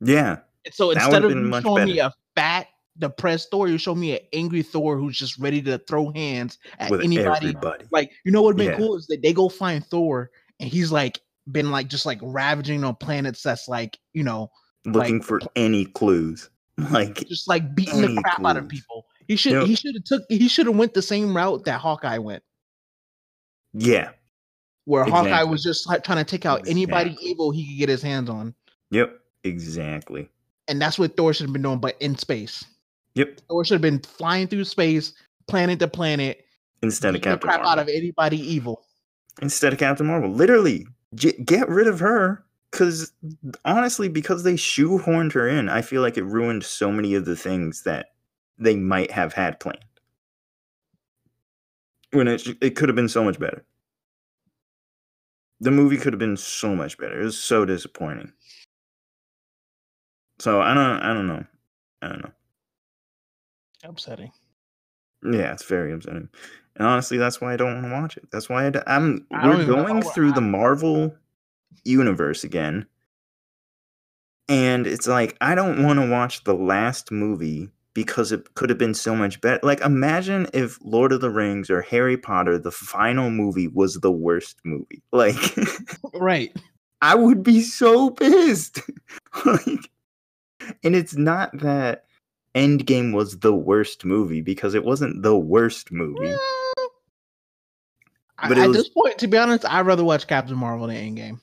Yeah. 0.00 0.38
so 0.70 0.90
instead 0.90 1.24
of 1.24 1.32
showing 1.32 1.50
better. 1.50 1.86
me 1.86 1.98
a 2.00 2.12
fat, 2.34 2.68
depressed 2.98 3.48
Thor, 3.50 3.68
you 3.68 3.78
show 3.78 3.94
me 3.94 4.12
an 4.12 4.20
angry 4.32 4.62
Thor 4.62 4.96
who's 4.96 5.18
just 5.18 5.38
ready 5.38 5.60
to 5.62 5.78
throw 5.78 6.12
hands 6.12 6.58
at 6.78 6.90
With 6.90 7.02
anybody. 7.02 7.48
Everybody. 7.48 7.84
Like, 7.90 8.10
you 8.24 8.32
know 8.32 8.42
what 8.42 8.56
would 8.56 8.58
be 8.58 8.64
yeah. 8.64 8.76
cool 8.76 8.96
is 8.96 9.06
that 9.08 9.22
they 9.22 9.32
go 9.32 9.48
find 9.48 9.84
Thor 9.84 10.30
and 10.60 10.68
he's 10.68 10.92
like 10.92 11.20
been 11.50 11.70
like 11.70 11.88
just 11.88 12.06
like 12.06 12.18
ravaging 12.22 12.84
on 12.84 12.96
planets 12.96 13.42
that's 13.42 13.68
like, 13.68 13.98
you 14.12 14.24
know, 14.24 14.50
looking 14.84 15.18
like, 15.18 15.26
for 15.26 15.40
any 15.54 15.84
clues. 15.84 16.50
Like 16.90 17.26
just 17.26 17.48
like 17.48 17.74
beating 17.74 18.02
the 18.02 18.20
crap 18.20 18.36
clues. 18.36 18.50
out 18.50 18.56
of 18.58 18.68
people. 18.68 19.06
He 19.28 19.36
should 19.36 19.52
yep. 19.52 19.66
he 19.66 19.74
should 19.74 19.94
have 19.94 20.04
took 20.04 20.22
he 20.28 20.46
should 20.46 20.66
have 20.66 20.76
went 20.76 20.92
the 20.92 21.00
same 21.00 21.34
route 21.34 21.64
that 21.64 21.80
Hawkeye 21.80 22.18
went. 22.18 22.42
Yeah, 23.72 24.10
where 24.86 25.02
exactly. 25.02 25.30
Hawkeye 25.30 25.42
was 25.44 25.62
just 25.62 25.86
like, 25.86 26.04
trying 26.04 26.18
to 26.18 26.24
take 26.24 26.46
out 26.46 26.60
exactly. 26.60 26.70
anybody 26.70 27.16
evil 27.20 27.50
he 27.50 27.66
could 27.66 27.78
get 27.78 27.88
his 27.88 28.02
hands 28.02 28.30
on. 28.30 28.54
Yep, 28.90 29.18
exactly. 29.44 30.28
And 30.68 30.80
that's 30.80 30.98
what 30.98 31.16
Thor 31.16 31.34
should 31.34 31.46
have 31.46 31.52
been 31.52 31.62
doing, 31.62 31.78
but 31.78 31.96
in 32.00 32.16
space. 32.16 32.64
Yep. 33.14 33.40
Thor 33.48 33.64
should 33.64 33.74
have 33.74 33.82
been 33.82 34.00
flying 34.00 34.46
through 34.46 34.64
space, 34.64 35.12
planet 35.48 35.78
to 35.80 35.88
planet, 35.88 36.44
instead 36.82 37.14
of 37.14 37.22
Captain 37.22 37.48
crap 37.48 37.62
Marvel. 37.62 37.72
out 37.72 37.78
of 37.78 37.88
anybody 37.88 38.38
evil. 38.38 38.84
Instead 39.42 39.72
of 39.72 39.78
Captain 39.78 40.06
Marvel, 40.06 40.30
literally 40.30 40.86
get 41.14 41.68
rid 41.68 41.88
of 41.88 42.00
her. 42.00 42.44
Because 42.70 43.12
honestly, 43.64 44.08
because 44.08 44.42
they 44.42 44.54
shoehorned 44.54 45.32
her 45.32 45.48
in, 45.48 45.68
I 45.68 45.82
feel 45.82 46.02
like 46.02 46.16
it 46.18 46.24
ruined 46.24 46.64
so 46.64 46.90
many 46.92 47.14
of 47.14 47.24
the 47.24 47.36
things 47.36 47.82
that 47.82 48.10
they 48.58 48.76
might 48.76 49.10
have 49.10 49.32
had 49.32 49.60
planned. 49.60 49.78
When 52.12 52.28
it 52.28 52.46
it 52.60 52.76
could 52.76 52.88
have 52.88 52.96
been 52.96 53.08
so 53.08 53.24
much 53.24 53.38
better 53.38 53.64
the 55.60 55.70
movie 55.70 55.96
could 55.96 56.12
have 56.12 56.20
been 56.20 56.36
so 56.36 56.74
much 56.74 56.98
better. 56.98 57.20
It 57.20 57.24
was 57.24 57.38
so 57.38 57.64
disappointing. 57.64 58.32
So 60.38 60.60
I 60.60 60.74
don't 60.74 61.00
I 61.00 61.14
don't 61.14 61.26
know. 61.26 61.44
I 62.02 62.08
don't 62.08 62.22
know. 62.22 62.32
Upsetting. 63.84 64.32
Yeah, 65.24 65.52
it's 65.52 65.64
very 65.64 65.92
upsetting. 65.92 66.28
And 66.76 66.86
honestly, 66.86 67.16
that's 67.16 67.40
why 67.40 67.54
I 67.54 67.56
don't 67.56 67.72
want 67.72 67.86
to 67.86 67.92
watch 67.92 68.16
it. 68.18 68.30
That's 68.30 68.48
why 68.48 68.66
I 68.66 68.82
am 68.86 69.26
we're 69.30 69.64
going 69.64 70.02
through 70.02 70.32
the 70.32 70.42
Marvel 70.42 71.14
universe 71.84 72.44
again. 72.44 72.86
And 74.48 74.86
it's 74.86 75.06
like 75.06 75.36
I 75.40 75.54
don't 75.54 75.82
want 75.82 75.98
to 75.98 76.08
watch 76.08 76.44
the 76.44 76.54
last 76.54 77.10
movie 77.10 77.70
because 77.96 78.30
it 78.30 78.54
could 78.54 78.68
have 78.68 78.78
been 78.78 78.92
so 78.92 79.16
much 79.16 79.40
better. 79.40 79.58
Like, 79.62 79.80
imagine 79.80 80.46
if 80.52 80.78
Lord 80.84 81.12
of 81.12 81.22
the 81.22 81.30
Rings 81.30 81.70
or 81.70 81.80
Harry 81.80 82.18
Potter, 82.18 82.58
the 82.58 82.70
final 82.70 83.30
movie, 83.30 83.68
was 83.68 83.94
the 83.94 84.12
worst 84.12 84.58
movie. 84.64 85.02
Like, 85.12 85.56
right. 86.12 86.54
I 87.00 87.14
would 87.14 87.42
be 87.42 87.62
so 87.62 88.10
pissed. 88.10 88.80
like, 89.46 89.90
and 90.84 90.94
it's 90.94 91.16
not 91.16 91.58
that 91.60 92.04
Endgame 92.54 93.14
was 93.14 93.38
the 93.38 93.54
worst 93.54 94.04
movie 94.04 94.42
because 94.42 94.74
it 94.74 94.84
wasn't 94.84 95.22
the 95.22 95.38
worst 95.38 95.90
movie. 95.90 96.36
but 98.46 98.58
at 98.58 98.68
was, 98.68 98.76
this 98.76 98.88
point, 98.90 99.16
to 99.18 99.26
be 99.26 99.38
honest, 99.38 99.64
I'd 99.64 99.86
rather 99.86 100.04
watch 100.04 100.26
Captain 100.26 100.56
Marvel 100.58 100.88
than 100.88 100.96
Endgame. 100.96 101.40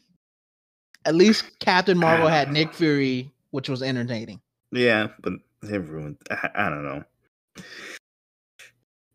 At 1.06 1.16
least 1.16 1.60
Captain 1.60 1.97
Marvel 1.97 2.28
had 2.28 2.49
ah. 2.49 2.51
Nick 2.51 2.74
Fury, 2.74 3.30
which 3.51 3.70
was 3.70 3.82
entertaining. 3.82 4.39
Yeah, 4.72 5.08
but 5.22 5.34
they 5.62 5.78
ruined. 5.78 6.18
I, 6.30 6.49
I 6.56 6.70
don't 6.70 6.84
know. 6.84 7.04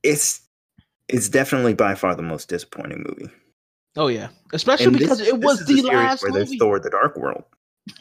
It's 0.02 0.42
it's 1.08 1.28
definitely 1.28 1.74
by 1.74 1.94
far 1.94 2.14
the 2.14 2.22
most 2.22 2.48
disappointing 2.48 3.04
movie. 3.08 3.32
Oh 3.96 4.08
yeah, 4.08 4.28
especially 4.52 4.86
and 4.86 4.98
because 4.98 5.18
this, 5.18 5.28
it 5.28 5.40
was 5.40 5.64
the 5.66 5.82
last 5.82 6.22
where 6.22 6.30
movie. 6.30 6.44
there's 6.44 6.58
Thor: 6.58 6.78
The 6.78 6.90
Dark 6.90 7.16
World. 7.16 7.44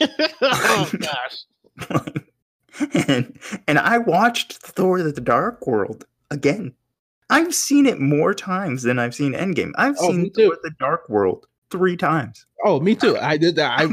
oh 0.42 0.90
gosh. 1.00 2.04
and 2.94 3.38
and 3.66 3.78
I 3.78 3.98
watched 3.98 4.54
Thor: 4.58 5.02
The 5.02 5.12
Dark 5.20 5.66
World 5.66 6.04
again. 6.30 6.74
I've 7.30 7.54
seen 7.54 7.84
it 7.84 8.00
more 8.00 8.32
times 8.32 8.84
than 8.84 8.98
I've 8.98 9.14
seen 9.14 9.32
Endgame. 9.32 9.72
I've 9.76 9.96
oh, 10.00 10.10
seen 10.10 10.30
Thor: 10.30 10.56
The 10.62 10.70
Dark 10.78 11.08
World 11.08 11.46
three 11.70 11.96
times. 11.96 12.46
Oh, 12.64 12.80
me 12.80 12.94
too. 12.94 13.16
I 13.16 13.36
did 13.36 13.56
that. 13.56 13.78
I 13.78 13.86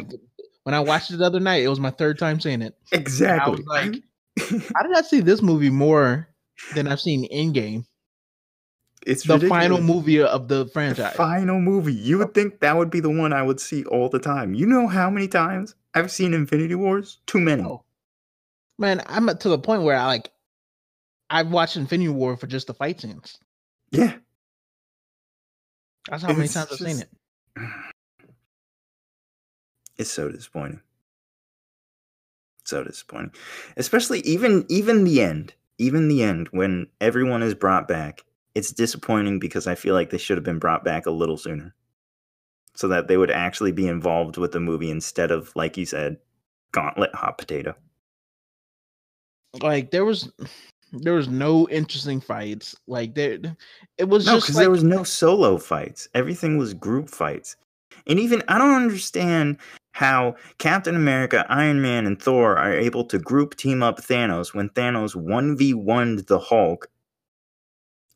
when 0.64 0.74
I 0.74 0.80
watched 0.80 1.12
it 1.12 1.18
the 1.18 1.26
other 1.26 1.40
night, 1.40 1.64
it 1.64 1.68
was 1.68 1.80
my 1.80 1.92
third 1.92 2.18
time 2.18 2.40
seeing 2.40 2.62
it. 2.62 2.76
Exactly. 2.92 3.54
I 3.54 3.56
was 3.56 3.66
like, 3.66 4.04
how 4.74 4.84
did 4.84 4.96
I 4.96 5.02
see 5.02 5.20
this 5.20 5.42
movie 5.42 5.70
more 5.70 6.28
than 6.74 6.88
I've 6.88 7.00
seen 7.00 7.30
Endgame? 7.32 7.86
It's 9.06 9.24
the 9.24 9.36
ridiculous. 9.36 9.62
final 9.62 9.82
movie 9.82 10.22
of 10.22 10.48
the 10.48 10.66
franchise. 10.68 11.12
The 11.12 11.18
final 11.18 11.60
movie. 11.60 11.94
You 11.94 12.18
would 12.18 12.30
oh. 12.30 12.32
think 12.32 12.60
that 12.62 12.76
would 12.76 12.90
be 12.90 13.00
the 13.00 13.10
one 13.10 13.34
I 13.34 13.44
would 13.44 13.60
see 13.60 13.86
all 13.86 14.10
the 14.10 14.20
time. 14.20 14.56
You 14.56 14.66
know 14.66 14.88
how 14.88 15.12
many 15.12 15.28
times 15.28 15.76
I've 15.94 16.12
seen 16.12 16.34
Infinity 16.34 16.74
Wars? 16.74 17.20
Too 17.28 17.40
many. 17.40 17.62
Oh. 17.62 17.84
Man, 18.80 19.04
I'm 19.06 19.28
to 19.28 19.50
the 19.50 19.60
point 19.60 19.84
where 19.84 19.96
I 19.96 20.08
like 20.08 20.32
I've 21.30 21.50
watched 21.50 21.78
Infinity 21.78 22.10
War 22.10 22.36
for 22.36 22.48
just 22.48 22.68
the 22.68 22.74
fight 22.74 23.00
scenes. 23.00 23.38
Yeah. 23.92 24.16
That's 26.10 26.24
how 26.24 26.34
many 26.34 26.48
times 26.48 26.72
I've 26.72 26.78
seen 26.78 27.00
it. 27.00 27.10
It's 29.98 30.12
so 30.12 30.30
disappointing 30.30 30.82
so 32.68 32.84
disappointing. 32.84 33.32
Especially 33.78 34.20
even 34.22 34.66
even 34.70 35.04
the 35.04 35.22
end, 35.22 35.54
even 35.78 36.08
the 36.08 36.24
end 36.24 36.48
when 36.52 36.88
everyone 37.00 37.44
is 37.44 37.54
brought 37.54 37.88
back. 37.88 38.26
It's 38.54 38.72
disappointing 38.72 39.40
because 39.40 39.68
I 39.68 39.76
feel 39.76 39.94
like 39.94 40.10
they 40.10 40.18
should 40.18 40.38
have 40.38 40.44
been 40.44 40.60
brought 40.60 40.84
back 40.84 41.06
a 41.06 41.12
little 41.12 41.38
sooner. 41.38 41.74
So 42.76 42.88
that 42.90 43.08
they 43.08 43.18
would 43.18 43.32
actually 43.32 43.72
be 43.72 43.88
involved 43.88 44.38
with 44.38 44.52
the 44.52 44.60
movie 44.60 44.92
instead 44.92 45.32
of 45.32 45.56
like 45.56 45.78
you 45.78 45.86
said, 45.86 46.18
gauntlet 46.72 47.14
hot 47.16 47.38
potato. 47.38 47.76
Like 49.62 49.92
there 49.92 50.06
was 50.06 50.32
there 50.92 51.14
was 51.14 51.28
no 51.28 51.68
interesting 51.70 52.22
fights. 52.22 52.76
Like 52.88 53.16
there 53.16 53.40
it 53.98 54.10
was 54.10 54.26
no, 54.26 54.36
because 54.36 54.56
like, 54.56 54.64
there 54.64 54.72
was 54.72 54.84
no 54.84 55.04
solo 55.04 55.58
fights. 55.58 56.08
Everything 56.14 56.58
was 56.58 56.74
group 56.74 57.10
fights. 57.10 57.56
And 58.08 58.20
even 58.20 58.44
I 58.48 58.58
don't 58.58 58.76
understand 58.76 59.58
how 59.94 60.36
Captain 60.58 60.96
America, 60.96 61.46
Iron 61.50 61.82
Man, 61.82 62.06
and 62.06 62.22
Thor 62.22 62.58
are 62.58 62.74
able 62.74 63.06
to 63.06 63.18
group 63.18 63.56
team 63.56 63.82
up 63.82 64.00
Thanos 64.00 64.54
when 64.54 64.70
Thanos 64.70 65.16
1v1'd 65.16 66.28
the 66.28 66.40
Hulk 66.40 66.90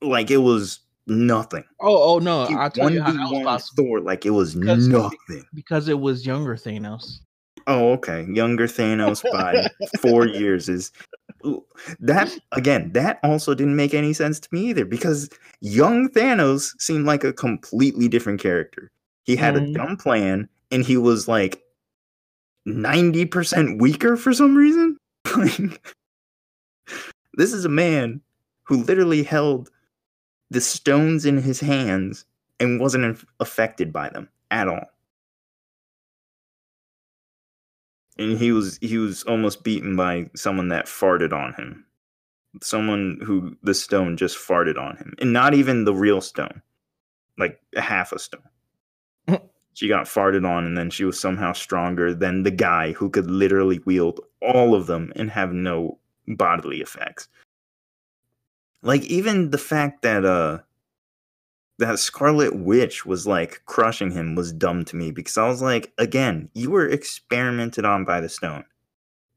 like 0.01 0.29
it 0.29 0.37
was 0.37 0.81
nothing. 1.07 1.63
Oh, 1.81 2.15
oh 2.15 2.19
no. 2.19 2.43
I'll 2.43 2.69
tell 2.69 2.91
you 2.91 3.01
how 3.01 3.11
that 3.11 3.31
was 3.31 3.43
possible. 3.43 3.83
Thor 3.83 4.01
like 4.01 4.25
it 4.25 4.31
was 4.31 4.55
because, 4.55 4.87
nothing. 4.87 5.45
Because 5.53 5.87
it 5.87 5.99
was 5.99 6.25
younger 6.25 6.55
Thanos. 6.55 7.19
Oh, 7.69 7.91
okay. 7.91 8.25
Younger 8.33 8.65
Thanos 8.65 9.23
by 9.31 9.69
four 9.99 10.25
years 10.41 10.67
is 10.67 10.91
that 11.99 12.35
again, 12.51 12.91
that 12.93 13.19
also 13.23 13.53
didn't 13.53 13.75
make 13.75 13.93
any 13.93 14.11
sense 14.11 14.39
to 14.39 14.49
me 14.51 14.69
either 14.69 14.85
because 14.85 15.29
young 15.61 16.09
Thanos 16.09 16.71
seemed 16.81 17.05
like 17.05 17.23
a 17.23 17.31
completely 17.31 18.07
different 18.07 18.41
character. 18.41 18.89
He 19.23 19.35
had 19.35 19.53
mm. 19.53 19.69
a 19.69 19.73
dumb 19.73 19.97
plan 19.97 20.49
and 20.71 20.83
he 20.83 20.97
was 20.97 21.27
like 21.27 21.61
90% 22.67 23.79
weaker 23.79 24.17
for 24.17 24.33
some 24.33 24.55
reason. 24.55 24.97
this 27.35 27.53
is 27.53 27.65
a 27.65 27.69
man 27.69 28.19
who 28.63 28.77
literally 28.77 29.21
held 29.21 29.69
the 30.49 30.59
stones 30.59 31.23
in 31.23 31.37
his 31.37 31.59
hands 31.59 32.25
and 32.59 32.81
wasn't 32.81 33.23
affected 33.39 33.93
by 33.93 34.09
them 34.09 34.27
at 34.49 34.67
all. 34.67 34.87
And 38.19 38.37
he 38.37 38.51
was 38.51 38.77
he 38.81 38.97
was 38.97 39.23
almost 39.23 39.63
beaten 39.63 39.95
by 39.95 40.29
someone 40.35 40.67
that 40.67 40.85
farted 40.85 41.33
on 41.33 41.53
him. 41.53 41.85
Someone 42.61 43.19
who 43.23 43.55
the 43.63 43.73
stone 43.73 44.17
just 44.17 44.37
farted 44.37 44.77
on 44.77 44.97
him. 44.97 45.15
And 45.19 45.33
not 45.33 45.53
even 45.53 45.85
the 45.85 45.93
real 45.93 46.21
stone. 46.21 46.61
Like 47.37 47.59
half 47.77 48.11
a 48.11 48.19
stone 48.19 48.41
she 49.73 49.87
got 49.87 50.05
farted 50.05 50.45
on 50.45 50.65
and 50.65 50.77
then 50.77 50.89
she 50.89 51.05
was 51.05 51.17
somehow 51.17 51.53
stronger 51.53 52.13
than 52.13 52.43
the 52.43 52.51
guy 52.51 52.91
who 52.91 53.09
could 53.09 53.31
literally 53.31 53.79
wield 53.85 54.19
all 54.41 54.75
of 54.75 54.87
them 54.87 55.13
and 55.15 55.31
have 55.31 55.53
no 55.53 55.97
bodily 56.27 56.81
effects. 56.81 57.29
Like 58.81 59.03
even 59.03 59.51
the 59.51 59.57
fact 59.57 60.01
that 60.01 60.25
uh 60.25 60.59
that 61.79 61.97
Scarlet 61.97 62.55
Witch 62.57 63.05
was 63.05 63.25
like 63.25 63.61
crushing 63.65 64.11
him 64.11 64.35
was 64.35 64.51
dumb 64.51 64.85
to 64.85 64.95
me 64.95 65.11
because 65.11 65.37
I 65.37 65.47
was 65.47 65.61
like, 65.61 65.91
again, 65.97 66.49
you 66.53 66.69
were 66.69 66.87
experimented 66.87 67.85
on 67.85 68.05
by 68.05 68.21
the 68.21 68.29
stone. 68.29 68.65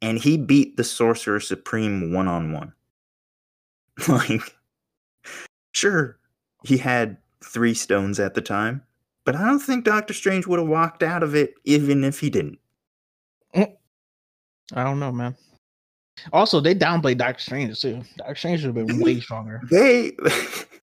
And 0.02 0.18
he 0.18 0.36
beat 0.36 0.76
the 0.76 0.84
Sorcerer 0.84 1.40
Supreme 1.40 2.12
one 2.12 2.28
on 2.28 2.52
one. 2.52 2.72
Like, 4.08 4.56
sure, 5.72 6.18
he 6.64 6.76
had 6.76 7.16
three 7.44 7.74
stones 7.74 8.18
at 8.18 8.34
the 8.34 8.40
time, 8.40 8.82
but 9.24 9.36
I 9.36 9.46
don't 9.46 9.60
think 9.60 9.84
Doctor 9.84 10.14
Strange 10.14 10.46
would 10.46 10.58
have 10.58 10.68
walked 10.68 11.02
out 11.02 11.22
of 11.22 11.34
it 11.34 11.54
even 11.64 12.02
if 12.02 12.18
he 12.18 12.30
didn't. 12.30 12.58
Mm. 13.54 13.76
I 14.74 14.82
don't 14.82 14.98
know, 14.98 15.12
man. 15.12 15.36
Also, 16.32 16.58
they 16.58 16.74
downplayed 16.74 17.18
Doctor 17.18 17.40
Strange 17.42 17.80
too. 17.80 18.02
Doctor 18.16 18.34
Strange 18.34 18.60
should 18.60 18.74
have 18.74 18.86
been 18.86 19.00
way 19.04 19.20
stronger. 19.20 19.60
They 19.70 20.16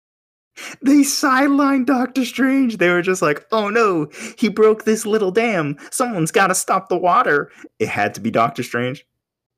they 0.81 0.97
sidelined 0.97 1.85
Doctor 1.85 2.23
Strange. 2.25 2.77
They 2.77 2.89
were 2.89 3.01
just 3.01 3.21
like, 3.21 3.45
"Oh 3.51 3.69
no, 3.69 4.07
he 4.37 4.49
broke 4.49 4.85
this 4.85 5.05
little 5.05 5.31
dam. 5.31 5.77
Someone's 5.91 6.31
got 6.31 6.47
to 6.47 6.55
stop 6.55 6.89
the 6.89 6.97
water." 6.97 7.51
It 7.79 7.87
had 7.89 8.13
to 8.15 8.21
be 8.21 8.31
Doctor 8.31 8.63
Strange. 8.63 9.05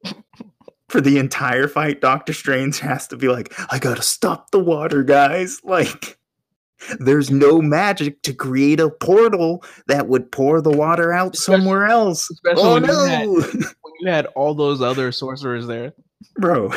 For 0.89 1.01
the 1.01 1.17
entire 1.17 1.67
fight, 1.67 1.99
Doctor 1.99 2.31
Strange 2.31 2.79
has 2.79 3.07
to 3.09 3.17
be 3.17 3.27
like, 3.27 3.53
"I 3.71 3.77
got 3.79 3.97
to 3.97 4.03
stop 4.03 4.51
the 4.51 4.59
water, 4.59 5.03
guys." 5.03 5.59
Like 5.63 6.17
there's 6.99 7.31
no 7.31 7.59
magic 7.59 8.21
to 8.21 8.33
create 8.33 8.79
a 8.79 8.89
portal 8.91 9.63
that 9.87 10.07
would 10.07 10.31
pour 10.31 10.61
the 10.61 10.69
water 10.69 11.11
out 11.11 11.33
Especially- 11.35 11.61
somewhere 11.63 11.85
else. 11.87 12.29
especially 12.29 12.63
Oh 12.63 12.73
when 12.75 12.83
you 12.85 12.89
had- 13.05 13.25
no, 13.27 13.33
When 13.81 13.93
you 14.01 14.09
had 14.11 14.25
all 14.27 14.53
those 14.53 14.79
other 14.81 15.11
sorcerers 15.11 15.65
there, 15.65 15.93
bro! 16.35 16.71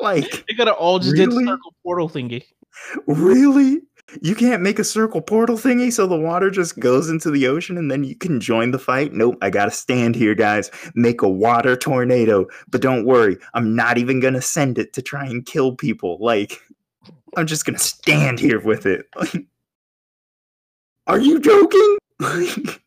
like 0.00 0.44
they 0.48 0.54
gotta 0.54 0.72
all 0.72 0.98
just 0.98 1.14
did 1.16 1.28
Really? 1.28 1.44
the 1.44 1.50
circle 1.52 1.74
portal 1.84 2.08
thingy. 2.08 2.42
Really? 3.06 3.80
You 4.20 4.34
can't 4.34 4.62
make 4.62 4.78
a 4.78 4.84
circle 4.84 5.22
portal 5.22 5.56
thingy 5.56 5.92
so 5.92 6.06
the 6.06 6.18
water 6.18 6.50
just 6.50 6.78
goes 6.78 7.08
into 7.08 7.30
the 7.30 7.46
ocean 7.46 7.78
and 7.78 7.90
then 7.90 8.04
you 8.04 8.14
can 8.14 8.38
join 8.38 8.70
the 8.70 8.78
fight? 8.78 9.12
Nope, 9.12 9.36
I 9.40 9.50
gotta 9.50 9.70
stand 9.70 10.14
here, 10.14 10.34
guys. 10.34 10.70
Make 10.94 11.22
a 11.22 11.28
water 11.28 11.74
tornado. 11.74 12.46
But 12.68 12.82
don't 12.82 13.06
worry, 13.06 13.38
I'm 13.54 13.74
not 13.74 13.98
even 13.98 14.20
gonna 14.20 14.42
send 14.42 14.78
it 14.78 14.92
to 14.92 15.02
try 15.02 15.24
and 15.24 15.44
kill 15.44 15.74
people. 15.74 16.18
Like, 16.20 16.60
I'm 17.36 17.46
just 17.46 17.64
gonna 17.64 17.78
stand 17.78 18.38
here 18.38 18.60
with 18.60 18.86
it. 18.86 19.06
Like, 19.16 19.46
are 21.06 21.18
you 21.18 21.40
joking? 21.40 21.96
Like, 22.20 22.82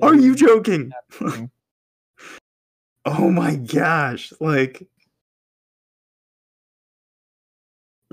are 0.00 0.14
you 0.14 0.34
joking? 0.34 0.92
oh 3.04 3.30
my 3.30 3.56
gosh. 3.56 4.32
Like, 4.40 4.88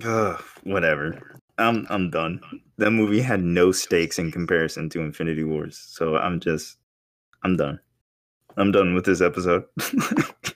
Ugh, 0.03 0.43
whatever. 0.63 1.39
I'm 1.57 1.87
I'm 1.89 2.09
done. 2.09 2.39
That 2.77 2.91
movie 2.91 3.21
had 3.21 3.41
no 3.41 3.71
stakes 3.71 4.19
in 4.19 4.31
comparison 4.31 4.89
to 4.89 5.01
Infinity 5.01 5.43
Wars, 5.43 5.77
so 5.77 6.17
I'm 6.17 6.39
just 6.39 6.77
I'm 7.43 7.57
done. 7.57 7.79
I'm 8.57 8.71
done 8.71 8.93
with 8.93 9.05
this 9.05 9.21
episode. 9.21 9.65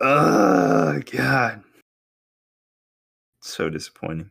oh 0.00 1.00
god. 1.12 1.62
So 3.40 3.70
disappointing. 3.70 4.30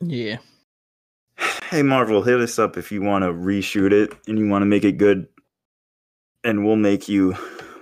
Yeah. 0.00 0.36
Hey 1.70 1.82
Marvel, 1.82 2.22
hit 2.22 2.40
us 2.40 2.58
up 2.58 2.76
if 2.76 2.92
you 2.92 3.00
want 3.00 3.22
to 3.22 3.32
reshoot 3.32 3.92
it 3.92 4.12
and 4.28 4.38
you 4.38 4.48
want 4.48 4.62
to 4.62 4.66
make 4.66 4.84
it 4.84 4.98
good 4.98 5.26
and 6.44 6.66
we'll 6.66 6.76
make 6.76 7.08
you 7.08 7.34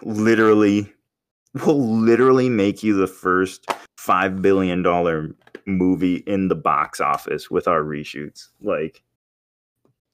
literally 0.02 0.92
we'll 1.54 1.80
literally 1.80 2.48
make 2.48 2.82
you 2.82 2.96
the 2.96 3.06
first 3.06 3.66
5 3.96 4.40
billion 4.42 4.82
dollar 4.82 5.34
movie 5.66 6.16
in 6.26 6.48
the 6.48 6.54
box 6.54 7.00
office 7.00 7.50
with 7.50 7.68
our 7.68 7.82
reshoots. 7.82 8.48
Like 8.60 9.02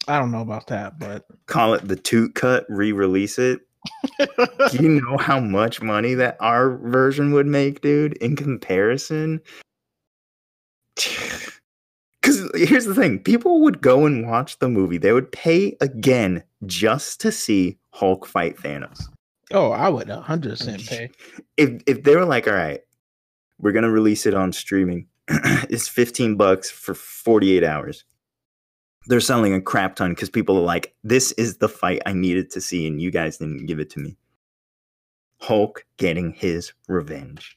I 0.08 0.18
don't 0.18 0.30
know 0.30 0.40
about 0.40 0.68
that, 0.68 0.98
but 0.98 1.26
call 1.46 1.74
it 1.74 1.86
the 1.86 1.96
toot 1.96 2.34
cut, 2.34 2.64
re-release 2.68 3.38
it. 3.38 3.60
Do 4.18 4.26
you 4.80 5.00
know 5.00 5.16
how 5.16 5.40
much 5.40 5.82
money 5.82 6.14
that 6.14 6.36
our 6.40 6.76
version 6.76 7.32
would 7.32 7.46
make, 7.46 7.80
dude, 7.80 8.14
in 8.14 8.36
comparison? 8.36 9.40
Because 12.22 12.50
here's 12.56 12.86
the 12.86 12.94
thing 12.94 13.20
people 13.20 13.62
would 13.62 13.80
go 13.80 14.04
and 14.04 14.26
watch 14.26 14.58
the 14.58 14.68
movie, 14.68 14.98
they 14.98 15.12
would 15.12 15.30
pay 15.30 15.76
again 15.80 16.42
just 16.64 17.20
to 17.20 17.30
see 17.30 17.78
Hulk 17.90 18.26
fight 18.26 18.56
Thanos. 18.56 19.06
Oh, 19.52 19.70
I 19.70 19.88
would 19.88 20.08
100% 20.08 20.88
pay. 20.88 21.10
If, 21.56 21.82
if 21.86 22.02
they 22.02 22.16
were 22.16 22.24
like, 22.24 22.46
all 22.46 22.54
right, 22.54 22.80
we're 23.58 23.72
going 23.72 23.84
to 23.84 23.90
release 23.90 24.26
it 24.26 24.34
on 24.34 24.52
streaming, 24.52 25.06
it's 25.28 25.88
15 25.88 26.36
bucks 26.36 26.70
for 26.70 26.94
48 26.94 27.64
hours. 27.64 28.04
They're 29.08 29.20
selling 29.20 29.54
a 29.54 29.60
crap 29.60 29.94
ton 29.96 30.10
because 30.10 30.30
people 30.30 30.58
are 30.58 30.62
like, 30.62 30.94
this 31.04 31.32
is 31.32 31.58
the 31.58 31.68
fight 31.68 32.02
I 32.06 32.12
needed 32.12 32.50
to 32.52 32.60
see, 32.60 32.86
and 32.86 33.00
you 33.00 33.10
guys 33.10 33.38
didn't 33.38 33.66
give 33.66 33.78
it 33.78 33.90
to 33.90 34.00
me. 34.00 34.16
Hulk 35.40 35.84
getting 35.96 36.32
his 36.32 36.72
revenge. 36.88 37.56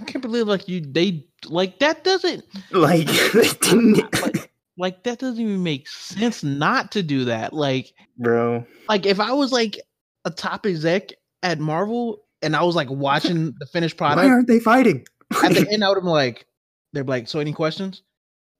I 0.00 0.04
can't 0.04 0.22
believe 0.22 0.46
like 0.46 0.68
you 0.68 0.80
they 0.80 1.26
like 1.46 1.78
that 1.78 2.04
doesn't 2.04 2.44
Like, 2.70 3.06
they 3.32 3.48
didn't. 3.62 4.20
like, 4.20 4.52
like 4.76 5.02
that 5.04 5.18
doesn't 5.18 5.40
even 5.42 5.62
make 5.62 5.88
sense 5.88 6.42
not 6.42 6.92
to 6.92 7.02
do 7.02 7.24
that. 7.26 7.52
Like 7.52 7.92
Bro. 8.18 8.66
like 8.88 9.06
if 9.06 9.20
I 9.20 9.32
was 9.32 9.52
like 9.52 9.78
a 10.26 10.30
top 10.30 10.66
exec 10.66 11.12
at 11.42 11.58
Marvel 11.58 12.22
and 12.42 12.54
I 12.54 12.62
was 12.62 12.74
like 12.76 12.90
watching 12.90 13.54
the 13.58 13.66
finished 13.66 13.96
product. 13.96 14.24
Why 14.26 14.30
aren't 14.30 14.46
they 14.48 14.60
fighting? 14.60 15.06
at 15.42 15.52
the 15.54 15.66
end, 15.72 15.82
I 15.82 15.88
would 15.88 15.94
have 15.96 16.04
been 16.04 16.12
like, 16.12 16.46
they're 16.92 17.02
like, 17.04 17.28
so 17.28 17.38
any 17.40 17.52
questions? 17.54 18.02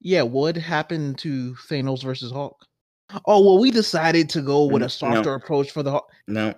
Yeah, 0.00 0.22
what 0.22 0.56
happened 0.56 1.18
to 1.18 1.54
Thanos 1.68 2.02
versus 2.02 2.32
Hulk? 2.32 2.64
Oh 3.26 3.44
well, 3.44 3.58
we 3.58 3.70
decided 3.70 4.28
to 4.30 4.40
go 4.42 4.64
with 4.64 4.82
Mm, 4.82 4.86
a 4.86 4.88
softer 4.88 5.34
approach 5.34 5.70
for 5.70 5.82
the 5.82 5.90
Hulk. 5.92 6.10
no. 6.26 6.54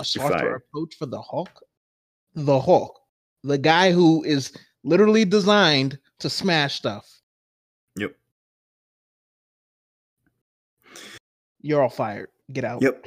A 0.00 0.04
softer 0.04 0.56
approach 0.56 0.94
for 0.96 1.06
the 1.06 1.20
Hulk. 1.20 1.50
The 2.34 2.58
Hulk, 2.60 3.00
the 3.44 3.58
guy 3.58 3.92
who 3.92 4.24
is 4.24 4.52
literally 4.82 5.24
designed 5.24 5.98
to 6.18 6.28
smash 6.30 6.74
stuff. 6.74 7.08
Yep. 7.96 8.12
You're 11.60 11.82
all 11.82 11.88
fired. 11.88 12.28
Get 12.52 12.64
out. 12.64 12.82
Yep. 12.82 13.06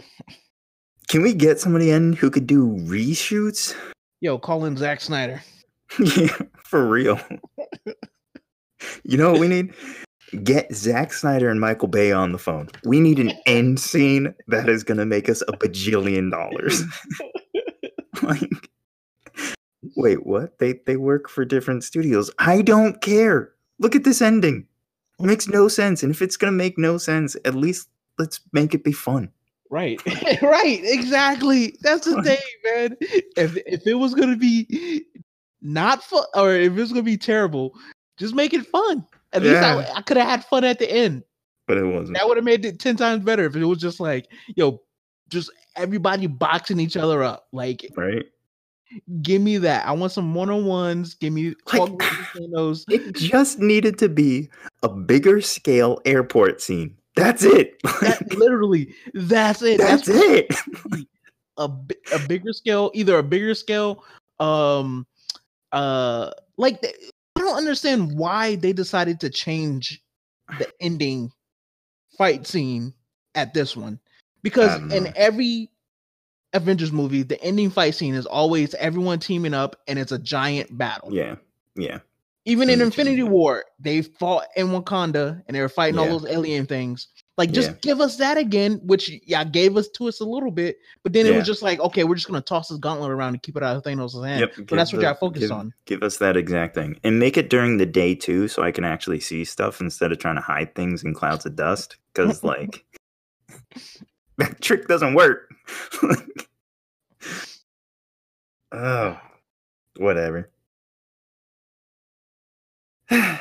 Can 1.08 1.22
we 1.22 1.34
get 1.34 1.60
somebody 1.60 1.90
in 1.90 2.14
who 2.14 2.30
could 2.30 2.48
do 2.48 2.68
reshoots? 2.82 3.74
Yo, 4.20 4.38
call 4.38 4.66
in 4.66 4.76
Zack 4.76 5.00
Snyder. 5.00 5.42
yeah, 6.00 6.36
for 6.64 6.86
real. 6.86 7.18
you 9.04 9.18
know 9.18 9.32
what 9.32 9.40
we 9.40 9.48
need? 9.48 9.74
Get 10.44 10.74
Zack 10.76 11.14
Snyder 11.14 11.50
and 11.50 11.62
Michael 11.62 11.88
Bay 11.88 12.12
on 12.12 12.34
the 12.34 12.38
phone. 12.38 12.68
We 12.84 13.00
need 13.00 13.20
an 13.20 13.32
end 13.46 13.80
scene 13.80 14.36
that 14.48 14.68
is 14.68 14.84
going 14.84 14.98
to 14.98 15.06
make 15.06 15.30
us 15.30 15.42
a 15.44 15.54
bajillion 15.54 16.30
dollars. 16.30 16.84
like, 18.24 18.70
wait, 19.96 20.26
what? 20.26 20.60
They 20.60 20.82
they 20.86 20.98
work 20.98 21.30
for 21.30 21.46
different 21.46 21.86
studios. 21.86 22.30
I 22.38 22.62
don't 22.62 23.00
care. 23.00 23.54
Look 23.80 23.96
at 23.96 24.04
this 24.04 24.22
ending. 24.22 24.68
It 25.20 25.26
makes 25.26 25.48
no 25.48 25.70
sense. 25.70 26.04
And 26.04 26.14
if 26.14 26.22
it's 26.22 26.36
going 26.36 26.52
to 26.52 26.58
make 26.58 26.78
no 26.78 26.98
sense, 26.98 27.38
at 27.46 27.56
least 27.56 27.88
let's 28.20 28.42
make 28.52 28.74
it 28.74 28.84
be 28.84 28.92
fun. 28.92 29.32
Right, 29.70 30.02
right, 30.42 30.80
exactly. 30.84 31.76
That's 31.82 32.06
the 32.06 32.22
thing, 32.24 32.38
man. 32.66 32.98
If 33.36 33.58
if 33.66 33.86
it 33.88 33.96
was 33.96 34.14
gonna 34.14 34.38
be 34.38 35.04
not 35.62 36.04
fun, 36.04 36.24
or 36.36 36.54
if 36.54 36.72
it 36.72 36.80
was 36.80 36.90
gonna 36.92 37.04
be 37.04 37.18
terrible, 37.18 37.74
just 38.18 38.34
make 38.36 38.54
it 38.54 38.66
fun. 38.68 39.06
At 39.34 39.44
least 39.44 39.62
I, 39.62 39.84
I 39.96 40.02
could 40.02 40.18
have 40.18 40.28
had 40.28 40.46
fun 40.46 40.64
at 40.64 40.80
the 40.80 40.90
end. 40.90 41.24
But 41.68 41.78
it 41.78 41.84
wasn't. 41.84 42.18
That 42.18 42.28
would 42.28 42.38
have 42.38 42.46
made 42.46 42.64
it 42.66 42.80
ten 42.80 42.96
times 42.96 43.24
better 43.26 43.44
if 43.46 43.56
it 43.56 43.66
was 43.66 43.80
just 43.80 44.00
like, 44.00 44.28
yo, 44.56 44.82
just 45.30 45.52
everybody 45.76 46.28
boxing 46.28 46.80
each 46.80 46.96
other 46.96 47.24
up. 47.24 47.48
Like, 47.52 47.86
Right? 47.98 48.26
give 49.22 49.42
me 49.42 49.58
that. 49.58 49.86
I 49.86 49.92
want 49.92 50.14
some 50.14 50.34
one 50.34 50.50
on 50.50 50.66
ones. 50.66 51.14
Give 51.14 51.34
me 51.34 51.50
Like- 51.50 51.78
Hulk 51.80 52.02
versus 52.02 52.26
Thanos. 52.36 52.86
It 52.88 53.16
just 53.16 53.60
needed 53.60 53.98
to 54.00 54.08
be 54.08 54.50
a 54.82 54.88
bigger 54.88 55.42
scale 55.42 56.00
airport 56.06 56.62
scene. 56.62 56.96
That's 57.18 57.44
it. 57.44 57.82
That, 57.84 58.34
literally, 58.38 58.94
that's 59.14 59.62
it. 59.62 59.80
That's 59.80 60.06
That's 60.06 60.20
it. 60.20 60.56
a 61.58 61.70
a 62.14 62.20
bigger 62.28 62.54
scale, 62.54 62.92
either 62.94 63.18
a 63.18 63.24
bigger 63.24 63.56
scale, 63.56 64.04
um, 64.40 65.06
uh, 65.72 66.32
like 66.58 66.82
th- 66.82 66.96
I 67.36 67.42
don't 67.42 67.58
understand 67.58 68.18
why 68.18 68.56
they 68.56 68.72
decided 68.72 69.20
to 69.22 69.30
change 69.30 70.02
the 70.60 70.68
ending 70.80 71.32
fight 72.18 72.48
scene 72.48 72.94
at 73.36 73.54
this 73.54 73.76
one 73.76 74.00
because 74.44 74.80
in 74.92 75.04
know. 75.06 75.12
every 75.16 75.70
Avengers 76.54 76.92
movie, 76.92 77.24
the 77.24 77.42
ending 77.44 77.70
fight 77.70 77.96
scene 77.96 78.16
is 78.16 78.26
always 78.26 78.74
everyone 78.76 79.20
teaming 79.20 79.54
up 79.54 79.76
and 79.88 80.00
it's 80.00 80.12
a 80.12 80.20
giant 80.20 80.78
battle. 80.78 81.14
Yeah. 81.14 81.36
Yeah. 81.76 82.00
Even 82.48 82.70
in 82.70 82.80
Infinity 82.80 83.24
War, 83.24 83.66
they 83.78 84.02
fought 84.02 84.46
in 84.56 84.68
Wakanda 84.68 85.44
and 85.46 85.56
they 85.56 85.60
were 85.60 85.68
fighting 85.68 86.00
all 86.00 86.08
those 86.08 86.26
alien 86.32 86.66
things. 86.66 87.10
Like, 87.38 87.52
just 87.52 87.72
Yeah. 87.72 87.76
give 87.82 88.00
us 88.00 88.16
that 88.18 88.38
again, 88.38 88.80
which 88.84 89.12
yeah, 89.26 89.44
gave 89.44 89.76
us 89.76 89.90
to 89.90 90.08
us 90.08 90.22
a 90.22 90.24
little 90.26 90.50
bit, 90.50 90.78
but 91.04 91.12
then 91.12 91.26
it 91.26 91.36
was 91.36 91.46
just 91.46 91.62
like, 91.62 91.82
okay, 91.82 92.06
we're 92.06 92.16
just 92.16 92.26
gonna 92.26 92.40
toss 92.40 92.70
this 92.70 92.78
gauntlet 92.78 93.12
around 93.12 93.34
and 93.34 93.44
keep 93.44 93.58
it 93.58 93.64
out 93.64 93.76
of 93.76 93.84
Thanos' 93.84 94.26
hand. 94.26 94.40
Yep. 94.40 94.70
So 94.70 94.76
that's 94.78 94.94
what 94.94 95.00
the- 95.02 95.06
y'all 95.08 95.16
focus 95.16 95.42
give- 95.42 95.52
on. 95.52 95.74
Give 95.86 96.02
us 96.02 96.18
that 96.20 96.38
exact 96.38 96.74
thing. 96.74 96.98
And 97.04 97.20
make 97.20 97.36
it 97.38 97.50
during 97.50 97.78
the 97.78 97.86
day 97.86 98.16
too, 98.16 98.48
so 98.48 98.64
I 98.64 98.72
can 98.72 98.86
actually 98.86 99.20
see 99.20 99.44
stuff 99.44 99.82
instead 99.82 100.14
of 100.14 100.18
trying 100.18 100.36
to 100.36 100.42
hide 100.42 100.74
things 100.74 101.04
in 101.04 101.14
clouds 101.14 101.46
of 101.46 101.58
dust. 101.58 101.98
Because 102.14 102.46
like 102.46 102.86
that 104.38 104.62
trick 104.62 104.88
doesn't 104.88 105.16
work. 105.16 105.54
oh. 108.72 109.20
Whatever. 109.98 110.50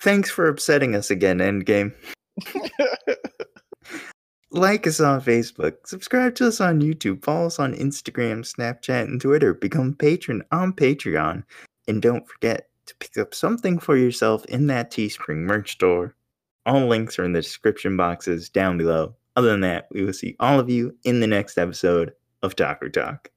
Thanks 0.00 0.30
for 0.30 0.48
upsetting 0.48 0.94
us 0.94 1.10
again, 1.10 1.38
Endgame. 1.38 1.94
Like 4.52 4.84
us 4.88 4.98
on 4.98 5.20
Facebook, 5.20 5.86
subscribe 5.86 6.34
to 6.34 6.48
us 6.48 6.60
on 6.60 6.80
YouTube, 6.80 7.24
follow 7.24 7.46
us 7.46 7.60
on 7.60 7.72
Instagram, 7.72 8.40
Snapchat, 8.40 9.04
and 9.04 9.20
Twitter, 9.20 9.54
become 9.54 9.90
a 9.90 9.92
patron 9.92 10.42
on 10.50 10.72
Patreon, 10.72 11.44
and 11.86 12.02
don't 12.02 12.28
forget 12.28 12.68
to 12.86 12.96
pick 12.96 13.16
up 13.16 13.32
something 13.32 13.78
for 13.78 13.96
yourself 13.96 14.44
in 14.46 14.66
that 14.66 14.90
Teespring 14.90 15.44
merch 15.44 15.70
store. 15.70 16.16
All 16.66 16.88
links 16.88 17.16
are 17.20 17.24
in 17.24 17.32
the 17.32 17.42
description 17.42 17.96
boxes 17.96 18.48
down 18.48 18.76
below. 18.76 19.14
Other 19.36 19.50
than 19.50 19.60
that, 19.60 19.86
we 19.92 20.04
will 20.04 20.12
see 20.12 20.34
all 20.40 20.58
of 20.58 20.68
you 20.68 20.96
in 21.04 21.20
the 21.20 21.28
next 21.28 21.56
episode 21.56 22.12
of 22.42 22.56
Talker 22.56 22.88
Talk. 22.88 23.30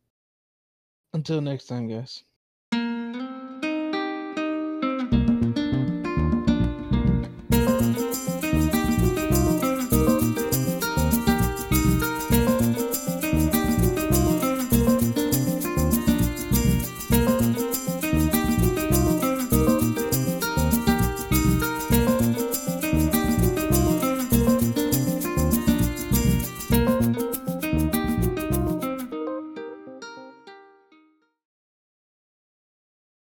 Until 1.13 1.41
next 1.41 1.67
time, 1.67 1.87
guys. 1.87 2.23